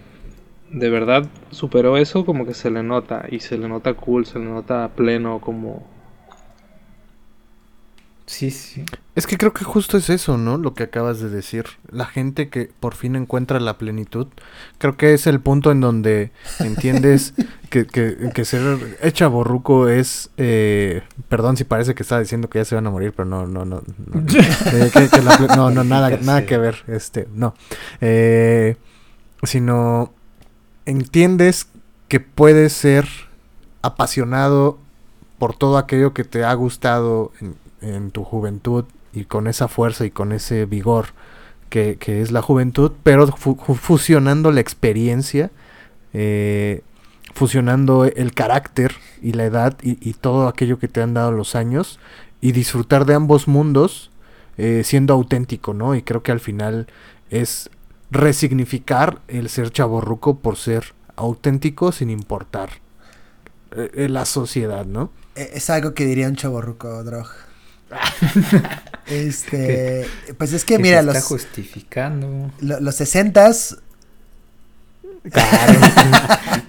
de 0.71 0.89
verdad 0.89 1.27
superó 1.51 1.97
eso, 1.97 2.25
como 2.25 2.47
que 2.47 2.55
se 2.55 2.71
le 2.71 2.83
nota, 2.83 3.27
y 3.29 3.41
se 3.41 3.59
le 3.59 3.69
nota 3.69 3.93
cool, 3.95 4.25
se 4.25 4.39
le 4.39 4.47
nota 4.47 4.89
pleno, 4.95 5.41
como... 5.41 5.83
Sí, 8.31 8.53
sí. 8.53 8.85
Es 9.17 9.27
que 9.27 9.37
creo 9.37 9.53
que 9.53 9.65
justo 9.65 9.97
es 9.97 10.09
eso, 10.09 10.39
¿no? 10.39 10.57
Lo 10.57 10.73
que 10.73 10.85
acabas 10.85 11.19
de 11.19 11.29
decir. 11.29 11.65
La 11.91 12.07
gente 12.07 12.49
que 12.49 12.71
por 12.79 12.95
fin 12.95 13.17
encuentra 13.17 13.59
la 13.59 13.77
plenitud, 13.77 14.29
creo 14.79 14.97
que 14.97 15.15
es 15.15 15.27
el 15.27 15.41
punto 15.41 15.73
en 15.73 15.81
donde 15.81 16.31
entiendes 16.61 17.35
que, 17.71 17.87
que, 17.89 18.31
que 18.33 18.45
ser 18.45 18.99
hecha 19.03 19.27
borruco 19.27 19.89
es... 19.89 20.31
eh, 20.37 21.03
perdón 21.29 21.57
si 21.57 21.65
parece 21.65 21.97
que 21.97 22.05
estaba 22.05 22.21
diciendo 22.21 22.49
que 22.49 22.61
ya 22.61 22.65
se 22.65 22.77
van 22.77 22.87
a 22.87 22.91
morir, 22.91 23.13
pero 23.17 23.27
no, 23.29 23.47
no, 23.49 23.65
no. 23.65 23.83
No, 24.07 24.21
Eh, 24.31 24.91
que- 24.93 25.09
que 25.09 25.23
la 25.23 25.37
ple- 25.37 25.57
no, 25.57 25.71
no, 25.71 25.83
nada, 25.83 26.11
nada 26.23 26.47
que 26.47 26.57
ver. 26.57 26.85
Este, 26.87 27.27
no. 27.35 27.55
Eh, 28.01 28.77
sino 29.43 30.13
entiendes 30.87 31.67
que 32.07 32.21
puedes 32.21 32.73
ser 32.75 33.09
apasionado 33.83 34.79
por 35.39 35.55
todo 35.57 35.79
aquello 35.79 36.13
que 36.15 36.23
te 36.25 36.45
ha 36.45 36.55
gustado 36.55 37.33
en, 37.41 37.55
en 37.81 38.11
tu 38.11 38.25
juventud 38.25 38.85
y 39.13 39.25
con 39.25 39.47
esa 39.47 39.69
fuerza 39.69 40.05
y 40.05 40.11
con 40.11 40.33
ese 40.33 40.67
vigor 40.67 41.07
que, 41.69 41.97
que 41.99 42.21
es 42.23 42.33
la 42.33 42.43
juventud, 42.43 42.93
pero 43.03 43.27
fu- 43.29 43.57
fu- 43.57 43.75
fusionando 43.75 44.51
la 44.53 44.61
experiencia, 44.61 45.51
eh, 46.13 46.83
fusionando 47.35 48.05
el 48.05 48.35
carácter 48.35 48.93
y 49.23 49.33
la 49.33 49.45
edad 49.45 49.77
y, 49.83 49.97
y 50.09 50.15
todo 50.15 50.49
aquello 50.49 50.79
que 50.79 50.89
te 50.89 51.01
han 51.03 51.15
dado 51.15 51.33
los 51.33 51.55
años 51.55 51.99
y 52.41 52.53
disfrutar 52.53 53.05
de 53.07 53.15
ambos 53.15 53.47
mundos 53.49 54.11
eh, 54.59 54.83
siendo 54.85 55.15
auténtico, 55.15 55.75
¿no? 55.75 55.95
Y 55.95 56.03
creo 56.03 56.23
que 56.23 56.33
al 56.33 56.41
final 56.41 56.87
es 57.31 57.71
resignificar 58.11 59.21
el 59.29 59.49
ser 59.49 59.71
chaborruco 59.71 60.39
por 60.39 60.57
ser 60.57 60.95
auténtico 61.17 61.93
sin 61.93 62.11
importar 62.11 62.71
eh, 63.77 63.91
eh, 63.95 64.09
la 64.09 64.25
sociedad, 64.25 64.85
¿no? 64.87 65.11
eh, 65.37 65.51
Es 65.55 65.71
algo 65.71 65.95
que 65.95 66.05
diría 66.05 66.29
un 66.29 66.37
chaborruco, 66.37 67.05
Drog. 67.05 67.29
Este, 69.07 70.07
pues 70.39 70.53
es 70.53 70.65
que 70.65 70.79
mira, 70.79 71.01
se 71.01 71.07
los, 71.07 71.17
está 71.17 71.27
justificando. 71.27 72.53
lo- 72.61 72.79
los 72.79 73.01
60s 73.01 73.79
Claro. 75.33 75.81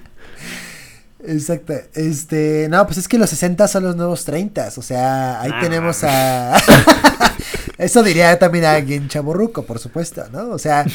Exacto. 1.24 1.74
Este, 1.94 2.68
no, 2.70 2.86
pues 2.88 2.98
es 2.98 3.08
que 3.08 3.18
los 3.20 3.30
60 3.30 3.68
son 3.68 3.84
los 3.84 3.96
nuevos 3.96 4.26
30, 4.26 4.72
o 4.76 4.82
sea, 4.82 5.40
ahí 5.42 5.52
tenemos 5.62 6.04
a 6.04 6.58
Eso 7.78 8.04
diría 8.04 8.38
también 8.38 8.66
a 8.66 8.74
alguien 8.74 9.08
chaburruco, 9.08 9.64
por 9.64 9.80
supuesto, 9.80 10.24
¿no? 10.32 10.50
O 10.50 10.60
sea, 10.60 10.86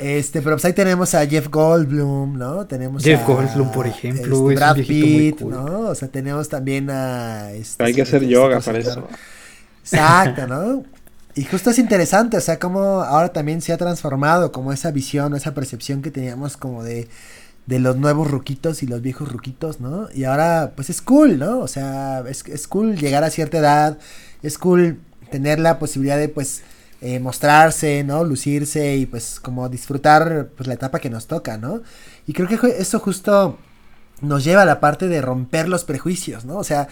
este, 0.00 0.40
pero 0.40 0.56
pues 0.56 0.64
ahí 0.64 0.72
tenemos 0.72 1.14
a 1.14 1.26
Jeff 1.26 1.48
Goldblum, 1.48 2.38
¿no? 2.38 2.66
Tenemos 2.66 3.04
Jeff 3.04 3.20
a, 3.20 3.24
Goldblum, 3.26 3.70
por 3.70 3.86
ejemplo, 3.86 4.22
este, 4.22 4.34
es 4.34 4.38
un 4.40 4.54
Brad 4.54 4.76
Pitt, 4.76 5.40
cool. 5.40 5.52
¿no? 5.52 5.80
O 5.80 5.94
sea, 5.94 6.08
tenemos 6.08 6.48
también 6.48 6.88
a 6.88 7.52
este, 7.52 7.84
Hay 7.84 7.92
que 7.92 8.02
hacer 8.02 8.22
este 8.22 8.32
yoga 8.32 8.60
para 8.60 8.78
eso. 8.78 9.06
Exacto, 9.84 10.46
¿no? 10.48 10.84
Y 11.36 11.44
justo 11.44 11.70
es 11.70 11.78
interesante, 11.78 12.36
o 12.36 12.40
sea, 12.40 12.58
como 12.58 13.02
ahora 13.02 13.32
también 13.32 13.60
se 13.60 13.72
ha 13.72 13.76
transformado 13.76 14.52
como 14.52 14.72
esa 14.72 14.92
visión, 14.92 15.34
esa 15.34 15.52
percepción 15.52 16.00
que 16.00 16.12
teníamos 16.12 16.56
como 16.56 16.84
de, 16.84 17.08
de 17.66 17.78
los 17.80 17.96
nuevos 17.96 18.30
ruquitos 18.30 18.82
y 18.82 18.86
los 18.86 19.02
viejos 19.02 19.32
ruquitos, 19.32 19.80
¿no? 19.80 20.08
Y 20.14 20.24
ahora, 20.24 20.72
pues 20.76 20.90
es 20.90 21.02
cool, 21.02 21.38
¿no? 21.38 21.58
O 21.58 21.68
sea, 21.68 22.22
es, 22.28 22.46
es 22.46 22.68
cool 22.68 22.96
llegar 22.96 23.24
a 23.24 23.30
cierta 23.30 23.58
edad, 23.58 23.98
es 24.42 24.58
cool 24.58 25.00
tener 25.30 25.58
la 25.58 25.78
posibilidad 25.80 26.18
de, 26.18 26.28
pues, 26.28 26.62
eh, 27.00 27.18
mostrarse, 27.18 28.04
¿no? 28.04 28.22
Lucirse 28.24 28.96
y, 28.96 29.06
pues, 29.06 29.40
como 29.40 29.68
disfrutar, 29.68 30.50
pues, 30.56 30.68
la 30.68 30.74
etapa 30.74 31.00
que 31.00 31.10
nos 31.10 31.26
toca, 31.26 31.58
¿no? 31.58 31.82
Y 32.26 32.32
creo 32.32 32.48
que 32.48 32.58
eso 32.78 33.00
justo 33.00 33.58
nos 34.20 34.44
lleva 34.44 34.62
a 34.62 34.66
la 34.66 34.80
parte 34.80 35.08
de 35.08 35.20
romper 35.20 35.68
los 35.68 35.84
prejuicios, 35.84 36.44
¿no? 36.44 36.56
O 36.58 36.64
sea, 36.64 36.88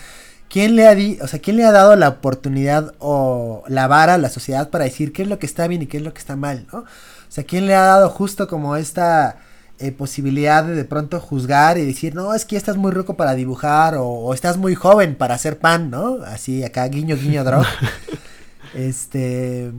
¿quién 0.53 0.77
le 0.77 0.87
ha 0.87 0.95
di 0.95 1.19
o 1.23 1.27
sea, 1.29 1.41
quién 1.41 1.57
le 1.57 1.65
ha 1.65 1.73
dado 1.73 1.97
la 1.97 2.09
oportunidad 2.11 2.95
o 2.99 3.65
la 3.69 3.87
vara 3.89 4.15
a 4.15 4.19
la 4.19 4.29
sociedad 4.29 4.69
para 4.69 4.85
decir 4.85 5.13
qué 5.13 5.23
es 5.23 5.29
lo 5.29 5.39
que 5.39 5.47
está 5.47 5.67
bien 5.67 5.83
y 5.83 5.87
qué 5.87 5.97
es 5.97 6.03
lo 6.03 6.13
que 6.13 6.21
está 6.21 6.37
mal, 6.37 6.67
¿no? 6.73 6.81
O 6.81 6.85
sea, 7.31 7.45
¿quién 7.45 7.67
le 7.67 7.75
ha 7.75 7.83
dado 7.83 8.11
justo 8.11 8.47
como 8.49 8.77
esta 8.77 9.39
eh, 9.79 9.93
posibilidad 9.93 10.65
de 10.65 10.75
de 10.75 10.85
pronto 10.85 11.21
juzgar 11.21 11.79
y 11.79 11.87
decir, 11.87 12.15
no, 12.15 12.35
es 12.35 12.45
que 12.45 12.57
estás 12.57 12.77
muy 12.77 12.93
rico 12.93 13.17
para 13.17 13.35
dibujar 13.35 13.95
o, 13.97 14.07
o 14.07 14.35
estás 14.35 14.59
muy 14.59 14.75
joven 14.75 15.15
para 15.17 15.35
hacer 15.35 15.59
pan, 15.59 15.91
¿no? 15.91 16.19
Así 16.27 16.63
acá, 16.65 16.87
guiño, 16.89 17.17
guiño, 17.17 17.45
drog. 17.45 17.67
Este, 18.75 19.71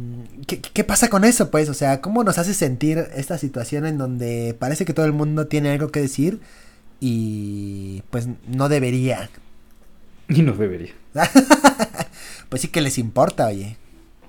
¿qué, 0.46 0.62
qué 0.62 0.84
pasa 0.84 1.10
con 1.10 1.24
eso, 1.24 1.50
pues? 1.50 1.68
O 1.68 1.74
sea, 1.74 2.00
¿cómo 2.00 2.24
nos 2.24 2.38
hace 2.38 2.54
sentir 2.54 3.08
esta 3.16 3.40
situación 3.40 3.88
en 3.88 3.98
donde 3.98 4.56
parece 4.60 4.86
que 4.86 4.94
todo 4.94 5.08
el 5.08 5.14
mundo 5.14 5.48
tiene 5.48 5.72
algo 5.72 5.90
que 5.90 6.00
decir 6.02 6.42
y 7.00 8.04
pues 8.12 8.28
no 8.48 8.70
debería? 8.70 9.32
Y 10.30 10.42
no 10.42 10.54
debería. 10.54 10.94
Pues 12.50 12.62
sí 12.62 12.68
que 12.68 12.82
les 12.82 13.00
importa, 13.00 13.48
oye. 13.48 13.78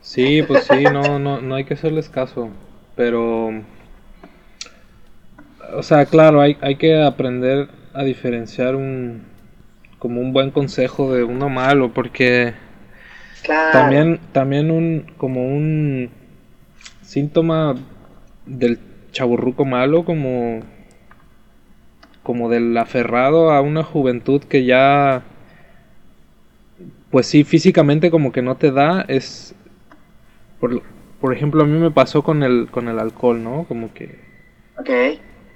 Sí, 0.01 0.43
pues 0.47 0.65
sí, 0.65 0.85
no, 0.85 1.19
no, 1.19 1.43
no 1.43 1.55
hay 1.57 1.65
que 1.65 1.75
hacerles 1.75 2.09
caso. 2.09 2.49
Pero. 2.97 3.51
O 5.75 5.83
sea, 5.83 6.07
claro, 6.07 6.41
hay, 6.41 6.57
hay 6.61 6.77
que 6.77 7.03
aprender 7.03 7.69
a 7.93 8.03
diferenciar 8.03 8.77
un. 8.77 9.25
como 9.99 10.21
un 10.23 10.33
buen 10.33 10.51
consejo 10.53 11.13
de 11.13 11.25
uno 11.25 11.49
malo, 11.51 11.93
porque 11.93 12.55
Claro. 13.43 13.73
también, 13.73 14.21
también 14.33 14.71
un. 14.71 15.13
como 15.19 15.45
un 15.47 16.09
síntoma 17.03 17.75
del 18.47 18.79
chaburruco 19.13 19.67
malo, 19.67 20.07
como. 20.07 20.61
como 22.23 22.49
del 22.49 22.75
aferrado 22.79 23.51
a 23.51 23.61
una 23.61 23.83
juventud 23.85 24.43
que 24.45 24.65
ya. 24.65 25.25
Pues 27.15 27.29
sí, 27.29 27.45
físicamente 27.45 28.11
como 28.11 28.33
que 28.33 28.43
no 28.43 28.57
te 28.57 28.73
da, 28.73 29.03
es 29.03 29.55
por, 30.59 30.83
por 31.21 31.33
ejemplo, 31.33 31.63
a 31.63 31.65
mí 31.65 31.79
me 31.79 31.93
pasó 31.93 32.25
con 32.25 32.43
el, 32.43 32.67
con 32.73 32.89
el 32.89 32.99
alcohol, 32.99 33.41
¿no? 33.41 33.67
Como 33.69 33.95
que 33.95 34.19
Ok. 34.77 34.91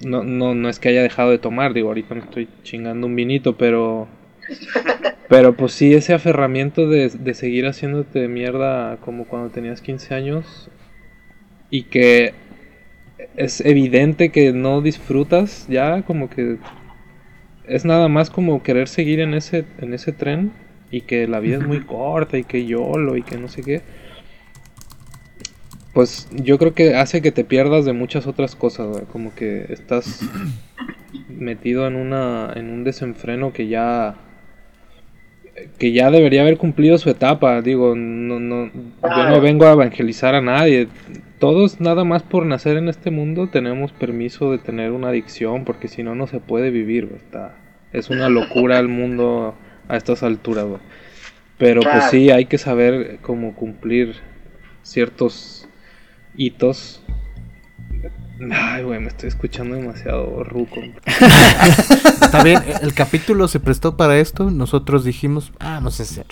no, 0.05 0.23
no, 0.23 0.55
no 0.55 0.69
es 0.69 0.79
que 0.79 0.89
haya 0.91 1.03
dejado 1.03 1.31
de 1.33 1.39
tomar, 1.39 1.75
digo, 1.75 1.89
ahorita 1.89 2.15
me 2.15 2.21
estoy 2.21 2.49
chingando 2.63 3.09
un 3.09 3.17
vinito, 3.17 3.57
pero... 3.57 4.07
Pero 5.29 5.55
pues 5.57 5.73
sí, 5.73 5.93
ese 5.93 6.15
aferramiento 6.15 6.89
de, 6.89 7.09
de 7.11 7.35
seguir 7.35 7.67
haciéndote 7.67 8.29
mierda 8.29 8.99
como 8.99 9.27
cuando 9.27 9.51
tenías 9.51 9.83
15 9.83 10.15
años 10.15 10.71
y 11.71 11.83
que 11.83 12.33
es 13.37 13.61
evidente 13.61 14.31
que 14.31 14.53
no 14.53 14.81
disfrutas 14.81 15.67
ya, 15.69 16.03
como 16.03 16.31
que 16.31 16.57
es 17.67 17.85
nada 17.85 18.09
más 18.09 18.31
como 18.31 18.63
querer 18.63 18.89
seguir 18.89 19.21
en 19.21 19.35
ese, 19.35 19.65
en 19.81 19.93
ese 19.93 20.13
tren 20.13 20.53
y 20.91 21.03
que 21.03 21.27
la 21.29 21.41
vida 21.41 21.59
es 21.59 21.67
muy 21.67 21.81
corta 21.87 22.39
y 22.39 22.45
que 22.45 22.67
YOLO 22.67 23.17
y 23.17 23.23
que 23.23 23.37
no 23.39 23.49
sé 23.49 23.63
qué. 23.63 23.83
Pues 25.93 26.29
yo 26.33 26.59
creo 26.59 26.75
que 26.75 26.95
hace 26.95 27.23
que 27.23 27.33
te 27.33 27.45
pierdas 27.45 27.85
de 27.85 27.93
muchas 27.93 28.27
otras 28.27 28.55
cosas, 28.55 29.03
como 29.11 29.35
que 29.35 29.67
estás 29.71 30.21
metido 31.29 31.87
en 31.87 31.97
una 31.97 32.53
en 32.55 32.71
un 32.71 32.85
desenfreno 32.85 33.53
que 33.53 33.69
ya 33.69 34.17
que 35.79 35.91
ya 35.91 36.11
debería 36.13 36.43
haber 36.43 36.57
cumplido 36.57 36.99
su 36.99 37.11
etapa, 37.11 37.63
digo, 37.63 37.97
no 37.97 38.39
no 38.39 38.71
yo 39.03 39.29
no 39.29 39.41
vengo 39.41 39.67
a 39.67 39.73
evangelizar 39.73 40.35
a 40.35 40.41
nadie. 40.41 40.89
Todos 41.41 41.81
nada 41.81 42.05
más 42.05 42.23
por 42.23 42.47
nacer 42.47 42.77
en 42.77 42.89
este 42.89 43.11
mundo 43.11 43.49
tenemos 43.49 43.93
permiso 43.93 44.53
de 44.53 44.59
tener 44.59 44.93
una 44.93 45.09
adicción 45.09 45.65
porque 45.65 45.89
si 45.89 46.03
no 46.03 46.15
no 46.15 46.27
se 46.27 46.41
puede 46.41 46.71
vivir, 46.71 47.09
está 47.17 47.57
es 47.93 48.11
una 48.11 48.29
locura 48.29 48.79
el 48.79 48.89
mundo 48.89 49.55
a 49.89 49.97
estas 49.97 50.23
alturas, 50.23 50.65
güey. 50.67 50.81
Pero 51.59 51.81
pues 51.83 52.05
sí 52.11 52.31
hay 52.31 52.45
que 52.45 52.57
saber 52.57 53.19
cómo 53.21 53.55
cumplir 53.55 54.15
ciertos 54.83 55.69
hitos. 56.37 57.03
Ay, 58.53 58.85
güey, 58.85 59.01
me 59.01 59.09
estoy 59.09 59.29
escuchando 59.29 59.75
demasiado 59.75 60.45
ruco. 60.45 60.81
Está 61.07 62.45
bien, 62.45 62.63
el 62.83 62.95
capítulo 62.95 63.49
se 63.49 63.59
prestó 63.59 63.97
para 63.97 64.19
esto. 64.19 64.51
Nosotros 64.53 65.05
dijimos, 65.05 65.53
ah, 65.59 65.81
no 65.83 65.91
sé 65.91 66.05
ser. 66.05 66.27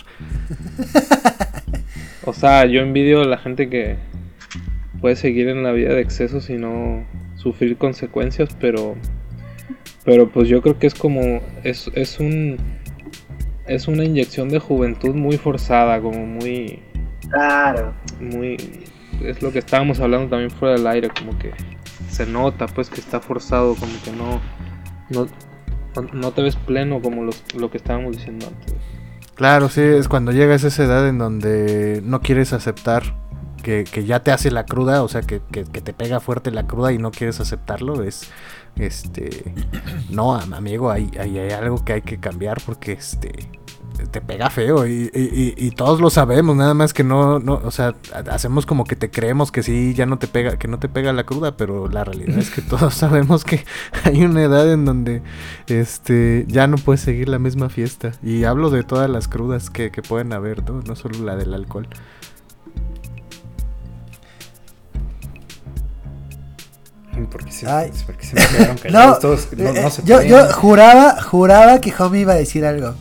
O 2.25 2.33
sea, 2.33 2.65
yo 2.67 2.81
envidio 2.81 3.23
a 3.23 3.27
la 3.27 3.39
gente 3.39 3.69
que 3.69 3.97
puede 5.01 5.17
seguir 5.17 5.49
en 5.49 5.65
la 5.65 5.73
vida 5.73 5.95
de 5.95 6.01
excesos 6.01 6.51
y 6.51 6.55
no 6.55 7.05
sufrir 7.37 7.77
consecuencias, 7.77 8.51
pero 8.61 8.97
pero 10.05 10.29
pues 10.29 10.49
yo 10.49 10.63
creo 10.63 10.79
que 10.79 10.87
es 10.87 10.95
como 10.95 11.41
es, 11.65 11.91
es 11.95 12.21
un 12.21 12.59
es 13.67 13.89
una 13.89 14.05
inyección 14.05 14.49
de 14.49 14.59
juventud 14.59 15.15
muy 15.15 15.37
forzada, 15.39 16.01
como 16.01 16.27
muy 16.27 16.83
Claro. 17.31 17.93
muy 18.21 18.57
es 19.23 19.43
lo 19.43 19.51
que 19.51 19.59
estábamos 19.61 19.99
hablando 20.01 20.29
también 20.29 20.51
fuera 20.51 20.75
del 20.77 20.87
aire, 20.87 21.09
como 21.09 21.37
que 21.39 21.53
se 22.09 22.27
nota 22.27 22.67
pues 22.67 22.91
que 22.91 23.01
está 23.01 23.21
forzado, 23.21 23.75
como 23.75 23.93
que 24.05 24.13
no 24.13 24.41
no, 25.11 25.27
no 26.13 26.33
te 26.33 26.43
ves 26.43 26.57
pleno 26.57 27.01
como 27.01 27.23
los- 27.25 27.43
lo 27.55 27.71
que 27.71 27.79
estábamos 27.79 28.17
diciendo 28.17 28.47
antes. 28.49 28.75
Claro, 29.35 29.69
sí, 29.69 29.81
es 29.81 30.09
cuando 30.09 30.33
llegas 30.33 30.65
a 30.65 30.69
esa 30.69 30.85
edad 30.85 31.09
en 31.09 31.19
donde 31.19 32.01
no 32.05 32.21
quieres 32.21 32.53
aceptar 32.53 33.03
que, 33.63 33.85
que 33.85 34.05
ya 34.05 34.23
te 34.23 34.31
hace 34.33 34.51
la 34.51 34.65
cruda, 34.67 35.03
o 35.03 35.09
sea, 35.09 35.23
que, 35.23 35.41
que- 35.53 35.65
que 35.65 35.81
te 35.81 35.93
pega 35.93 36.21
fuerte 36.21 36.51
la 36.51 36.67
cruda 36.67 36.93
y 36.93 36.99
no 36.99 37.11
quieres 37.11 37.41
aceptarlo, 37.41 38.03
es, 38.03 38.31
este, 38.77 39.55
no, 40.11 40.35
am- 40.35 40.55
amigo, 40.55 40.91
hay, 40.91 41.11
hay, 41.19 41.39
hay 41.39 41.51
algo 41.53 41.85
que 41.85 41.95
hay 41.95 42.03
que 42.03 42.19
cambiar 42.19 42.61
porque, 42.65 42.93
este, 42.93 43.33
te 44.11 44.21
pega 44.21 44.51
feo 44.51 44.87
y, 44.87 45.11
y- 45.15 45.55
y- 45.57 45.71
todos 45.71 46.01
lo 46.03 46.11
sabemos, 46.11 46.55
nada 46.55 46.75
más 46.75 46.93
que 46.93 47.03
no, 47.03 47.39
no, 47.39 47.55
o 47.65 47.71
sea, 47.71 47.95
ha- 48.15 48.31
hacemos 48.35 48.67
como 48.67 48.85
que 48.85 48.95
te 48.95 49.11
creemos 49.11 49.51
que 49.51 49.63
sí, 49.63 49.95
ya 49.95 50.05
no 50.05 50.19
te 50.19 50.27
pega, 50.29 50.59
que 50.59 50.69
no 50.69 50.79
te 50.79 50.89
pega 50.91 51.15
la 51.15 51.25
cruda, 51.25 51.57
pero 51.57 51.89
la 51.89 52.05
realidad 52.05 52.37
es 52.39 52.51
que 52.51 52.61
todos 52.63 52.93
sabemos 52.95 53.45
que 53.45 53.65
hay 54.05 54.23
una 54.25 54.43
edad 54.43 54.71
en 54.71 54.85
donde, 54.85 55.23
este, 55.67 56.45
ya 56.49 56.67
no 56.67 56.77
puedes 56.77 57.01
seguir 57.01 57.29
la 57.31 57.39
misma 57.39 57.69
fiesta. 57.71 58.13
Y 58.23 58.45
hablo 58.45 58.69
de 58.71 58.83
todas 58.85 59.09
las 59.11 59.29
crudas 59.29 59.71
que, 59.71 59.91
que 59.91 60.03
pueden 60.03 60.33
haber, 60.35 60.69
¿no? 60.69 60.83
No 60.83 60.95
solo 60.97 61.19
la 61.25 61.37
del 61.37 61.55
alcohol. 61.55 61.89
Porque 67.31 67.53
se, 67.53 67.67
Ay. 67.69 67.91
porque 68.07 68.25
se 68.27 68.35
me 68.37 68.47
quedaron 68.47 68.77
No, 68.77 68.83
callados 68.83 69.19
todos. 69.21 69.49
No, 69.57 69.71
eh, 69.71 69.83
no 69.83 69.91
se 69.91 70.03
yo, 70.05 70.17
pueden. 70.17 70.31
yo 70.31 70.53
juraba, 70.53 71.23
juraba 71.23 71.81
que 71.81 71.93
Homie 71.99 72.21
iba 72.23 72.33
a 72.33 72.37
decir 72.37 72.65
algo. 72.65 72.95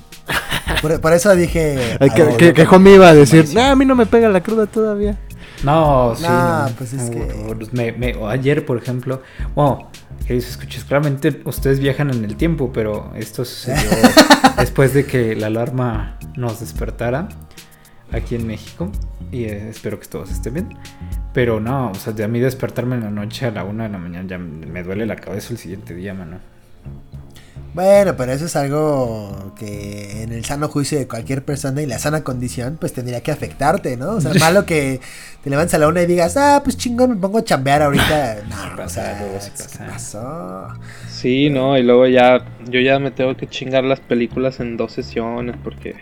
Por, 0.81 0.99
por 1.01 1.13
eso 1.13 1.35
dije. 1.35 1.97
Ay, 1.99 2.09
que, 2.09 2.23
ver, 2.23 2.37
que, 2.37 2.53
que 2.53 2.63
Homie 2.63 2.95
iba 2.95 3.07
a 3.09 3.13
decir, 3.13 3.47
"Nah, 3.53 3.71
a 3.71 3.75
mí 3.75 3.85
no 3.85 3.95
me 3.95 4.05
pega 4.05 4.27
la 4.29 4.41
cruda 4.41 4.65
todavía. 4.65 5.17
No, 5.63 6.13
sí. 6.15 6.23
No, 6.23 6.67
no. 6.69 6.75
pues 6.77 6.93
es 6.93 7.09
que- 7.09 7.21
O- 7.49 7.55
me- 7.71 7.91
me- 7.93 8.15
ayer, 8.29 8.65
por 8.65 8.77
ejemplo. 8.77 9.21
Bueno, 9.55 9.89
queridos 10.27 10.49
escuchas, 10.49 10.83
claramente 10.83 11.41
ustedes 11.45 11.79
viajan 11.79 12.09
en 12.11 12.25
el 12.25 12.35
tiempo, 12.35 12.71
pero 12.73 13.11
esto 13.15 13.45
sucedió 13.45 13.79
después 14.57 14.93
de 14.93 15.05
que 15.05 15.35
la 15.35 15.47
alarma 15.47 16.17
nos 16.35 16.59
despertara 16.59 17.29
aquí 18.11 18.35
en 18.35 18.45
México. 18.47 18.91
Y 19.31 19.45
eh, 19.45 19.69
espero 19.69 19.99
que 19.99 20.07
todos 20.07 20.29
estén 20.31 20.53
bien. 20.55 20.77
Pero 21.35 21.59
no, 21.59 21.91
o 21.91 21.95
sea, 21.95 22.13
de 22.13 22.23
a 22.23 22.29
mí 22.29 22.39
despertarme 22.39 22.95
en 22.95 23.03
la 23.03 23.09
noche 23.11 23.45
a 23.45 23.51
la 23.51 23.65
una 23.65 23.83
de 23.83 23.89
la 23.89 23.97
mañana 23.97 24.25
ya 24.25 24.37
me 24.37 24.83
duele 24.83 25.05
la 25.05 25.17
cabeza 25.17 25.51
el 25.51 25.59
siguiente 25.59 25.93
día, 25.93 26.13
mano. 26.13 26.39
Bueno, 27.73 28.15
pero 28.15 28.31
eso 28.31 28.45
es 28.45 28.55
algo 28.55 29.53
que 29.59 30.23
en 30.23 30.31
el 30.31 30.45
sano 30.45 30.69
juicio 30.69 30.97
de 30.97 31.09
cualquier 31.09 31.43
persona 31.43 31.81
y 31.81 31.85
la 31.85 31.99
sana 31.99 32.23
condición, 32.23 32.77
pues 32.79 32.93
tendría 32.93 33.21
que 33.21 33.33
afectarte, 33.33 33.97
¿no? 33.97 34.11
O 34.11 34.21
sea, 34.21 34.33
malo 34.39 34.65
que 34.65 35.01
te 35.43 35.49
levantes 35.49 35.73
a 35.73 35.79
la 35.79 35.89
una 35.89 36.03
y 36.03 36.05
digas, 36.05 36.37
ah, 36.37 36.61
pues 36.63 36.77
chingón, 36.77 37.09
me 37.09 37.15
pongo 37.17 37.39
a 37.39 37.43
chambear 37.43 37.81
ahorita. 37.81 38.37
No, 38.49 38.81
o 38.81 38.87
sea, 38.87 39.19
luego 39.19 39.41
sí 39.41 39.51
¿qué 39.57 39.63
pasa. 39.63 39.87
pasó? 39.87 40.67
Sí, 41.09 41.49
no, 41.49 41.77
y 41.77 41.83
luego 41.83 42.07
ya, 42.07 42.45
yo 42.69 42.79
ya 42.79 42.97
me 42.97 43.11
tengo 43.11 43.35
que 43.35 43.45
chingar 43.47 43.83
las 43.83 43.99
películas 43.99 44.61
en 44.61 44.77
dos 44.77 44.93
sesiones 44.93 45.57
porque... 45.61 45.97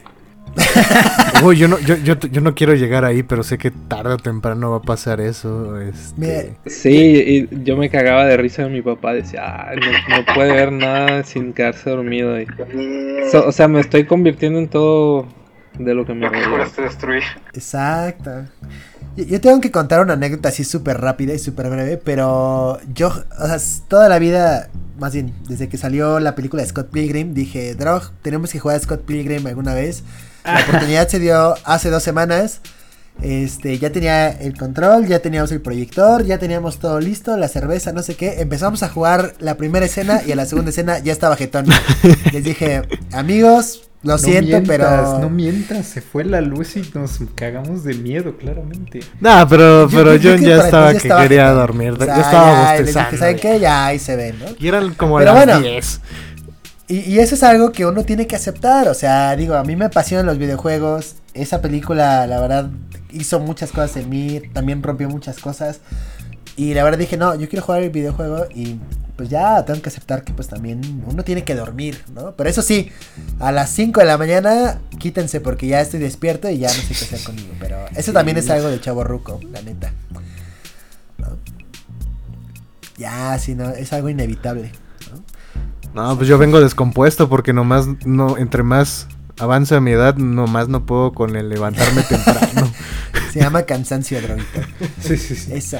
Uy, 1.44 1.58
yo 1.58 1.68
no, 1.68 1.80
yo, 1.80 1.96
yo, 1.98 2.16
yo 2.20 2.42
no 2.42 2.56
quiero 2.56 2.74
llegar 2.76 3.06
ahí, 3.06 3.24
pero 3.24 3.44
sé 3.44 3.58
que 3.58 3.72
tarde 3.72 4.14
o 4.14 4.18
temprano 4.18 4.72
va 4.72 4.78
a 4.78 4.82
pasar 4.82 5.20
eso. 5.20 5.80
Este... 5.82 6.56
Sí, 6.66 7.48
y 7.52 7.64
yo 7.64 7.76
me 7.76 7.90
cagaba 7.90 8.26
de 8.26 8.38
risa 8.38 8.64
de 8.64 8.70
mi 8.70 8.82
papá, 8.82 9.14
decía, 9.14 9.70
"Ay, 9.70 9.78
no, 9.78 10.18
no 10.18 10.34
puede 10.34 10.54
ver 10.54 10.72
nada 10.72 11.24
sin 11.24 11.54
quedarse 11.54 11.90
dormido. 11.90 12.40
Y... 12.40 12.46
So- 13.32 13.48
o 13.48 13.52
sea, 13.52 13.68
me 13.68 13.80
estoy 13.82 14.06
convirtiendo 14.06 14.60
en 14.60 14.68
todo 14.70 15.28
de 15.78 15.94
lo 15.94 16.06
que 16.06 16.14
me 16.14 16.28
juraste 16.30 16.84
destruir. 16.84 17.24
Exacto. 17.54 18.46
Yo, 19.16 19.40
tengo 19.42 19.62
que 19.62 19.70
contar 19.70 20.02
una 20.02 20.14
anécdota 20.14 20.50
así 20.50 20.64
súper 20.64 21.00
rápida 21.00 21.34
y 21.34 21.40
súper 21.40 21.70
breve, 21.70 21.98
pero 21.98 22.80
yo, 22.96 23.10
o 23.10 23.48
sea, 23.48 23.58
toda 23.88 24.10
la 24.10 24.18
vida, 24.18 24.70
más 25.00 25.14
bien, 25.14 25.34
desde 25.48 25.70
que 25.70 25.78
salió 25.78 26.20
la 26.20 26.34
película 26.34 26.64
de 26.64 26.70
Scott 26.70 26.90
Pilgrim, 26.90 27.34
dije, 27.36 27.76
Drog, 27.76 28.12
tenemos 28.24 28.52
que 28.52 28.60
jugar 28.60 28.78
a 28.78 28.80
Scott 28.80 29.02
Pilgrim 29.06 29.46
alguna 29.46 29.76
vez. 29.76 30.04
La 30.44 30.62
oportunidad 30.62 31.08
se 31.08 31.20
dio 31.20 31.56
hace 31.66 31.90
dos 31.90 32.04
semanas. 32.04 32.62
Este, 33.22 33.78
ya 33.78 33.92
tenía 33.92 34.30
el 34.30 34.58
control, 34.58 35.06
ya 35.08 35.20
teníamos 35.20 35.52
el 35.52 35.62
proyector, 35.62 36.26
ya 36.26 36.40
teníamos 36.40 36.80
todo 36.80 37.00
listo, 37.00 37.38
la 37.38 37.48
cerveza, 37.48 37.94
no 37.94 38.02
sé 38.02 38.16
qué. 38.16 38.42
Empezamos 38.42 38.82
a 38.84 38.90
jugar 38.90 39.36
la 39.40 39.56
primera 39.56 39.86
escena 39.86 40.22
y 40.26 40.32
a 40.32 40.36
la 40.36 40.46
segunda 40.46 40.72
escena 40.72 40.98
ya 41.00 41.14
estaba 41.14 41.36
jetón. 41.36 41.66
Les 42.34 42.44
dije, 42.44 42.82
amigos, 43.12 43.84
lo 44.02 44.18
No 44.18 44.18
siento, 44.18 44.60
mientas, 44.62 44.68
pero... 44.68 45.20
No 45.20 45.30
mientras, 45.30 45.86
se 45.86 46.02
fue 46.02 46.26
la 46.26 46.42
luz 46.42 46.76
y 46.76 46.82
nos 46.96 47.20
cagamos 47.36 47.84
de 47.84 47.94
miedo, 47.94 48.36
claramente. 48.36 49.02
Nah, 49.22 49.46
pero, 49.48 49.88
pero 49.94 50.16
yo 50.16 50.32
John 50.32 50.40
que 50.40 50.46
ya 50.48 50.58
estaba 50.66 50.92
que 50.92 50.98
estaba 50.98 51.22
quería 51.22 51.44
jetón. 51.44 51.58
dormir. 51.60 51.92
O 51.92 51.98
sea, 51.98 52.08
ya 52.08 52.22
estaba 52.22 52.52
ya, 52.52 52.82
les 52.82 52.96
bostezando. 52.96 53.12
dije, 53.12 53.18
¿Saben 53.18 53.38
qué? 53.40 53.60
Ya 53.60 53.86
ahí 53.86 54.00
se 54.00 54.16
ven, 54.16 54.40
¿no? 54.40 54.46
Y 54.60 54.68
eran 54.68 54.94
como 54.96 55.20
Pero 55.20 55.34
las 55.34 55.46
bueno. 55.46 55.62
10. 55.62 56.02
Y, 56.94 57.00
y 57.12 57.18
eso 57.18 57.34
es 57.34 57.42
algo 57.42 57.72
que 57.72 57.88
uno 57.88 58.04
tiene 58.04 58.28
que 58.28 58.36
aceptar. 58.36 58.88
O 58.88 58.94
sea, 58.94 59.36
digo, 59.36 59.56
a 59.56 59.64
mí 59.64 59.76
me 59.76 59.86
apasionan 59.86 60.28
los 60.28 60.38
videojuegos. 60.38 61.16
Esa 61.34 61.60
película, 61.60 62.28
la 62.28 62.40
verdad, 62.40 62.70
hizo 63.10 63.40
muchas 63.40 63.72
cosas 63.72 63.98
en 63.98 64.10
mí. 64.10 64.40
También 64.54 64.84
rompió 64.84 65.10
muchas 65.10 65.40
cosas. 65.40 65.80
Y 66.56 66.76
la 66.76 66.84
verdad 66.84 67.00
dije, 67.00 67.18
no, 67.18 67.34
yo 67.34 67.50
quiero 67.50 67.66
jugar 67.66 67.82
el 67.82 67.90
videojuego. 67.90 68.46
Y 68.54 68.80
pues 69.16 69.28
ya 69.28 69.66
tengo 69.66 69.82
que 69.82 69.90
aceptar 69.90 70.24
que 70.24 70.34
pues 70.34 70.50
también 70.50 71.04
uno 71.08 71.24
tiene 71.24 71.44
que 71.44 71.56
dormir, 71.56 72.04
¿no? 72.14 72.36
Pero 72.36 72.48
eso 72.48 72.62
sí, 72.62 72.92
a 73.40 73.52
las 73.52 73.72
5 73.72 74.00
de 74.00 74.06
la 74.06 74.20
mañana, 74.20 74.80
quítense 75.00 75.42
porque 75.42 75.66
ya 75.66 75.82
estoy 75.82 76.00
despierto 76.00 76.48
y 76.48 76.60
ya 76.60 76.68
no 76.68 76.76
sé 76.76 76.90
qué 76.90 77.06
hacer 77.06 77.24
conmigo. 77.24 77.56
Pero 77.60 77.88
eso 77.96 78.14
también 78.14 78.38
es 78.38 78.52
algo 78.52 78.68
de 78.68 78.80
chavo 78.80 79.04
ruco, 79.04 79.40
la 79.52 79.64
neta. 79.64 79.92
¿No? 81.18 81.38
Ya, 83.00 83.36
sí, 83.40 83.56
no, 83.56 83.72
es 83.72 83.92
algo 83.94 84.10
inevitable. 84.10 84.72
¿No? 85.94 86.16
Pues 86.16 86.28
yo 86.28 86.38
vengo 86.38 86.60
descompuesto 86.60 87.30
porque 87.30 87.54
nomás, 87.54 87.88
no, 88.06 88.38
entre 88.38 88.64
más 88.64 89.08
avanza 89.40 89.80
mi 89.82 89.92
edad, 89.92 90.16
nomás 90.16 90.68
no 90.68 90.86
puedo 90.86 91.14
con 91.14 91.36
el 91.36 91.50
levantarme 91.50 92.04
temprano. 92.10 92.72
Se 93.32 93.40
llama 93.40 93.64
cansancio 93.64 94.22
droguito. 94.22 94.62
Sí, 95.00 95.18
sí, 95.18 95.36
sí. 95.36 95.54
Eso. 95.54 95.78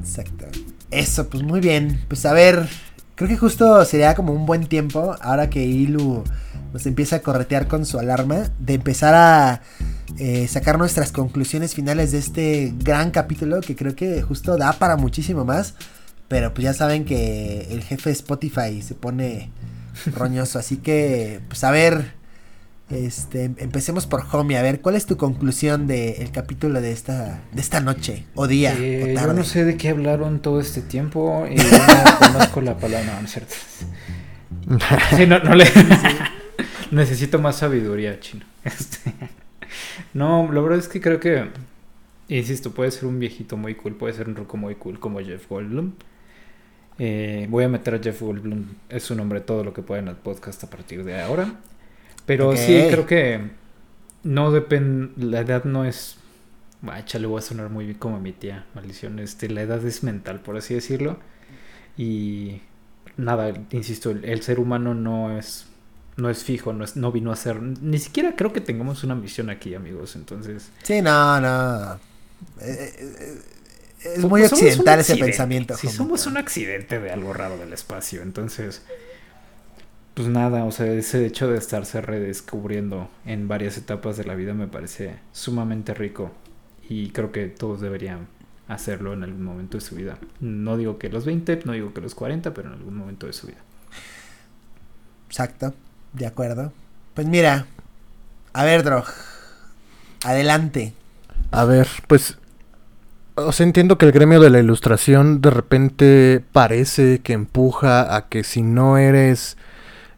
Exacto. 0.00 0.46
Eso, 0.90 1.28
pues 1.28 1.42
muy 1.42 1.60
bien. 1.60 2.04
Pues 2.08 2.24
a 2.24 2.32
ver, 2.32 2.68
creo 3.14 3.28
que 3.28 3.36
justo 3.36 3.84
sería 3.84 4.14
como 4.14 4.32
un 4.32 4.46
buen 4.46 4.66
tiempo, 4.66 5.16
ahora 5.20 5.50
que 5.50 5.64
Ilu 5.64 6.24
nos 6.72 6.86
empieza 6.86 7.16
a 7.16 7.20
corretear 7.20 7.68
con 7.68 7.86
su 7.86 7.98
alarma, 7.98 8.50
de 8.58 8.74
empezar 8.74 9.14
a 9.14 9.62
eh, 10.18 10.46
sacar 10.48 10.78
nuestras 10.78 11.12
conclusiones 11.12 11.74
finales 11.74 12.12
de 12.12 12.18
este 12.18 12.74
gran 12.78 13.10
capítulo 13.10 13.60
que 13.60 13.76
creo 13.76 13.94
que 13.94 14.22
justo 14.22 14.56
da 14.56 14.72
para 14.74 14.96
muchísimo 14.96 15.44
más. 15.44 15.74
Pero 16.28 16.52
pues 16.54 16.64
ya 16.64 16.74
saben 16.74 17.04
que 17.04 17.68
el 17.70 17.82
jefe 17.82 18.10
de 18.10 18.14
Spotify 18.14 18.82
se 18.82 18.94
pone 18.94 19.50
roñoso, 20.14 20.58
así 20.58 20.78
que 20.78 21.40
pues 21.48 21.64
a 21.64 21.70
ver, 21.70 22.14
este, 22.90 23.44
empecemos 23.58 24.06
por 24.06 24.24
Homie, 24.32 24.56
a 24.58 24.62
ver, 24.62 24.80
¿cuál 24.80 24.96
es 24.96 25.06
tu 25.06 25.16
conclusión 25.16 25.86
del 25.86 26.30
capítulo 26.32 26.80
de 26.80 26.92
esta, 26.92 27.48
de 27.52 27.60
esta 27.60 27.80
noche, 27.80 28.26
o 28.34 28.46
día, 28.46 28.74
Eh, 28.78 29.02
o 29.02 29.20
yo 29.20 29.32
no 29.32 29.44
sé 29.44 29.64
de 29.64 29.76
qué 29.76 29.88
hablaron 29.90 30.40
todo 30.40 30.60
este 30.60 30.82
tiempo. 30.82 31.46
Y 31.50 31.56
yo 31.56 31.78
no 31.86 32.14
conozco 32.18 32.60
la 32.60 32.78
palabra. 32.78 33.04
No, 33.14 33.20
no 33.20 33.26
es 33.26 33.32
cierto. 33.32 33.54
Sí, 35.16 35.26
no, 35.26 35.38
no 35.40 35.54
le. 35.54 35.64
Necesito 36.90 37.38
más 37.38 37.56
sabiduría, 37.58 38.20
chino. 38.20 38.44
Este, 38.64 39.14
No, 40.14 40.50
la 40.52 40.60
verdad 40.60 40.78
es 40.78 40.88
que 40.88 41.00
creo 41.00 41.20
que. 41.20 41.50
Insisto, 42.28 42.72
puede 42.74 42.90
ser 42.90 43.06
un 43.06 43.18
viejito 43.20 43.56
muy 43.56 43.74
cool, 43.76 43.96
puede 43.96 44.14
ser 44.14 44.28
un 44.28 44.36
ruco 44.36 44.56
muy 44.56 44.74
cool 44.76 44.98
como 45.00 45.20
Jeff 45.20 45.48
Goldblum. 45.48 45.92
Eh, 46.98 47.46
voy 47.50 47.64
a 47.64 47.68
meter 47.68 47.94
a 47.94 47.98
Jeff 47.98 48.20
Goldblum, 48.22 48.64
es 48.88 49.02
su 49.02 49.14
nombre, 49.14 49.40
todo 49.40 49.64
lo 49.64 49.72
que 49.72 49.82
pueda 49.82 50.00
en 50.00 50.08
el 50.08 50.16
podcast 50.16 50.64
a 50.64 50.70
partir 50.70 51.04
de 51.04 51.20
ahora. 51.20 51.54
Pero 52.24 52.56
sí, 52.56 52.86
creo 52.90 53.06
que 53.06 53.50
no 54.24 54.50
depende, 54.50 55.12
la 55.16 55.40
edad 55.40 55.64
no 55.64 55.84
es... 55.84 56.16
Ah, 56.86 57.04
chale, 57.04 57.26
voy 57.26 57.38
a 57.38 57.42
sonar 57.42 57.70
muy 57.70 57.86
bien 57.86 57.98
como 57.98 58.20
mi 58.20 58.32
tía, 58.32 58.66
maldición. 58.74 59.18
Este, 59.18 59.48
la 59.48 59.62
edad 59.62 59.84
es 59.84 60.02
mental, 60.02 60.40
por 60.40 60.56
así 60.56 60.74
decirlo. 60.74 61.18
Y 61.96 62.60
nada, 63.16 63.52
insisto, 63.70 64.10
el, 64.10 64.24
el 64.24 64.42
ser 64.42 64.60
humano 64.60 64.94
no 64.94 65.36
es 65.36 65.66
no 66.16 66.30
es 66.30 66.44
fijo, 66.44 66.72
no, 66.72 66.84
es, 66.84 66.96
no 66.96 67.12
vino 67.12 67.30
a 67.30 67.36
ser... 67.36 67.60
Ni 67.62 67.98
siquiera 67.98 68.34
creo 68.36 68.52
que 68.52 68.60
tengamos 68.60 69.04
una 69.04 69.14
misión 69.14 69.50
aquí, 69.50 69.74
amigos. 69.74 70.16
Entonces... 70.16 70.70
Sí, 70.82 71.02
no, 71.02 71.40
no. 71.40 71.94
Eh, 71.94 72.94
eh, 72.98 73.40
es 74.00 74.20
Pues 74.20 74.24
muy 74.24 74.40
un 74.42 74.46
occidental 74.46 75.00
ese 75.00 75.16
pensamiento. 75.16 75.76
Si 75.76 75.88
somos 75.88 76.26
un 76.26 76.36
accidente 76.36 77.00
de 77.00 77.10
algo 77.10 77.32
raro 77.32 77.56
del 77.58 77.72
espacio, 77.72 78.22
entonces, 78.22 78.82
pues 80.14 80.28
nada, 80.28 80.64
o 80.64 80.72
sea, 80.72 80.86
ese 80.86 81.24
hecho 81.26 81.48
de 81.48 81.58
estarse 81.58 82.00
redescubriendo 82.00 83.10
en 83.24 83.48
varias 83.48 83.76
etapas 83.78 84.16
de 84.16 84.24
la 84.24 84.34
vida 84.34 84.54
me 84.54 84.68
parece 84.68 85.16
sumamente 85.32 85.94
rico 85.94 86.32
y 86.88 87.10
creo 87.10 87.32
que 87.32 87.46
todos 87.46 87.80
deberían 87.80 88.28
hacerlo 88.68 89.12
en 89.12 89.22
algún 89.24 89.44
momento 89.44 89.78
de 89.78 89.84
su 89.84 89.94
vida. 89.94 90.18
No 90.40 90.76
digo 90.76 90.98
que 90.98 91.08
los 91.08 91.24
20, 91.24 91.62
no 91.64 91.72
digo 91.72 91.92
que 91.92 92.00
los 92.00 92.14
40, 92.14 92.54
pero 92.54 92.68
en 92.68 92.74
algún 92.74 92.96
momento 92.96 93.26
de 93.26 93.32
su 93.32 93.46
vida. 93.46 93.58
Exacto, 95.28 95.74
de 96.12 96.26
acuerdo. 96.26 96.72
Pues 97.14 97.26
mira, 97.26 97.66
a 98.52 98.64
ver, 98.64 98.82
Drog, 98.82 99.04
adelante. 100.24 100.92
A 101.50 101.64
ver, 101.64 101.88
pues. 102.06 102.38
O 103.38 103.52
sea, 103.52 103.64
entiendo 103.64 103.98
que 103.98 104.06
el 104.06 104.12
gremio 104.12 104.40
de 104.40 104.48
la 104.48 104.60
ilustración 104.60 105.42
de 105.42 105.50
repente 105.50 106.42
parece 106.52 107.20
que 107.20 107.34
empuja 107.34 108.16
a 108.16 108.28
que 108.28 108.42
si 108.44 108.62
no 108.62 108.96
eres 108.96 109.58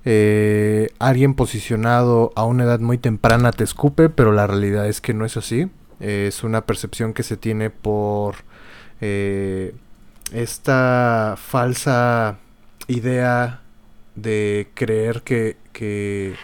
eh, 0.05 0.91
alguien 1.01 1.35
posicionado 1.35 2.33
a 2.37 2.45
una 2.45 2.63
edad 2.63 2.79
muy 2.79 2.97
temprana 2.97 3.51
te 3.51 3.65
escupe, 3.65 4.09
pero 4.09 4.31
la 4.33 4.47
realidad 4.47 4.87
es 4.87 5.01
que 5.01 5.15
no 5.15 5.25
es 5.25 5.37
así. 5.37 5.69
Es 5.99 6.45
una 6.45 6.65
percepción 6.65 7.13
que 7.13 7.25
se 7.25 7.37
tiene 7.37 7.71
por 7.71 8.37
eh, 9.01 9.75
esta 10.33 11.35
falsa 11.37 12.39
idea 12.87 13.63
de 14.15 14.69
creer 14.75 15.23
que, 15.23 15.57
que 15.73 16.37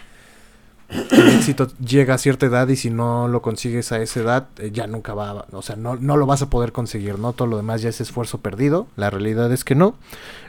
el 1.11 1.29
éxito 1.29 1.67
llega 1.79 2.13
a 2.13 2.17
cierta 2.17 2.45
edad 2.45 2.67
y 2.67 2.75
si 2.75 2.89
no 2.89 3.27
lo 3.27 3.41
consigues 3.41 3.91
a 3.91 4.01
esa 4.01 4.19
edad 4.19 4.47
eh, 4.57 4.71
ya 4.71 4.87
nunca 4.87 5.13
va, 5.13 5.45
o 5.51 5.61
sea, 5.61 5.75
no, 5.75 5.95
no 5.95 6.17
lo 6.17 6.25
vas 6.25 6.41
a 6.41 6.49
poder 6.49 6.71
conseguir, 6.71 7.19
¿no? 7.19 7.33
Todo 7.33 7.47
lo 7.47 7.57
demás 7.57 7.81
ya 7.81 7.89
es 7.89 8.01
esfuerzo 8.01 8.39
perdido, 8.39 8.87
la 8.95 9.09
realidad 9.09 9.51
es 9.51 9.63
que 9.63 9.75
no. 9.75 9.95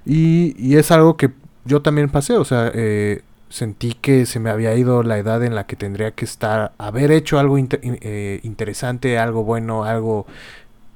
Y, 0.05 0.55
y 0.59 0.77
es 0.77 0.91
algo 0.91 1.17
que 1.17 1.31
yo 1.65 1.83
también 1.83 2.09
pasé, 2.09 2.35
o 2.35 2.45
sea, 2.45 2.71
eh, 2.75 3.23
sentí 3.49 3.93
que 3.95 4.27
se 4.27 4.41
me 4.41 4.51
había 4.51 4.75
ido 4.75 5.03
la 5.03 5.19
edad 5.19 5.43
en 5.45 5.55
la 5.55 5.67
que 5.67 5.77
tendría 5.77 6.13
que 6.13 6.25
estar, 6.25 6.73
haber 6.79 7.11
hecho 7.11 7.39
algo 7.39 7.57
eh, 7.59 8.41
interesante, 8.43 9.19
algo 9.19 9.45
bueno, 9.45 9.85
algo 9.85 10.27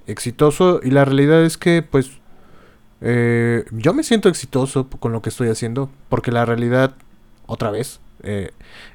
exitoso 0.07 0.81
y 0.83 0.91
la 0.91 1.05
realidad 1.05 1.45
es 1.45 1.57
que 1.57 1.83
pues 1.83 2.11
yo 3.03 3.95
me 3.95 4.03
siento 4.03 4.29
exitoso 4.29 4.91
con 4.91 5.13
lo 5.13 5.23
que 5.23 5.31
estoy 5.31 5.49
haciendo 5.49 5.89
porque 6.11 6.33
la 6.33 6.45
realidad 6.45 6.95
otra 7.47 7.71
vez 7.71 7.99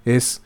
es 0.06 0.44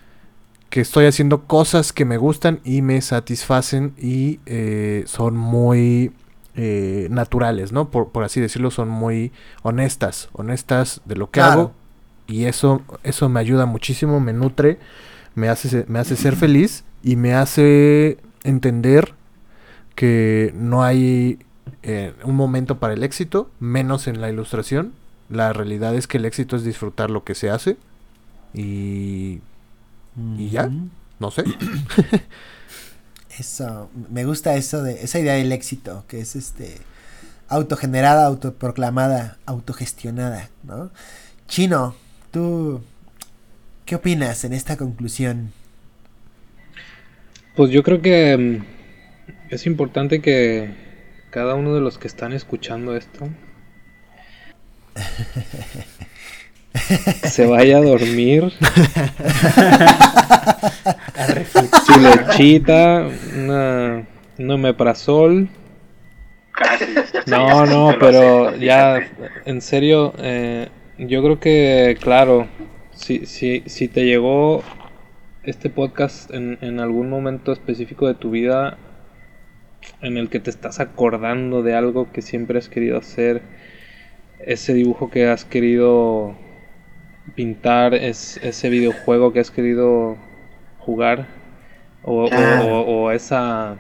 que 0.70 0.82
estoy 0.82 1.05
haciendo 1.05 1.43
cosas 1.45 1.93
que 1.93 2.05
me 2.05 2.17
gustan 2.17 2.59
y 2.63 2.82
me 2.82 3.01
satisfacen 3.01 3.93
y 3.97 4.39
eh, 4.45 5.03
son 5.07 5.36
muy 5.36 6.11
eh, 6.55 7.07
naturales, 7.09 7.72
¿no? 7.72 7.89
Por, 7.89 8.09
por 8.09 8.24
así 8.24 8.39
decirlo, 8.41 8.70
son 8.72 8.89
muy 8.89 9.32
honestas, 9.63 10.30
honestas 10.34 11.01
de 11.05 11.15
lo 11.15 11.28
que 11.28 11.39
Claro. 11.39 11.51
hago 11.51 11.72
y 12.28 12.45
eso, 12.45 12.82
eso 13.03 13.28
me 13.30 13.39
ayuda 13.39 13.65
muchísimo, 13.65 14.20
me 14.20 14.34
nutre, 14.34 14.78
me 15.36 15.49
hace, 15.49 15.86
me 15.88 15.99
hace 15.99 16.15
ser 16.15 16.36
feliz 16.36 16.84
y 17.03 17.15
me 17.15 17.34
hace 17.34 18.17
entender 18.43 19.13
que 19.95 20.53
no 20.55 20.84
hay 20.84 21.39
eh, 21.84 22.13
un 22.24 22.36
momento 22.36 22.80
para 22.80 22.93
el 22.93 23.03
éxito, 23.03 23.49
menos 23.59 24.07
en 24.07 24.22
la 24.22 24.30
ilustración. 24.30 24.93
La 25.30 25.53
realidad 25.53 25.95
es 25.95 26.07
que 26.07 26.17
el 26.17 26.26
éxito 26.26 26.55
es 26.55 26.63
disfrutar 26.63 27.09
lo 27.09 27.24
que 27.24 27.36
se 27.36 27.49
hace 27.49 27.78
y, 28.53 29.41
y 30.38 30.49
ya, 30.49 30.70
no 31.20 31.32
sé. 31.32 31.43
Eso, 33.38 33.89
me 34.10 34.26
gusta 34.26 34.55
eso 34.55 34.84
de 34.84 35.01
esa 35.01 35.18
idea 35.18 35.36
del 35.36 35.53
éxito, 35.53 36.03
que 36.10 36.20
es 36.20 36.36
este 36.36 36.76
autogenerada, 37.47 38.26
autoproclamada, 38.26 39.38
autogestionada, 39.45 40.49
¿no? 40.64 40.91
Chino, 41.47 41.95
tú 42.32 42.82
¿qué 43.86 43.95
opinas 43.95 44.43
en 44.43 44.51
esta 44.51 44.76
conclusión? 44.76 45.53
Pues 47.55 47.72
yo 47.72 47.82
creo 47.82 48.01
que 48.01 48.38
mm, 48.38 48.66
es 49.49 49.66
importante 49.66 50.22
que 50.22 50.76
cada 51.32 51.55
uno 51.55 51.74
de 51.74 51.82
los 51.82 51.97
que 51.97 52.07
están 52.07 52.34
escuchando 52.34 52.95
esto 52.95 53.30
se 57.24 57.45
vaya 57.45 57.78
a 57.78 57.82
dormir 57.82 58.51
A 61.15 61.26
su 61.86 61.99
lechita, 61.99 63.07
una, 63.36 64.05
un 64.38 64.51
omeprazol. 64.51 65.49
Casi. 66.51 66.86
No, 67.28 67.65
no, 67.65 67.95
pero 67.99 68.55
ya, 68.55 68.99
en 69.45 69.61
serio, 69.61 70.13
eh, 70.20 70.67
yo 70.97 71.24
creo 71.24 71.39
que, 71.39 71.97
claro, 72.01 72.47
si, 72.91 73.26
si, 73.26 73.63
si 73.65 73.88
te 73.88 74.05
llegó 74.05 74.63
este 75.43 75.70
podcast 75.70 76.32
en, 76.34 76.57
en 76.61 76.80
algún 76.80 77.09
momento 77.09 77.51
específico 77.51 78.07
de 78.07 78.13
tu 78.13 78.32
vida 78.32 78.78
en 80.01 80.17
el 80.17 80.30
que 80.30 80.39
te 80.39 80.49
estás 80.49 80.80
acordando 80.80 81.63
de 81.63 81.76
algo 81.76 82.11
que 82.11 82.22
siempre 82.22 82.59
has 82.59 82.70
querido 82.70 82.97
hacer, 82.97 83.41
ese 84.39 84.74
dibujo 84.74 85.09
que 85.09 85.28
has 85.28 85.45
querido 85.45 86.36
pintar, 87.30 87.93
es, 87.93 88.38
ese 88.43 88.69
videojuego 88.69 89.34
que 89.34 89.39
has 89.39 89.51
querido 89.51 90.17
jugar, 90.80 91.27
o, 92.03 92.25
o- 92.25 92.30
Claro. 92.30 92.65
o- 92.65 93.03
o 93.05 93.11
esa 93.11 93.77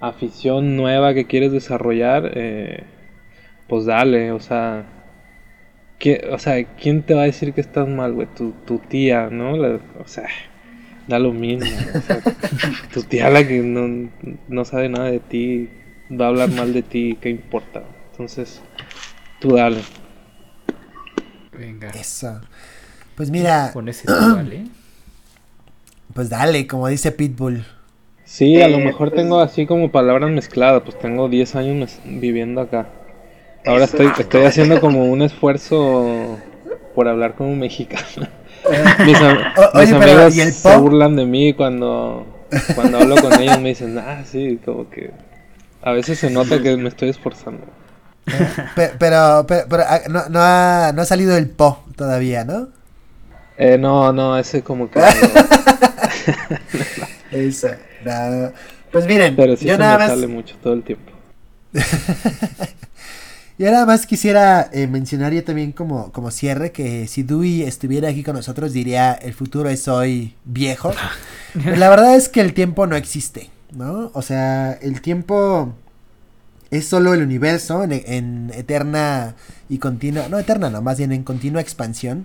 afición 0.00 0.76
nueva 0.76 1.14
que 1.14 1.26
quieres 1.26 1.52
desarrollar, 1.52 2.32
eh, 2.34 2.84
pues 3.68 3.84
dale, 3.86 4.32
o 4.32 4.40
sea, 4.40 4.84
¿qué- 5.98 6.28
o 6.30 6.38
sea, 6.38 6.62
¿quién 6.64 7.02
te 7.02 7.14
va 7.14 7.22
a 7.22 7.26
decir 7.26 7.52
que 7.52 7.60
estás 7.60 7.88
mal, 7.88 8.12
güey? 8.12 8.28
Tu, 8.36 8.52
tu 8.66 8.78
tía, 8.78 9.28
¿no? 9.30 9.56
La- 9.56 9.80
o 9.98 10.06
sea, 10.06 10.28
da 11.08 11.18
lo 11.18 11.32
mismo. 11.32 11.66
o 11.94 12.00
sea, 12.02 12.20
tu 12.92 13.02
tía 13.02 13.30
la 13.30 13.46
que 13.46 13.60
no, 13.60 14.10
no 14.48 14.64
sabe 14.64 14.88
nada 14.88 15.10
de 15.10 15.20
ti, 15.20 15.68
va 16.10 16.26
a 16.26 16.28
hablar 16.28 16.50
mal 16.50 16.72
de 16.72 16.82
ti, 16.82 17.18
¿qué 17.20 17.30
importa? 17.30 17.82
Entonces, 18.12 18.62
tú 19.40 19.56
dale. 19.56 19.80
Venga. 21.58 21.88
Eso. 21.90 22.40
Pues 23.16 23.30
mira, 23.30 23.70
Con 23.72 23.88
ese 23.88 24.06
¿eh? 24.08 24.66
pues 26.14 26.28
dale, 26.28 26.66
como 26.66 26.88
dice 26.88 27.12
Pitbull. 27.12 27.64
Sí, 28.24 28.60
a 28.60 28.68
lo 28.68 28.78
mejor 28.78 29.10
pues- 29.10 29.22
tengo 29.22 29.40
así 29.40 29.66
como 29.66 29.90
palabras 29.90 30.30
mezcladas, 30.30 30.82
pues 30.84 30.98
tengo 30.98 31.28
10 31.28 31.54
años 31.56 31.76
mes- 31.76 32.00
viviendo 32.04 32.60
acá. 32.60 32.88
Ahora 33.64 33.84
estoy, 33.84 34.10
estoy 34.18 34.44
haciendo 34.44 34.80
como 34.80 35.04
un 35.06 35.22
esfuerzo 35.22 36.38
por 36.94 37.08
hablar 37.08 37.34
como 37.34 37.54
mexicano. 37.56 38.28
Mis, 39.04 39.20
am- 39.20 39.38
O- 39.56 39.78
mis 39.78 39.90
oye, 39.92 39.98
pero, 40.00 40.12
amigos 40.12 40.36
¿y 40.36 40.40
el 40.40 40.52
se 40.52 40.76
burlan 40.76 41.14
de 41.16 41.24
mí 41.24 41.52
cuando, 41.54 42.26
cuando 42.74 42.98
hablo 42.98 43.16
con 43.16 43.32
ellos, 43.40 43.60
me 43.60 43.68
dicen, 43.70 43.96
ah, 43.98 44.22
sí, 44.24 44.58
como 44.64 44.90
que 44.90 45.10
a 45.82 45.92
veces 45.92 46.18
se 46.18 46.30
nota 46.30 46.60
que 46.60 46.76
me 46.76 46.88
estoy 46.88 47.10
esforzando. 47.10 47.64
Pe- 48.74 48.92
Pero, 48.98 49.44
pero, 49.46 49.66
pero, 49.70 49.82
ah, 49.86 50.00
no, 50.08 50.28
no 50.28 50.40
ha, 50.40 50.92
no 50.94 51.02
ha 51.02 51.04
salido 51.04 51.36
el 51.36 51.48
po 51.48 51.84
todavía, 51.96 52.44
¿no? 52.44 52.68
Eh, 53.58 53.78
no, 53.78 54.12
no, 54.12 54.36
ese 54.38 54.62
como 54.62 54.90
que... 54.90 55.00
Eso. 57.30 57.68
no. 58.04 58.52
Pues 58.92 59.06
miren, 59.06 59.36
pero 59.36 59.56
sí 59.56 59.66
yo 59.66 59.72
se 59.72 59.78
nada 59.78 59.98
me 59.98 60.04
más, 60.04 60.08
sale 60.08 60.26
mucho 60.26 60.56
todo 60.62 60.72
el 60.72 60.82
tiempo. 60.82 61.12
yo 63.58 63.70
nada 63.70 63.84
más 63.84 64.06
quisiera 64.06 64.70
eh, 64.72 64.86
mencionar 64.86 65.34
yo 65.34 65.44
también 65.44 65.72
como, 65.72 66.12
como 66.12 66.30
cierre 66.30 66.72
que 66.72 67.06
si 67.06 67.22
Dewey 67.22 67.62
estuviera 67.62 68.08
aquí 68.08 68.22
con 68.22 68.36
nosotros 68.36 68.72
diría 68.72 69.12
el 69.12 69.34
futuro 69.34 69.68
es 69.68 69.86
hoy 69.88 70.34
viejo. 70.44 70.92
Pero 71.52 71.76
la 71.76 71.90
verdad 71.90 72.16
es 72.16 72.30
que 72.30 72.40
el 72.40 72.54
tiempo 72.54 72.86
no 72.86 72.96
existe, 72.96 73.50
¿no? 73.72 74.10
O 74.14 74.22
sea, 74.22 74.72
el 74.72 75.02
tiempo 75.02 75.74
es 76.70 76.88
solo 76.88 77.12
el 77.12 77.22
universo 77.22 77.84
en, 77.84 77.92
en 77.92 78.50
eterna 78.54 79.34
y 79.68 79.76
continua, 79.76 80.28
no 80.28 80.38
eterna, 80.38 80.70
no, 80.70 80.80
más 80.80 80.96
bien 80.96 81.12
en 81.12 81.22
continua 81.22 81.60
expansión, 81.60 82.24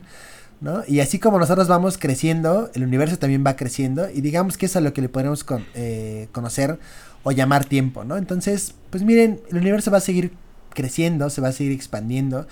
¿no? 0.62 0.84
Y 0.88 1.00
así 1.00 1.20
como 1.20 1.40
nosotros 1.40 1.68
vamos 1.68 1.98
creciendo, 1.98 2.70
el 2.76 2.84
universo 2.84 3.18
también 3.18 3.44
va 3.46 3.56
creciendo 3.56 4.10
y 4.10 4.22
digamos 4.22 4.58
que 4.58 4.68
es 4.68 4.76
a 4.76 4.82
lo 4.82 4.94
que 4.94 5.02
le 5.02 5.10
podemos 5.10 5.44
eh, 5.74 6.28
conocer 6.32 6.80
o 7.24 7.32
llamar 7.32 7.66
tiempo, 7.66 8.04
¿no? 8.04 8.16
Entonces, 8.16 8.76
pues 8.92 9.04
miren, 9.04 9.42
el 9.50 9.58
universo 9.58 9.92
va 9.92 9.98
a 9.98 10.02
seguir 10.02 10.32
creciendo, 10.70 11.30
se 11.30 11.42
va 11.42 11.50
a 11.50 11.52
seguir 11.52 11.74
expandiendo. 11.74 12.48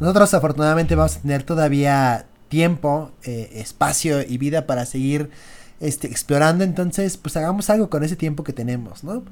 Nosotros 0.00 0.32
afortunadamente 0.34 0.94
vamos 0.94 1.16
a 1.16 1.20
tener 1.20 1.42
todavía 1.42 2.26
tiempo, 2.48 3.12
eh, 3.22 3.50
espacio 3.54 4.22
y 4.26 4.38
vida 4.38 4.66
para 4.66 4.86
seguir 4.86 5.30
este, 5.80 6.08
explorando, 6.08 6.64
entonces 6.64 7.16
pues 7.18 7.36
hagamos 7.36 7.70
algo 7.70 7.90
con 7.90 8.02
ese 8.02 8.16
tiempo 8.16 8.42
que 8.42 8.52
tenemos, 8.52 9.04
¿no? 9.04 9.22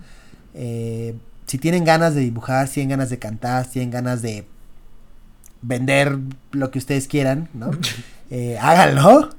Eh, 0.54 1.14
si 1.46 1.56
tienen 1.56 1.84
ganas 1.84 2.14
de 2.14 2.20
dibujar, 2.20 2.68
si 2.68 2.74
tienen 2.74 2.90
ganas 2.90 3.10
de 3.10 3.18
cantar, 3.18 3.64
si 3.64 3.72
tienen 3.72 3.90
ganas 3.90 4.20
de 4.20 4.46
vender 5.62 6.18
lo 6.52 6.70
que 6.70 6.78
ustedes 6.78 7.08
quieran, 7.08 7.48
¿no? 7.54 7.70
Eh, 8.30 8.58
háganlo. 8.60 9.30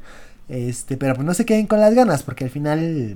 Este, 0.47 0.97
pero 0.97 1.13
pues 1.15 1.25
no 1.25 1.33
se 1.33 1.45
queden 1.45 1.67
con 1.67 1.79
las 1.79 1.93
ganas, 1.93 2.23
porque 2.23 2.43
al 2.43 2.49
final, 2.49 3.15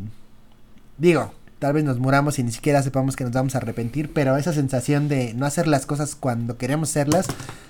digo, 0.97 1.33
tal 1.59 1.73
vez 1.73 1.83
nos 1.83 1.97
muramos 1.99 2.37
y 2.39 2.43
ni 2.43 2.51
siquiera 2.51 2.83
sepamos 2.83 3.15
que 3.15 3.23
nos 3.23 3.33
vamos 3.33 3.55
a 3.55 3.57
arrepentir, 3.59 4.11
pero 4.13 4.37
esa 4.37 4.53
sensación 4.53 5.07
de 5.07 5.33
no 5.33 5.45
hacer 5.45 5.67
las 5.67 5.85
cosas 5.85 6.15
cuando 6.15 6.57
queremos 6.57 6.89
hacerlas, 6.89 7.27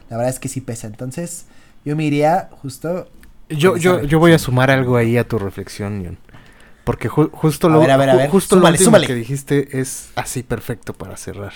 la 0.10 0.18
verdad 0.18 0.32
es 0.34 0.40
que 0.40 0.50
sí 0.50 0.60
pesa. 0.62 0.88
Entonces, 0.88 1.46
yo 1.86 1.96
me 1.96 2.04
iría 2.06 2.50
justo 2.62 3.10
Yo, 3.50 3.78
yo, 3.78 4.04
yo 4.04 4.20
voy 4.20 4.34
a 4.34 4.40
sumar 4.40 4.70
algo 4.72 4.98
ahí 4.98 5.18
a 5.18 5.28
tu 5.28 5.40
reflexión, 5.40 6.04
John. 6.06 6.18
Porque 6.84 7.10
ju- 7.10 7.32
justo 7.32 7.68
A 7.68 7.70
lo, 7.72 7.80
ver, 7.80 7.92
a 7.92 7.98
ver, 7.98 8.10
a 8.10 8.14
ju- 8.16 8.18
ver, 8.18 8.30
justo 8.30 8.56
súmale, 8.58 8.72
lo 8.72 8.72
último 8.74 8.86
súmale. 8.88 9.08
que 9.08 9.16
dijiste 9.16 9.80
es 9.80 10.10
así 10.16 10.44
perfecto 10.44 10.94
para 10.94 11.16
cerrar. 11.16 11.54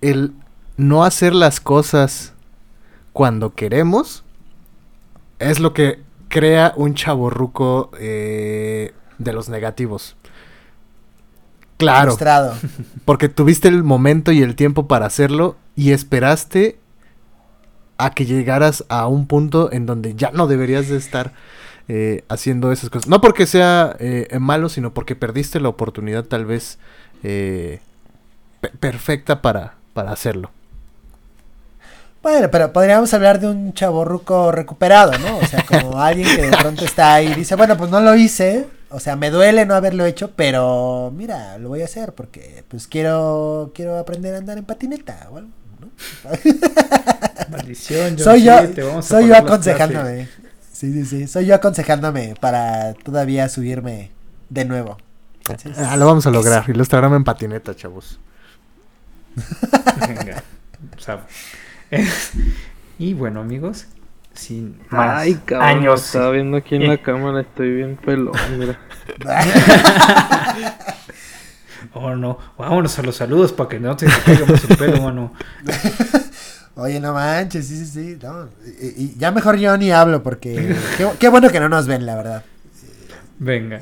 El 0.00 0.32
no 0.78 1.04
hacer 1.04 1.34
las 1.34 1.60
cosas 1.60 2.32
cuando 3.12 3.54
queremos 3.54 4.23
es 5.38 5.60
lo 5.60 5.72
que 5.72 6.00
crea 6.28 6.72
un 6.76 6.94
chaborruco 6.94 7.90
eh, 7.98 8.92
de 9.18 9.32
los 9.32 9.48
negativos. 9.48 10.16
Claro, 11.76 12.12
porque 13.04 13.28
tuviste 13.28 13.68
el 13.68 13.82
momento 13.82 14.32
y 14.32 14.42
el 14.42 14.54
tiempo 14.56 14.86
para 14.86 15.06
hacerlo 15.06 15.56
y 15.76 15.90
esperaste 15.92 16.78
a 17.98 18.10
que 18.10 18.26
llegaras 18.26 18.84
a 18.88 19.06
un 19.06 19.26
punto 19.26 19.70
en 19.72 19.86
donde 19.86 20.14
ya 20.14 20.30
no 20.32 20.46
deberías 20.46 20.88
de 20.88 20.96
estar 20.96 21.32
eh, 21.88 22.24
haciendo 22.28 22.72
esas 22.72 22.90
cosas. 22.90 23.08
No 23.08 23.20
porque 23.20 23.46
sea 23.46 23.96
eh, 23.98 24.28
malo, 24.40 24.68
sino 24.68 24.94
porque 24.94 25.14
perdiste 25.16 25.60
la 25.60 25.68
oportunidad 25.68 26.24
tal 26.24 26.44
vez 26.46 26.78
eh, 27.22 27.80
pe- 28.60 28.70
perfecta 28.70 29.42
para, 29.42 29.74
para 29.92 30.12
hacerlo. 30.12 30.50
Bueno, 32.24 32.50
pero 32.50 32.72
podríamos 32.72 33.12
hablar 33.12 33.38
de 33.38 33.48
un 33.48 33.74
chaborruco 33.74 34.50
recuperado, 34.50 35.12
¿no? 35.18 35.36
O 35.36 35.46
sea, 35.46 35.62
como 35.66 36.00
alguien 36.02 36.26
que 36.34 36.46
de 36.50 36.56
pronto 36.56 36.82
está 36.82 37.12
ahí 37.12 37.28
y 37.28 37.34
dice, 37.34 37.54
bueno, 37.54 37.76
pues 37.76 37.90
no 37.90 38.00
lo 38.00 38.16
hice, 38.16 38.66
o 38.88 38.98
sea, 38.98 39.14
me 39.14 39.28
duele 39.28 39.66
no 39.66 39.74
haberlo 39.74 40.06
hecho, 40.06 40.30
pero 40.34 41.12
mira, 41.14 41.58
lo 41.58 41.68
voy 41.68 41.82
a 41.82 41.84
hacer 41.84 42.14
porque 42.14 42.64
pues 42.68 42.86
quiero 42.86 43.72
quiero 43.74 43.98
aprender 43.98 44.34
a 44.34 44.38
andar 44.38 44.56
en 44.56 44.64
patineta 44.64 45.28
o 45.30 45.36
algo, 45.36 45.50
¿no? 45.80 45.90
Maldición, 47.50 48.18
soy 48.18 48.40
sí, 48.40 48.46
yo, 48.46 48.70
te 48.70 48.82
vamos 48.82 49.04
a 49.04 49.08
soy 49.08 49.28
yo 49.28 49.36
aconsejándome. 49.36 50.26
Sí, 50.72 50.92
sí, 50.94 51.04
sí, 51.04 51.26
soy 51.28 51.44
yo 51.44 51.54
aconsejándome 51.54 52.36
para 52.40 52.94
todavía 52.94 53.50
subirme 53.50 54.12
de 54.48 54.64
nuevo. 54.64 54.96
Entonces, 55.46 55.76
Ah, 55.76 55.98
lo 55.98 56.06
vamos 56.06 56.26
a 56.26 56.30
lograr. 56.30 56.64
Ilustrarme 56.70 57.16
en 57.16 57.24
patineta, 57.24 57.76
chavos. 57.76 58.18
Venga. 60.08 60.42
o 60.96 61.00
sea, 61.00 61.26
y 62.98 63.14
bueno, 63.14 63.40
amigos, 63.40 63.86
sin 64.32 64.78
más 64.90 65.22
Ay, 65.22 65.34
cabrón, 65.44 65.68
años. 65.68 66.04
estaba 66.04 66.30
viendo 66.30 66.56
aquí 66.56 66.76
en 66.76 66.88
la 66.88 66.98
cámara, 66.98 67.40
estoy 67.42 67.74
bien 67.74 67.96
pelón, 67.96 68.34
mira. 68.58 68.78
Oh, 71.92 72.16
no. 72.16 72.38
Vámonos 72.58 72.98
a 72.98 73.02
los 73.02 73.14
saludos 73.16 73.52
para 73.52 73.68
que 73.68 73.78
no 73.78 73.94
te 73.94 74.06
caigamos 74.06 74.64
el 74.68 74.76
pelo, 74.76 75.00
mano. 75.02 75.32
Oye, 76.76 76.98
no 76.98 77.12
manches, 77.12 77.68
sí, 77.68 77.76
sí, 77.78 77.86
sí. 77.86 78.18
No. 78.20 78.48
Y, 78.80 79.04
y 79.04 79.14
ya 79.16 79.30
mejor 79.30 79.56
yo 79.58 79.76
ni 79.76 79.92
hablo 79.92 80.22
porque 80.22 80.74
qué, 80.96 81.08
qué 81.20 81.28
bueno 81.28 81.50
que 81.50 81.60
no 81.60 81.68
nos 81.68 81.86
ven, 81.86 82.04
la 82.04 82.16
verdad. 82.16 82.44
Venga. 83.38 83.78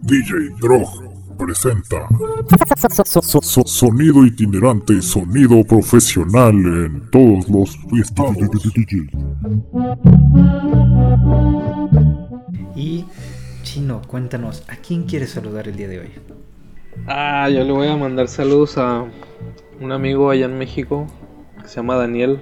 DJ 0.00 0.50
Drog. 0.60 1.07
Presenta 1.38 2.08
so- 3.04 3.42
so- 3.42 3.62
sonido 3.64 4.26
itinerante, 4.26 5.00
sonido 5.00 5.62
profesional 5.64 6.54
en 6.54 7.10
todos 7.10 7.48
los 7.48 7.78
estados. 8.00 8.36
Y 12.74 13.04
Chino, 13.62 14.02
cuéntanos, 14.06 14.64
¿a 14.68 14.76
quién 14.76 15.04
quieres 15.04 15.30
saludar 15.30 15.68
el 15.68 15.76
día 15.76 15.88
de 15.88 16.00
hoy? 16.00 16.08
Ah, 17.06 17.48
yo 17.48 17.64
le 17.64 17.72
voy 17.72 17.88
a 17.88 17.96
mandar 17.96 18.28
saludos 18.28 18.78
a 18.78 19.04
un 19.80 19.92
amigo 19.92 20.30
allá 20.30 20.46
en 20.46 20.58
México 20.58 21.06
que 21.62 21.68
se 21.68 21.76
llama 21.76 21.96
Daniel. 21.96 22.40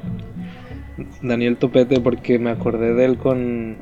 Daniel 1.23 1.57
Topete, 1.59 2.01
porque 2.01 2.39
me 2.39 2.51
acordé 2.51 2.95
de 2.95 3.05
él 3.05 3.19
con 3.19 3.77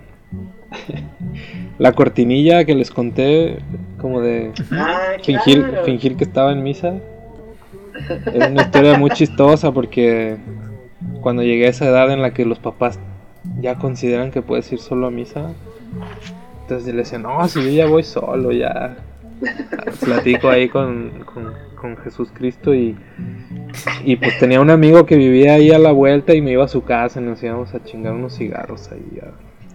la 1.79 1.93
cortinilla 1.93 2.64
que 2.64 2.75
les 2.75 2.91
conté, 2.91 3.59
como 4.01 4.20
de 4.20 4.53
Ah, 4.72 5.12
fingir, 5.22 5.66
claro. 5.68 5.85
fingir 5.85 6.16
que 6.16 6.25
estaba 6.25 6.53
en 6.53 6.62
misa. 6.62 6.95
Es 8.33 8.49
una 8.51 8.62
historia 8.62 8.99
muy 8.99 9.11
chistosa 9.11 9.72
porque 9.72 10.37
cuando 11.20 11.43
llegué 11.43 11.66
a 11.66 11.70
esa 11.70 11.87
edad 11.87 12.11
en 12.12 12.22
la 12.22 12.33
que 12.35 12.45
los 12.45 12.59
papás 12.59 12.99
ya 13.61 13.77
consideran 13.77 14.31
que 14.31 14.43
puedes 14.43 14.70
ir 14.72 14.79
solo 14.81 15.07
a 15.07 15.11
misa, 15.11 15.53
entonces 16.62 16.93
le 16.93 17.01
decía, 17.03 17.18
no, 17.18 17.47
si 17.49 17.62
yo 17.62 17.70
ya 17.70 17.87
voy 17.87 18.03
solo, 18.03 18.51
ya 18.53 18.97
platico 20.01 20.49
ahí 20.49 20.68
con, 20.68 21.11
con, 21.33 21.53
con 21.81 21.97
Jesús 21.99 22.31
Cristo 22.33 22.75
y, 22.75 22.97
y 24.05 24.16
pues 24.16 24.39
tenía 24.39 24.61
un 24.61 24.70
amigo 24.70 25.05
que 25.07 25.16
vivía 25.16 25.55
ahí 25.55 25.70
a 25.70 25.79
la 25.79 25.93
vuelta 25.93 26.35
y 26.35 26.41
me 26.41 26.53
iba 26.53 26.64
a 26.64 26.68
su 26.68 26.83
casa 26.83 27.20
y 27.20 27.25
nos 27.25 27.43
íbamos 27.43 27.75
a 27.75 27.85
chingar 27.85 28.14
unos 28.14 28.37
cigarros 28.37 28.91
ahí 28.93 29.20
a- 29.22 29.33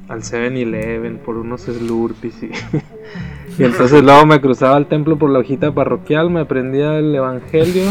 al 0.09 0.23
7-Eleven 0.23 1.19
por 1.19 1.37
unos 1.37 1.61
Slurpees 1.61 2.43
y, 2.43 2.51
y 3.61 3.63
entonces 3.63 4.03
luego 4.03 4.25
me 4.25 4.41
cruzaba 4.41 4.75
al 4.75 4.87
templo 4.87 5.17
por 5.17 5.29
la 5.29 5.39
hojita 5.39 5.71
parroquial, 5.71 6.29
me 6.29 6.41
aprendía 6.41 6.97
el 6.97 7.15
evangelio, 7.15 7.83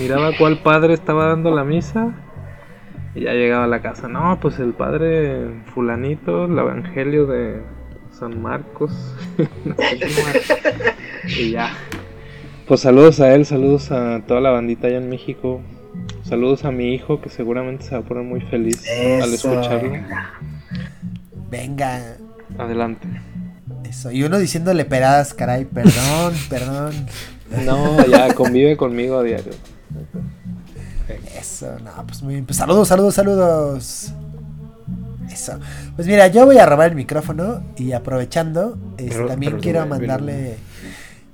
miraba 0.00 0.30
cuál 0.36 0.58
padre 0.58 0.94
estaba 0.94 1.28
dando 1.28 1.54
la 1.54 1.64
misa 1.64 2.14
y 3.14 3.22
ya 3.22 3.32
llegaba 3.32 3.64
a 3.64 3.68
la 3.68 3.80
casa. 3.80 4.08
No, 4.08 4.38
pues 4.40 4.58
el 4.58 4.72
padre 4.72 5.62
fulanito, 5.74 6.46
el 6.46 6.58
evangelio 6.58 7.26
de 7.26 7.60
San 8.10 8.42
Marcos. 8.42 8.92
No 9.64 9.74
sé 9.76 10.94
y 11.26 11.50
ya. 11.52 11.70
Pues 12.66 12.80
saludos 12.80 13.20
a 13.20 13.34
él, 13.34 13.44
saludos 13.44 13.90
a 13.92 14.22
toda 14.26 14.40
la 14.40 14.50
bandita 14.50 14.86
allá 14.86 14.98
en 14.98 15.08
México. 15.08 15.60
Saludos 16.22 16.64
a 16.64 16.70
mi 16.70 16.94
hijo 16.94 17.20
que 17.20 17.28
seguramente 17.28 17.84
se 17.84 17.94
va 17.94 18.00
a 18.00 18.04
poner 18.04 18.24
muy 18.24 18.40
feliz 18.40 18.82
al 19.22 19.32
Eso. 19.32 19.52
escucharlo. 19.52 19.92
Venga. 21.58 22.16
Adelante. 22.58 23.08
Eso. 23.88 24.10
Y 24.10 24.22
uno 24.24 24.38
diciéndole 24.38 24.84
peradas, 24.84 25.34
caray. 25.34 25.64
Perdón, 25.64 26.34
perdón. 26.48 26.92
No, 27.64 28.04
ya 28.06 28.34
convive 28.34 28.76
conmigo 28.76 29.18
a 29.18 29.22
diario. 29.22 29.52
Eso, 31.38 31.78
no, 31.84 32.06
pues 32.06 32.22
muy 32.22 32.34
bien. 32.34 32.46
Pues 32.46 32.56
saludos, 32.56 32.88
saludos, 32.88 33.14
saludos. 33.14 34.12
Eso. 35.30 35.58
Pues 35.96 36.06
mira, 36.06 36.26
yo 36.28 36.46
voy 36.46 36.58
a 36.58 36.66
robar 36.66 36.90
el 36.90 36.96
micrófono 36.96 37.62
y 37.76 37.92
aprovechando, 37.92 38.78
este, 38.96 39.14
Pero- 39.14 39.26
también 39.28 39.52
pero 39.52 39.62
quiero 39.62 39.86
mandarle. 39.86 40.56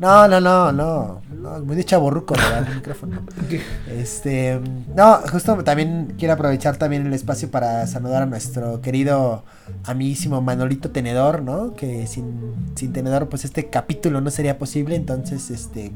No, 0.00 0.26
no, 0.26 0.40
no, 0.40 0.72
no. 0.72 1.20
no 1.30 1.60
muy 1.60 1.76
de 1.76 1.84
chaborruco 1.84 2.34
el 2.34 2.74
micrófono. 2.76 3.20
Este, 3.90 4.58
no, 4.96 5.18
justo 5.30 5.62
también 5.62 6.14
quiero 6.18 6.34
aprovechar 6.34 6.76
también 6.78 7.06
el 7.06 7.12
espacio 7.12 7.50
para 7.50 7.86
saludar 7.86 8.22
a 8.22 8.26
nuestro 8.26 8.80
querido 8.80 9.44
amiguísimo 9.84 10.40
Manolito 10.40 10.90
Tenedor, 10.90 11.42
¿no? 11.42 11.74
Que 11.74 12.06
sin, 12.06 12.54
sin 12.76 12.92
Tenedor, 12.94 13.28
pues 13.28 13.44
este 13.44 13.68
capítulo 13.68 14.20
no 14.22 14.30
sería 14.30 14.56
posible, 14.58 14.96
entonces, 14.96 15.50
este, 15.50 15.92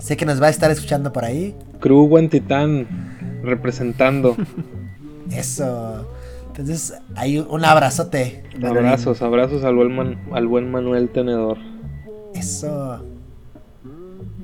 sé 0.00 0.16
que 0.16 0.26
nos 0.26 0.42
va 0.42 0.46
a 0.48 0.50
estar 0.50 0.70
escuchando 0.72 1.12
por 1.12 1.24
ahí. 1.24 1.54
Crew 1.78 2.08
Buen 2.08 2.28
Titán 2.30 2.86
representando. 3.44 4.36
Eso. 5.30 6.04
Entonces, 6.48 6.94
hay 7.14 7.38
un 7.38 7.64
abrazote. 7.64 8.42
Abrazos, 8.62 9.22
abrazos 9.22 9.62
al 9.62 9.76
buen, 9.76 9.94
Man- 9.94 10.18
al 10.32 10.48
buen 10.48 10.70
Manuel 10.70 11.10
Tenedor. 11.10 11.58
Eso. 12.34 13.04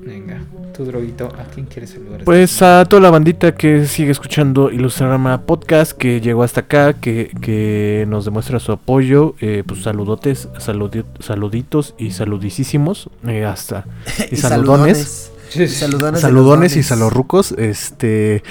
Venga, 0.07 0.39
tu 0.73 0.85
droguito, 0.85 1.25
¿a 1.37 1.43
quién 1.53 1.65
quieres 1.65 1.89
saludar? 1.89 2.23
Pues 2.23 2.61
a 2.61 2.85
toda 2.85 3.01
la 3.01 3.09
bandita 3.09 3.53
que 3.55 3.85
sigue 3.87 4.09
escuchando 4.11 4.71
Ilustrarama 4.71 5.41
Podcast, 5.41 5.91
que 5.91 6.21
llegó 6.21 6.43
hasta 6.43 6.61
acá, 6.61 6.93
que, 6.93 7.29
que 7.41 8.05
nos 8.07 8.23
demuestra 8.23 8.59
su 8.61 8.71
apoyo, 8.71 9.35
eh, 9.41 9.63
pues 9.67 9.83
saludotes, 9.83 10.47
saludi- 10.59 11.03
saluditos 11.19 11.93
y 11.97 12.11
saludicísimos, 12.11 13.09
eh, 13.27 13.43
hasta 13.43 13.83
y 14.31 14.37
saludones. 14.37 15.33
Y 15.53 15.67
saludones. 15.67 16.21
Saludones 16.21 16.71
y 16.71 16.77
los 16.79 16.85
dones. 16.85 16.87
salorrucos, 16.87 17.51
este. 17.57 18.43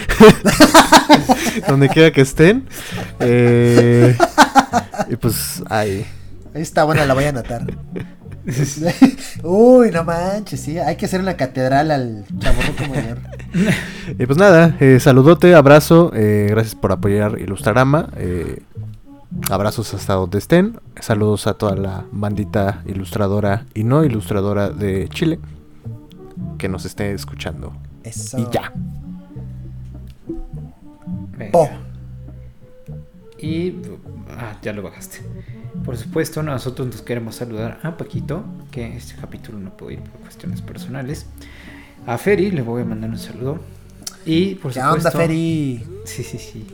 donde 1.68 1.88
quiera 1.88 2.10
que 2.10 2.20
estén. 2.20 2.66
Eh, 3.20 4.14
y 5.08 5.16
pues, 5.16 5.62
ay. 5.70 6.04
Ahí 6.54 6.62
está 6.62 6.84
buena, 6.84 7.04
la 7.06 7.14
voy 7.14 7.24
a 7.24 7.28
anotar. 7.30 7.66
Uy, 9.42 9.90
no 9.90 10.04
manches, 10.04 10.60
sí. 10.60 10.78
Hay 10.78 10.96
que 10.96 11.06
hacer 11.06 11.20
una 11.20 11.36
catedral 11.36 11.90
al 11.90 12.24
chaburruco 12.38 12.84
mayor. 12.94 13.18
Y 14.18 14.26
pues 14.26 14.38
nada, 14.38 14.76
eh, 14.80 15.00
saludote, 15.00 15.54
abrazo, 15.54 16.12
eh, 16.14 16.46
gracias 16.50 16.74
por 16.74 16.92
apoyar 16.92 17.40
Ilustrarama. 17.40 18.10
eh, 18.16 18.62
abrazos 19.50 19.92
hasta 19.94 20.14
donde 20.14 20.38
estén. 20.38 20.80
Saludos 21.00 21.46
a 21.46 21.54
toda 21.54 21.74
la 21.76 22.04
bandita 22.12 22.82
ilustradora 22.86 23.66
y 23.74 23.84
no 23.84 24.04
ilustradora 24.04 24.70
de 24.70 25.08
Chile 25.08 25.38
que 26.58 26.68
nos 26.68 26.84
esté 26.84 27.12
escuchando. 27.12 27.72
Eso. 28.04 28.38
Y 28.38 28.46
ya. 28.52 28.72
Po. 31.52 31.68
Y. 33.38 33.74
Ah, 34.38 34.56
ya 34.62 34.72
lo 34.72 34.82
bajaste. 34.82 35.18
Por 35.84 35.96
supuesto, 35.96 36.42
nosotros 36.42 36.88
nos 36.88 37.02
queremos 37.02 37.36
saludar 37.36 37.78
a 37.82 37.96
Paquito, 37.96 38.44
que 38.70 38.96
este 38.96 39.14
capítulo 39.20 39.58
no 39.58 39.76
pudo 39.76 39.92
ir 39.92 40.00
por 40.00 40.20
cuestiones 40.22 40.60
personales. 40.62 41.26
A 42.06 42.18
Feri 42.18 42.50
le 42.50 42.62
voy 42.62 42.82
a 42.82 42.84
mandar 42.84 43.10
un 43.10 43.18
saludo. 43.18 43.60
Y 44.24 44.56
por 44.56 44.72
¿Qué 44.72 44.80
supuesto. 44.80 45.08
onda, 45.08 45.10
Feri? 45.12 45.84
Sí, 46.04 46.22
sí, 46.22 46.38
sí. 46.38 46.66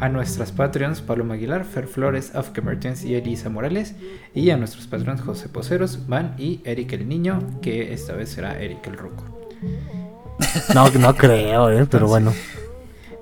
A 0.00 0.08
nuestras 0.08 0.52
Patreons, 0.52 1.00
Paloma 1.00 1.34
Aguilar, 1.34 1.64
Fer 1.64 1.86
Flores, 1.86 2.34
Afke 2.34 2.60
Mertens 2.60 3.04
y 3.04 3.14
Elisa 3.14 3.48
Morales. 3.48 3.94
Y 4.34 4.50
a 4.50 4.56
nuestros 4.56 4.86
Patreons, 4.86 5.20
José 5.20 5.48
Poceros, 5.48 6.08
Van 6.08 6.34
y 6.38 6.60
Eric 6.64 6.92
el 6.92 7.08
Niño, 7.08 7.60
que 7.62 7.92
esta 7.92 8.12
vez 8.14 8.30
será 8.30 8.60
Eric 8.60 8.86
el 8.86 8.96
Ruco. 8.96 9.24
No, 10.74 10.88
no 10.90 11.16
creo, 11.16 11.68
eh, 11.70 11.86
pero 11.90 12.06
bueno. 12.06 12.32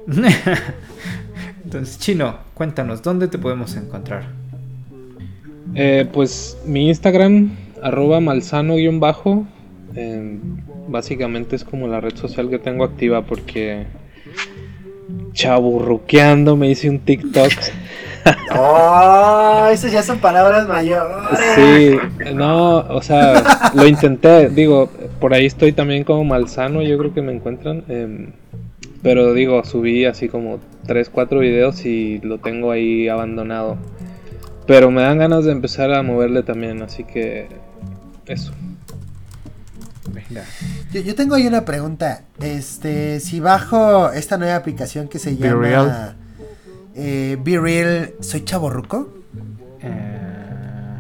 Entonces, 1.65 1.99
Chino, 1.99 2.39
cuéntanos, 2.55 3.03
¿dónde 3.03 3.27
te 3.29 3.39
podemos 3.39 3.75
encontrar? 3.75 4.27
Eh, 5.75 6.07
pues 6.13 6.57
mi 6.65 6.89
Instagram, 6.89 7.57
arroba 7.83 8.21
malsano-bajo. 8.21 9.47
eh, 9.95 10.39
básicamente 10.89 11.57
es 11.57 11.65
como 11.65 11.89
la 11.89 12.01
red 12.01 12.15
social 12.17 12.49
que 12.49 12.59
tengo 12.59 12.85
activa 12.85 13.23
porque 13.23 13.87
chaburruqueando 15.33 16.57
me 16.57 16.71
hice 16.71 16.89
un 16.91 17.01
TikTok. 17.01 17.53
Oh, 18.59 19.69
esas 19.71 19.93
ya 19.93 20.03
son 20.03 20.19
palabras 20.19 20.67
mayores. 20.67 21.17
Sí, 21.55 21.97
no, 22.35 22.79
o 22.79 23.01
sea, 23.01 23.71
lo 23.73 23.87
intenté, 23.87 24.49
digo, 24.49 24.91
por 25.21 25.33
ahí 25.33 25.47
estoy 25.47 25.71
también 25.71 26.03
como 26.03 26.25
malsano, 26.25 26.83
yo 26.83 26.99
creo 26.99 27.15
que 27.15 27.23
me 27.23 27.33
encuentran. 27.33 27.85
em, 27.89 28.33
pero 29.01 29.33
digo, 29.33 29.63
subí 29.63 30.07
así 30.07 30.29
como 30.29 30.59
3, 30.89 31.09
4 31.09 31.39
videos 31.39 31.87
y 31.87 32.19
lo 32.25 32.39
tengo 32.39 32.73
ahí 32.73 33.07
abandonado. 33.09 33.77
Pero 34.67 34.91
me 34.91 35.03
dan 35.03 35.19
ganas 35.19 35.45
de 35.45 35.53
empezar 35.53 35.93
a 35.93 36.03
moverle 36.03 36.43
también, 36.43 36.83
así 36.83 37.05
que 37.05 37.49
eso. 38.27 38.53
Venga. 40.11 40.45
Yo, 40.93 41.01
yo 41.01 41.15
tengo 41.15 41.35
ahí 41.37 41.47
una 41.47 41.65
pregunta. 41.65 42.23
Este, 42.41 43.21
si 43.21 43.39
bajo 43.41 44.11
esta 44.11 44.39
nueva 44.39 44.57
aplicación 44.57 45.09
que 45.09 45.19
se 45.19 45.35
Be 45.35 45.49
llama 45.49 45.61
Real. 45.61 46.17
eh, 46.95 47.37
Be 47.43 47.59
Real, 47.59 48.15
¿soy 48.21 48.45
chaborruco? 48.45 49.13
Eh, 49.83 50.99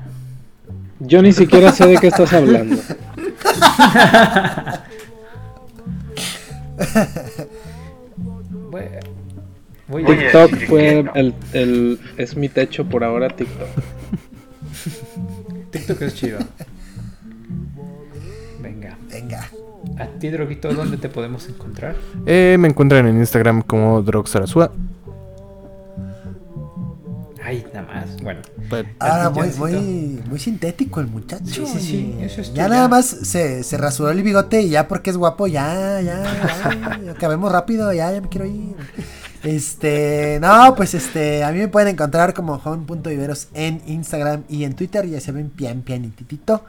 Yo 1.00 1.22
ni 1.22 1.32
siquiera 1.32 1.72
sé 1.72 1.86
de 1.86 1.96
qué 1.98 2.06
estás 2.08 2.32
hablando. 2.32 2.76
voy, 8.70 8.82
TikTok 9.88 10.66
fue 10.66 11.04
el, 11.14 11.34
el- 11.52 12.00
es 12.16 12.36
mi 12.36 12.48
techo 12.48 12.84
por 12.84 13.04
ahora 13.04 13.28
TikTok. 13.28 13.68
TikTok 15.70 16.02
es 16.02 16.14
chido. 16.14 16.38
Venga. 18.60 18.96
Venga. 19.10 19.48
A 19.98 20.06
ti, 20.18 20.28
Droguito, 20.30 20.72
¿dónde 20.74 20.96
te 20.96 21.08
podemos 21.08 21.48
encontrar? 21.48 21.94
Eh, 22.26 22.56
me 22.58 22.68
encuentran 22.68 23.06
en 23.06 23.18
Instagram 23.18 23.62
como 23.62 24.02
Drogsarasua. 24.02 24.72
Ay, 27.44 27.64
nada 27.72 27.86
más. 27.86 28.16
Bueno, 28.20 28.40
Ahora, 28.98 29.30
muy, 29.30 29.48
muy, 29.56 30.20
muy 30.28 30.38
sintético 30.40 30.98
el 31.00 31.06
muchacho. 31.06 31.44
Sí, 31.46 31.64
sí, 31.64 31.80
sí, 31.80 32.14
oye. 32.16 32.26
eso 32.26 32.40
es 32.40 32.52
Ya 32.52 32.68
nada 32.68 32.88
más 32.88 33.06
se, 33.06 33.62
se 33.62 33.76
rasuró 33.78 34.10
el 34.10 34.20
bigote 34.24 34.62
y 34.62 34.70
ya 34.70 34.88
porque 34.88 35.10
es 35.10 35.16
guapo, 35.16 35.46
ya, 35.46 36.00
ya, 36.00 36.24
ya, 37.04 37.12
acabemos 37.12 37.52
rápido, 37.52 37.92
ya, 37.92 38.10
ya 38.12 38.20
me 38.20 38.28
quiero 38.28 38.46
ir. 38.46 38.74
Este, 39.46 40.38
no, 40.40 40.74
pues 40.74 40.94
este, 40.94 41.44
a 41.44 41.52
mí 41.52 41.58
me 41.58 41.68
pueden 41.68 41.88
encontrar 41.90 42.34
como 42.34 42.58
Juan.viveros 42.58 43.46
en 43.54 43.80
Instagram 43.86 44.42
y 44.48 44.64
en 44.64 44.74
Twitter, 44.74 45.06
ya 45.06 45.20
se 45.20 45.30
ven 45.30 45.50
pian 45.50 45.82
pianititito. 45.82 46.64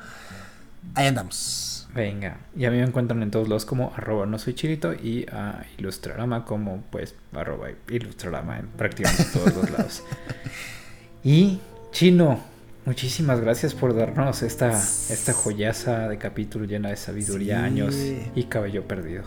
Ahí 0.93 1.07
andamos. 1.07 1.88
venga. 1.95 2.38
Y 2.55 2.65
a 2.65 2.71
mí 2.71 2.78
me 2.78 2.84
encuentran 2.84 3.23
en 3.23 3.32
todos 3.32 3.47
lados 3.49 3.65
como 3.65 3.91
arroba 3.97 4.28
no 4.28 4.38
soy 4.38 4.53
chilito 4.53 4.93
y 4.93 5.25
a 5.32 5.65
Ilustrarama 5.80 6.45
como 6.45 6.84
pues 6.91 7.15
arroba 7.34 7.69
Ilustrarama 7.89 8.59
en 8.59 8.67
prácticamente 8.67 9.25
todos 9.34 9.55
los 9.55 9.69
lados. 9.71 10.03
Y 11.23 11.59
Chino, 11.91 12.39
muchísimas 12.86 13.41
gracias 13.41 13.73
por 13.73 13.95
darnos 13.95 14.43
esta, 14.43 14.69
esta 14.71 15.34
joyaza 15.34 16.07
de 16.07 16.17
capítulo 16.19 16.65
llena 16.65 16.89
de 16.89 16.95
sabiduría, 16.95 17.57
Sí. 17.57 17.63
años 17.65 17.95
y 18.36 18.43
cabello 18.43 18.88
perdido. 18.88 19.23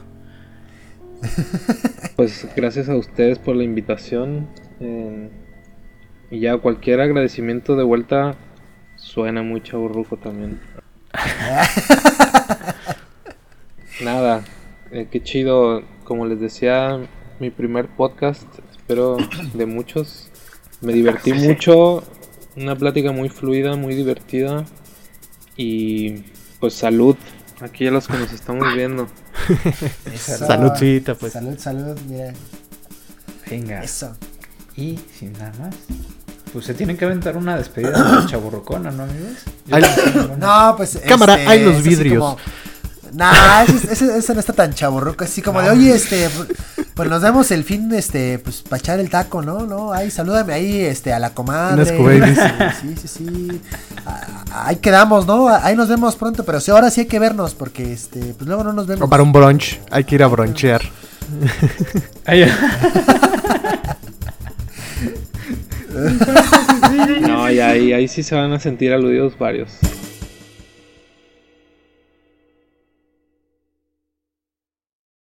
Pues 2.16 2.46
gracias 2.54 2.88
a 2.88 2.96
ustedes 2.96 3.38
por 3.38 3.56
la 3.56 3.64
invitación. 3.64 4.48
eh, 4.80 5.28
y 6.30 6.40
ya 6.40 6.58
cualquier 6.58 7.00
agradecimiento 7.00 7.74
de 7.74 7.82
vuelta 7.82 8.36
suena 8.96 9.42
muy 9.42 9.62
chaburruco 9.62 10.16
también. 10.16 10.60
Nada, 14.04 14.44
eh, 14.92 15.08
qué 15.10 15.22
chido. 15.22 15.82
Como 16.04 16.26
les 16.26 16.40
decía, 16.40 17.00
mi 17.40 17.50
primer 17.50 17.88
podcast, 17.88 18.46
espero 18.70 19.16
de 19.54 19.66
muchos. 19.66 20.30
Me 20.80 20.92
divertí 20.92 21.32
mucho, 21.32 22.02
una 22.56 22.76
plática 22.76 23.12
muy 23.12 23.28
fluida, 23.28 23.76
muy 23.76 23.94
divertida. 23.94 24.64
Y 25.56 26.24
pues 26.60 26.74
salud, 26.74 27.16
aquí 27.62 27.86
a 27.86 27.90
los 27.90 28.06
que 28.06 28.16
nos 28.18 28.32
estamos 28.32 28.72
viendo. 28.74 29.08
Eso. 30.12 30.46
Saludcita, 30.46 31.14
pues. 31.14 31.32
Salud, 31.32 31.58
salud, 31.58 31.98
mira. 32.08 32.32
Venga. 33.48 33.82
Eso. 33.82 34.16
Y 34.76 34.98
sin 35.18 35.32
nada 35.34 35.52
más. 35.60 35.74
Pues 36.52 36.64
se 36.66 36.74
tienen 36.74 36.96
que 36.96 37.04
aventar 37.04 37.36
una 37.36 37.56
despedida 37.56 38.20
de 38.22 38.26
chaburrucona, 38.30 38.90
¿no, 38.90 39.04
amigos? 39.04 39.38
Yo 39.66 39.76
Ay. 39.76 39.84
no 40.38 40.74
pues. 40.76 40.98
Cámara, 41.06 41.34
este, 41.36 41.48
hay 41.48 41.64
los 41.64 41.82
vidrios. 41.82 42.18
como- 42.22 42.36
Nah, 43.12 43.62
ese, 43.64 43.92
ese- 43.92 44.18
ese 44.18 44.34
no 44.34 44.40
está 44.40 44.52
tan 44.52 44.72
chaburruco, 44.74 45.24
así 45.24 45.42
como 45.42 45.60
de, 45.62 45.70
oye, 45.70 45.94
este, 45.94 46.28
pues 46.94 47.08
nos 47.08 47.22
vemos 47.22 47.50
el 47.50 47.64
fin, 47.64 47.92
este, 47.94 48.38
pues 48.38 48.62
para 48.62 48.78
echar 48.78 49.00
el 49.00 49.10
taco, 49.10 49.42
¿no? 49.42 49.66
No, 49.66 49.92
ahí, 49.92 50.10
salúdame 50.10 50.52
ahí, 50.52 50.80
este, 50.80 51.12
a 51.12 51.18
la 51.18 51.30
comadre. 51.30 51.84
Sí, 52.80 52.94
sí, 53.00 53.08
sí. 53.08 53.60
Ah, 54.06 54.66
Ahí 54.66 54.76
quedamos, 54.76 55.26
¿no? 55.26 55.48
Ahí 55.48 55.76
nos 55.76 55.88
vemos 55.88 56.16
pronto, 56.16 56.44
pero 56.44 56.60
sí, 56.60 56.70
ahora 56.70 56.90
sí 56.90 57.02
hay 57.02 57.06
que 57.06 57.18
vernos, 57.18 57.54
porque, 57.54 57.92
este, 57.92 58.34
pues 58.34 58.46
luego 58.46 58.64
no 58.64 58.72
nos 58.72 58.86
vemos. 58.86 59.06
O 59.06 59.10
para 59.10 59.22
un 59.22 59.32
brunch, 59.32 59.80
hay 59.90 60.04
que 60.04 60.14
ir 60.16 60.22
a 60.22 60.26
bronchear. 60.26 60.80
No, 67.20 67.50
y 67.50 67.60
ahí, 67.60 67.92
ahí 67.92 68.08
sí 68.08 68.22
se 68.22 68.34
van 68.34 68.52
a 68.52 68.60
sentir 68.60 68.92
aludidos 68.92 69.36
varios. 69.38 69.70